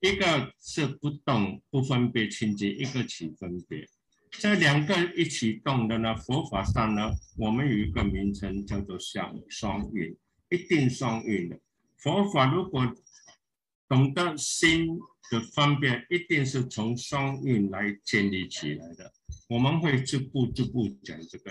[0.00, 3.88] 一个是不动不分别清净，一个起分别。
[4.30, 10.16] 这两个一起动的呢，佛法上呢，我们有一个名称叫做相双运，
[10.50, 11.58] 一定双运的。
[11.96, 12.94] 佛法如果
[13.88, 14.98] 懂得心
[15.30, 19.12] 的分别，一定是从双运来建立起来的。
[19.48, 21.50] 我们会逐步逐步讲这个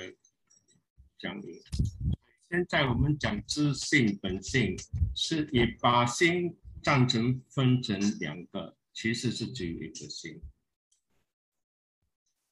[1.19, 1.61] 讲理。
[2.49, 4.77] 现在我们讲知性本性，
[5.15, 10.39] 是以把心当成分成两个，其实是只有一个心。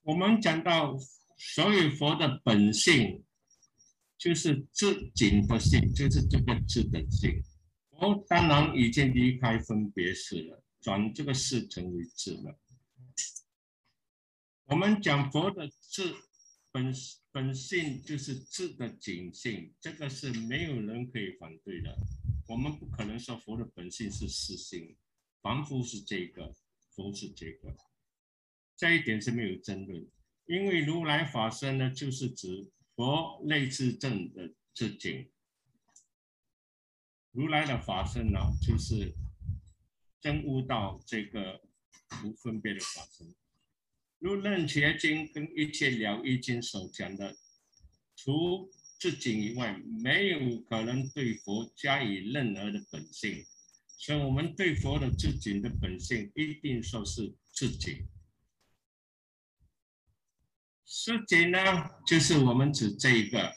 [0.05, 0.95] 我们讲到，
[1.35, 3.25] 所以佛的本性
[4.19, 7.43] 就是自净的性，就是这个自的性。
[7.89, 12.59] 佛当然已经离开分别识了，转这个识成为智了。
[14.65, 16.13] 我们讲佛的智
[16.71, 16.93] 本
[17.31, 21.97] 本性就是智的净性，这个是没有人可以反对的。
[22.47, 24.95] 我们不可能说佛的本性是实性，
[25.41, 26.55] 凡夫是这个，
[26.91, 27.75] 佛是这个。
[28.77, 30.05] 这一点是没有争论，
[30.47, 35.29] 因为如来法身呢，就是指佛内自证的自境。
[37.31, 39.13] 如来的法身呢，就是
[40.19, 41.61] 真悟到这个
[42.23, 43.33] 无分别的法身。
[44.19, 47.35] 如楞伽经跟一切了义经所讲的，
[48.15, 53.45] 除自境以外，没有可能对佛加以任何的本性。
[53.97, 58.07] 所以，我们对佛的自境的本性，一定说是自境。
[60.87, 63.55] 世景呢，就是我们指这一个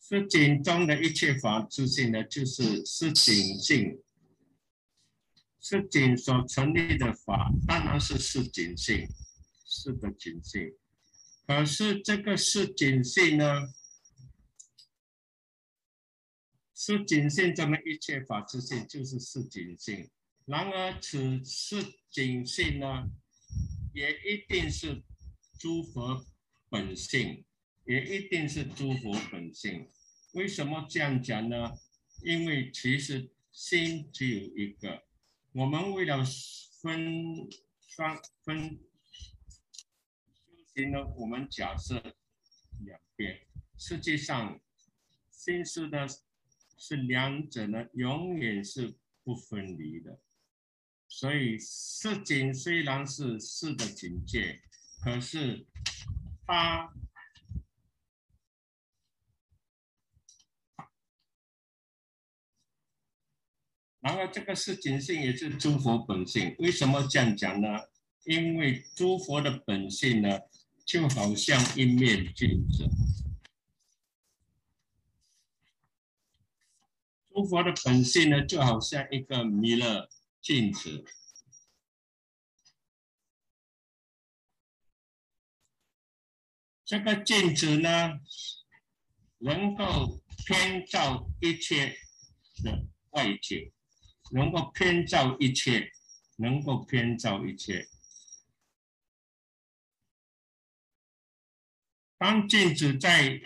[0.00, 4.00] 世景中的一切法之性呢，就是世景性。
[5.60, 9.08] 世景所成立的法，当然是世景性，
[9.66, 10.72] 是的景性。
[11.44, 13.74] 可是这个世景性呢，
[16.72, 20.08] 世景性中的一切法之性，就是世景性。
[20.46, 23.08] 然而此世景性呢，
[23.92, 25.02] 也一定是。
[25.58, 26.24] 诸佛
[26.68, 27.44] 本性
[27.84, 29.88] 也一定是诸佛本性，
[30.34, 31.72] 为什么这样讲呢？
[32.22, 35.02] 因为其实心只有一个，
[35.52, 36.24] 我们为了
[36.80, 37.48] 分
[37.80, 38.78] 双分
[39.10, 42.00] 修行呢，我们假设
[42.84, 43.40] 两边，
[43.76, 44.60] 实际上
[45.30, 46.06] 心思的
[46.76, 48.94] 是两者呢，永远是
[49.24, 50.20] 不分离的。
[51.08, 54.60] 所以色境虽然是事的境界。
[55.00, 55.66] 可是，
[56.46, 56.92] 他，
[64.00, 66.54] 然后这个是景性，也是诸佛本性。
[66.58, 67.68] 为什么这样讲呢？
[68.24, 70.40] 因为诸佛的本性呢，
[70.84, 72.86] 就好像一面镜子。
[77.30, 80.10] 诸佛的本性呢，就好像一个弥勒
[80.42, 81.04] 镜子。
[86.88, 88.18] 这个镜子呢，
[89.40, 91.94] 能够偏照一切
[92.64, 93.70] 的外界，
[94.32, 95.92] 能够偏照一切，
[96.36, 97.86] 能够偏照一切。
[102.16, 103.38] 当镜子在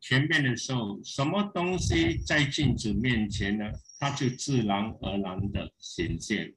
[0.00, 3.70] 前面的时候，什么东西在镜子面前呢？
[4.00, 6.52] 它就自然而然的显现，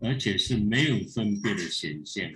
[0.00, 2.32] 而且是没有分别的显现。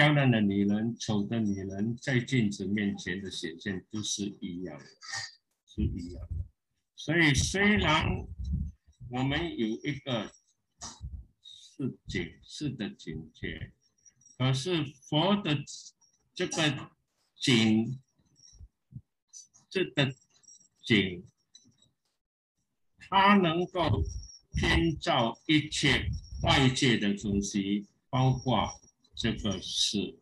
[0.00, 4.86] 漂亮的女人、丑的女人，在镜子面前的显现都是一样的，
[5.66, 6.46] 是一样的。
[6.96, 8.06] 所以，虽然
[9.10, 10.32] 我们有一个
[11.42, 13.74] 是警示的警戒，
[14.38, 15.58] 可是佛的
[16.32, 16.90] 这个
[17.36, 18.00] 警，
[19.68, 20.14] 这个
[20.82, 21.26] 警，
[22.96, 24.02] 它能够
[24.54, 26.08] 偏照一切
[26.42, 27.86] 外界的东西。
[28.08, 28.80] 包括
[29.20, 30.18] 这个是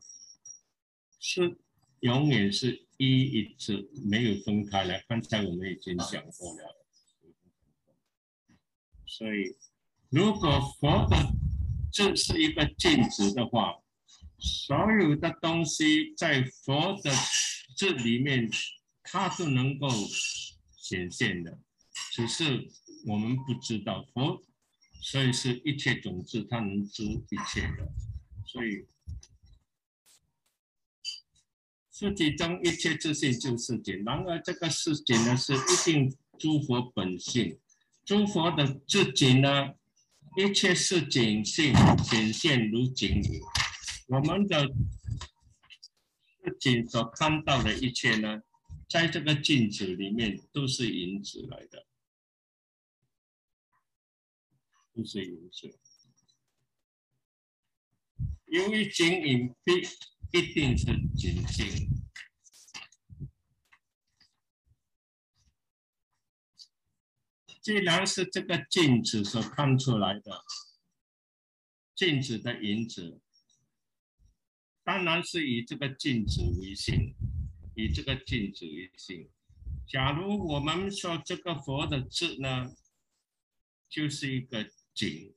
[1.20, 1.56] 是
[2.00, 5.04] 永远是一一次没有分开来。
[5.06, 6.84] 刚才我们已经讲过了，
[9.06, 9.56] 所以
[10.10, 11.16] 如果佛的
[11.92, 13.76] 这是一个镜子的话，
[14.36, 17.12] 所有的东西在佛的
[17.76, 18.50] 这里面，
[19.04, 19.88] 它都能够
[20.72, 21.56] 显现的，
[22.10, 22.68] 只是
[23.06, 24.42] 我们不知道佛。
[25.00, 27.88] 所以是一切种子，它能知一切的。
[28.48, 28.86] 所以
[31.90, 33.96] 世界中一切自性就是界。
[33.96, 37.60] 然而这个世界呢，是一定诸佛本性。
[38.06, 39.74] 诸佛的自己呢，
[40.38, 43.42] 一切是景性显现如景影。
[44.06, 44.66] 我们的
[46.42, 48.40] 自己所看到的一切呢，
[48.88, 51.84] 在这个镜子里面都是影子来的。
[54.94, 55.78] 不是影子，
[58.50, 59.72] 因为经营必
[60.32, 61.88] 一定是精进。
[67.62, 70.42] 既然是这个镜子所看出来的，
[71.94, 73.20] 镜子的影子，
[74.82, 77.14] 当然是以这个镜子为性，
[77.74, 79.30] 以这个镜子为性。
[79.86, 82.74] 假如我们说这个佛的字呢，
[83.88, 84.70] 就是一个。
[84.98, 85.32] 景，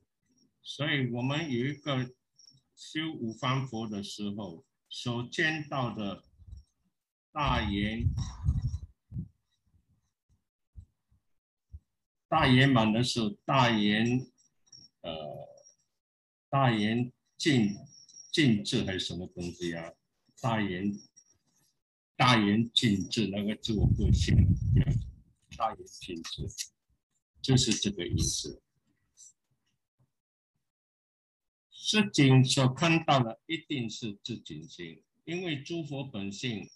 [0.60, 2.12] 所以我们有一个
[2.84, 6.24] 修五方佛的时候所见到的
[7.30, 8.08] 大圆
[12.28, 14.26] 大圆满的时候，大圆
[15.02, 15.48] 呃
[16.50, 17.76] 大圆净
[18.32, 19.92] 净智还是什么东西啊？
[20.40, 20.92] 大圆
[22.16, 24.46] 大圆净智那个字我不写了，
[25.56, 26.48] 大圆净智
[27.40, 28.61] 就是这个意思。
[31.92, 36.70] 自景所看到的一定是自景性，因为诸佛本性，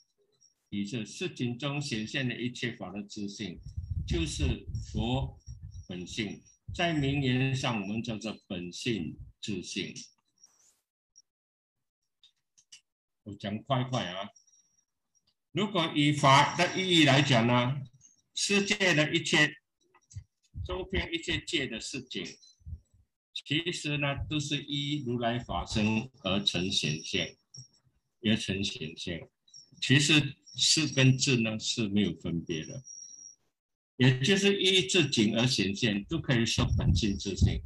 [0.68, 3.58] 以这世景中显现的一切法的自性，
[4.06, 5.38] 就是佛
[5.88, 6.42] 本性。
[6.74, 9.94] 在名言上，我们叫做本性自性。
[13.22, 14.28] 我讲快快啊！
[15.52, 17.80] 如果以法的意义来讲呢，
[18.34, 19.50] 世界的一切
[20.62, 22.36] 周边一切界的事情。
[23.46, 27.36] 其实呢，都是依如来法身而成显现，
[28.22, 29.28] 而成显现。
[29.80, 32.82] 其实是跟智呢是没有分别的，
[33.98, 37.62] 也就是依自景而显现，都可以说本性自性。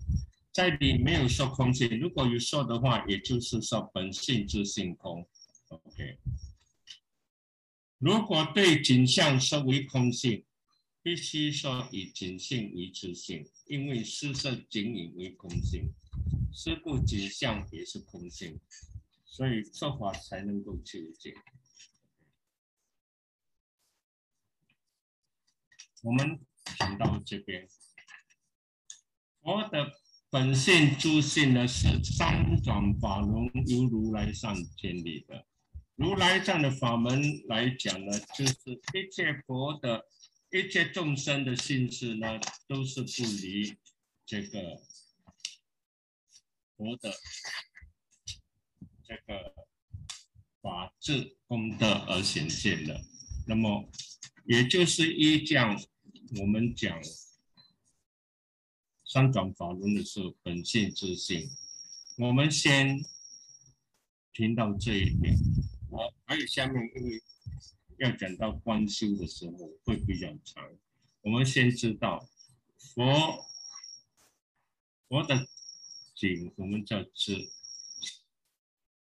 [0.53, 5.27] 在你没有说空性，如果有说的话，也就是说本性自性空。
[5.69, 6.19] OK，
[7.97, 10.45] 如果对景象说为空性。
[11.03, 15.95] 必须说以景性为自性，因为施色景影为空性，
[16.53, 18.61] 施故景象也是空性，
[19.25, 21.33] 所以说法才能够究竟。
[26.03, 26.39] 我们
[26.79, 27.67] 讲到这边，
[29.41, 29.93] 佛的
[30.29, 35.47] 本性诸性呢是三转法轮由如来上建立的，
[35.97, 38.55] 如来这样的法门来讲呢，就是
[38.93, 40.05] 一切佛的。
[40.53, 43.09] 一切众生的心事呢，都是不
[43.41, 43.77] 离
[44.27, 44.83] 这个
[46.77, 47.15] 佛的
[49.05, 49.55] 这个
[50.61, 53.01] 法治功德而显现的。
[53.47, 53.89] 那么，
[54.45, 55.81] 也就是依这样，
[56.41, 57.01] 我们讲
[59.07, 61.49] 三转法轮的时候，本性自性。
[62.19, 63.01] 我们先
[64.33, 65.37] 听到这一点。
[65.93, 67.23] 好，还有下面因为。
[68.01, 70.67] 要讲到观修的时候会比较长，
[71.21, 72.27] 我们先知道
[72.79, 73.47] 佛
[75.07, 75.47] 佛的
[76.15, 77.51] 景，我们叫智；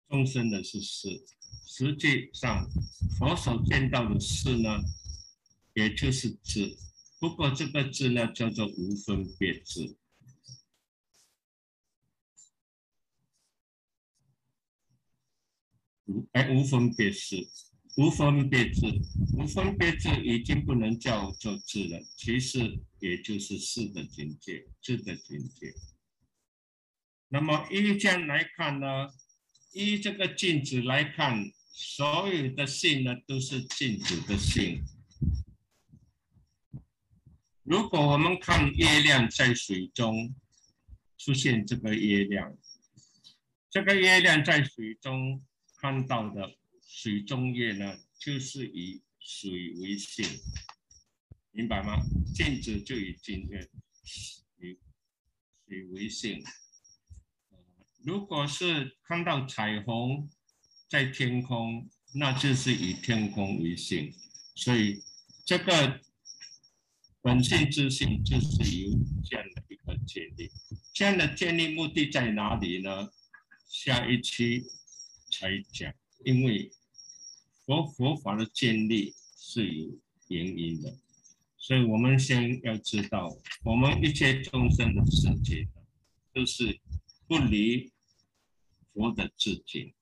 [0.10, 1.24] 众生的是事。
[1.68, 2.68] 实际上，
[3.20, 4.80] 佛所见到的事呢，
[5.76, 6.76] 也就是智。
[7.20, 9.96] 不过这个智呢，叫做无分别智，
[16.06, 17.48] 无哎无分别事。
[17.98, 18.86] 无分别智，
[19.34, 25.74] 无分别智已经不能叫做智了，其实也就是四的境界，智的境界。
[27.30, 29.10] 那么依这样来看呢，
[29.74, 34.84] 依这个镜子来看，所有的性呢都是镜子的性。
[37.64, 40.36] 如果我们看月亮在水中
[41.18, 42.56] 出现这个月亮，
[43.72, 45.44] 这个月亮在水中
[45.82, 46.56] 看到的。
[47.00, 50.26] 水中月呢，就是以水为性，
[51.52, 52.00] 明白吗？
[52.34, 53.70] 镜子就以镜月
[54.58, 54.80] 以
[55.68, 56.44] 水为性。
[58.04, 60.28] 如果是看到彩虹
[60.90, 64.12] 在天空，那就是以天空为性，
[64.56, 65.04] 所以
[65.46, 66.02] 这个
[67.22, 68.90] 本性之性就是由
[69.24, 70.50] 这样的一个建立。
[70.96, 73.12] 这样的建立目的在哪里呢？
[73.68, 74.64] 下一期
[75.32, 75.94] 才讲，
[76.26, 76.72] 因为
[77.68, 80.00] 佛佛法的建立是有
[80.30, 80.98] 原因的，
[81.58, 85.68] 所以我们先要知道，我们一切众生的世界
[86.34, 86.80] 都是
[87.28, 87.92] 不离。
[88.94, 89.94] 佛的自景，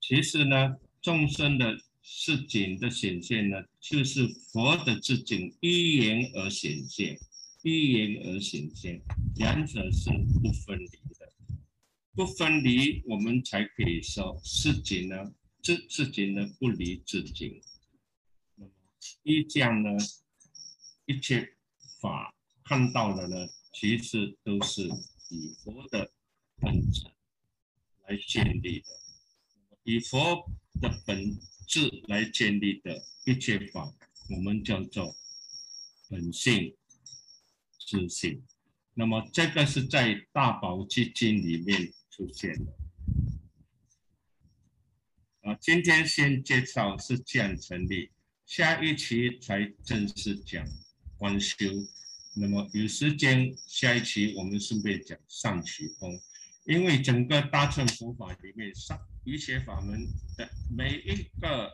[0.00, 7.18] 其实呢，众生的世景的显现呢，就是佛的自景依缘而显现，
[7.62, 9.02] 依缘而显现，
[9.36, 10.08] 两者是
[10.42, 11.30] 不分离的，
[12.14, 17.62] 不分离，我们才可以说世景呢，自自己呢不离自己。
[18.56, 18.72] 那么
[19.22, 19.90] 依这样呢，
[21.06, 21.56] 一切
[22.00, 22.34] 法
[22.64, 24.88] 看到的呢，其实都是
[25.28, 26.12] 以佛的
[26.56, 27.06] 本质。
[28.08, 28.86] 来建立的，
[29.84, 30.50] 以佛
[30.80, 31.38] 的本
[31.68, 33.94] 质来建立的一切法，
[34.30, 35.14] 我们叫做
[36.08, 36.76] 本性
[37.78, 38.42] 自性。
[38.94, 42.79] 那么这个是在《大宝积经》里面出现的。
[45.60, 48.10] 今天先介绍是这样成立，
[48.46, 50.66] 下一期才正式讲
[51.16, 51.66] 观修。
[52.36, 56.20] 那么有时间，下一期我们顺便讲上取空。
[56.64, 60.06] 因为整个大乘佛法里面，上一切法门
[60.36, 61.72] 的每一个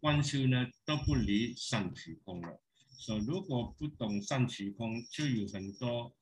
[0.00, 2.60] 观修呢，都不离上取空了。
[2.98, 6.12] 所以如果不懂上取空，就有很多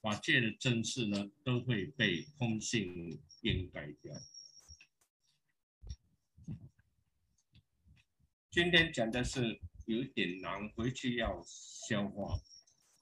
[0.00, 4.14] 法界的真事呢，都会被空性掩盖掉。
[8.54, 12.38] 今天讲的是有点难，回去要消化。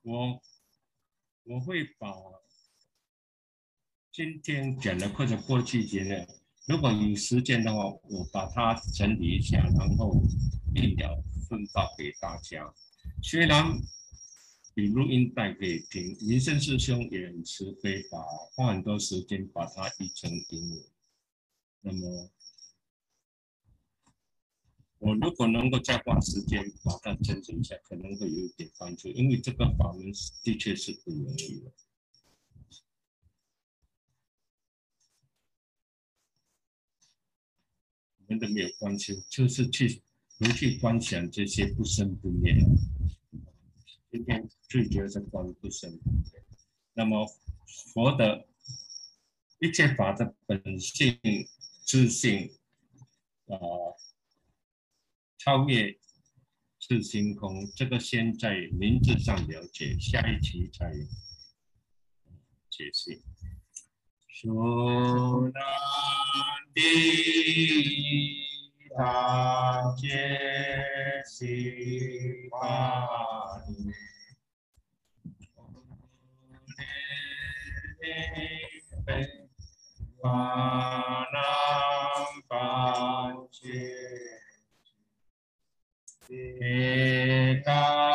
[0.00, 0.40] 我
[1.42, 2.10] 我会把。
[4.10, 6.26] 今天讲的或者过去讲的，
[6.66, 10.14] 如果有时间的话，我把它整理一下，然后
[10.74, 12.72] 一了分发给大家。
[13.22, 13.78] 虽然
[14.74, 18.18] 比录音带可以听，民生师兄也很慈悲，把
[18.56, 20.82] 花很多时间把它译成英文。
[21.82, 22.30] 那么
[25.02, 30.12] 我如果能够再花时间把它整理一下，可能会有一点帮助，因为这个法门
[30.44, 31.72] 的确是不容易的。
[38.28, 40.00] 真的没有关系，就是去
[40.38, 42.54] 不去观想这些不生不灭。
[44.08, 46.44] 今天最主要是观不生不灭。
[46.92, 47.26] 那么
[47.92, 48.46] 佛的
[49.58, 51.18] 一切法的本性
[51.84, 52.54] 自性
[53.46, 53.58] 啊，
[55.44, 55.98] 超越
[56.78, 60.92] 是星空，这个先在名字上了解，下一期再
[62.70, 63.20] 解释。
[64.28, 65.60] 说那。
[66.74, 66.80] 地
[68.96, 70.08] 大皆
[71.26, 73.92] 悉法尼，
[80.22, 81.36] 法难
[82.48, 83.60] 般觉，
[86.62, 88.11] 地大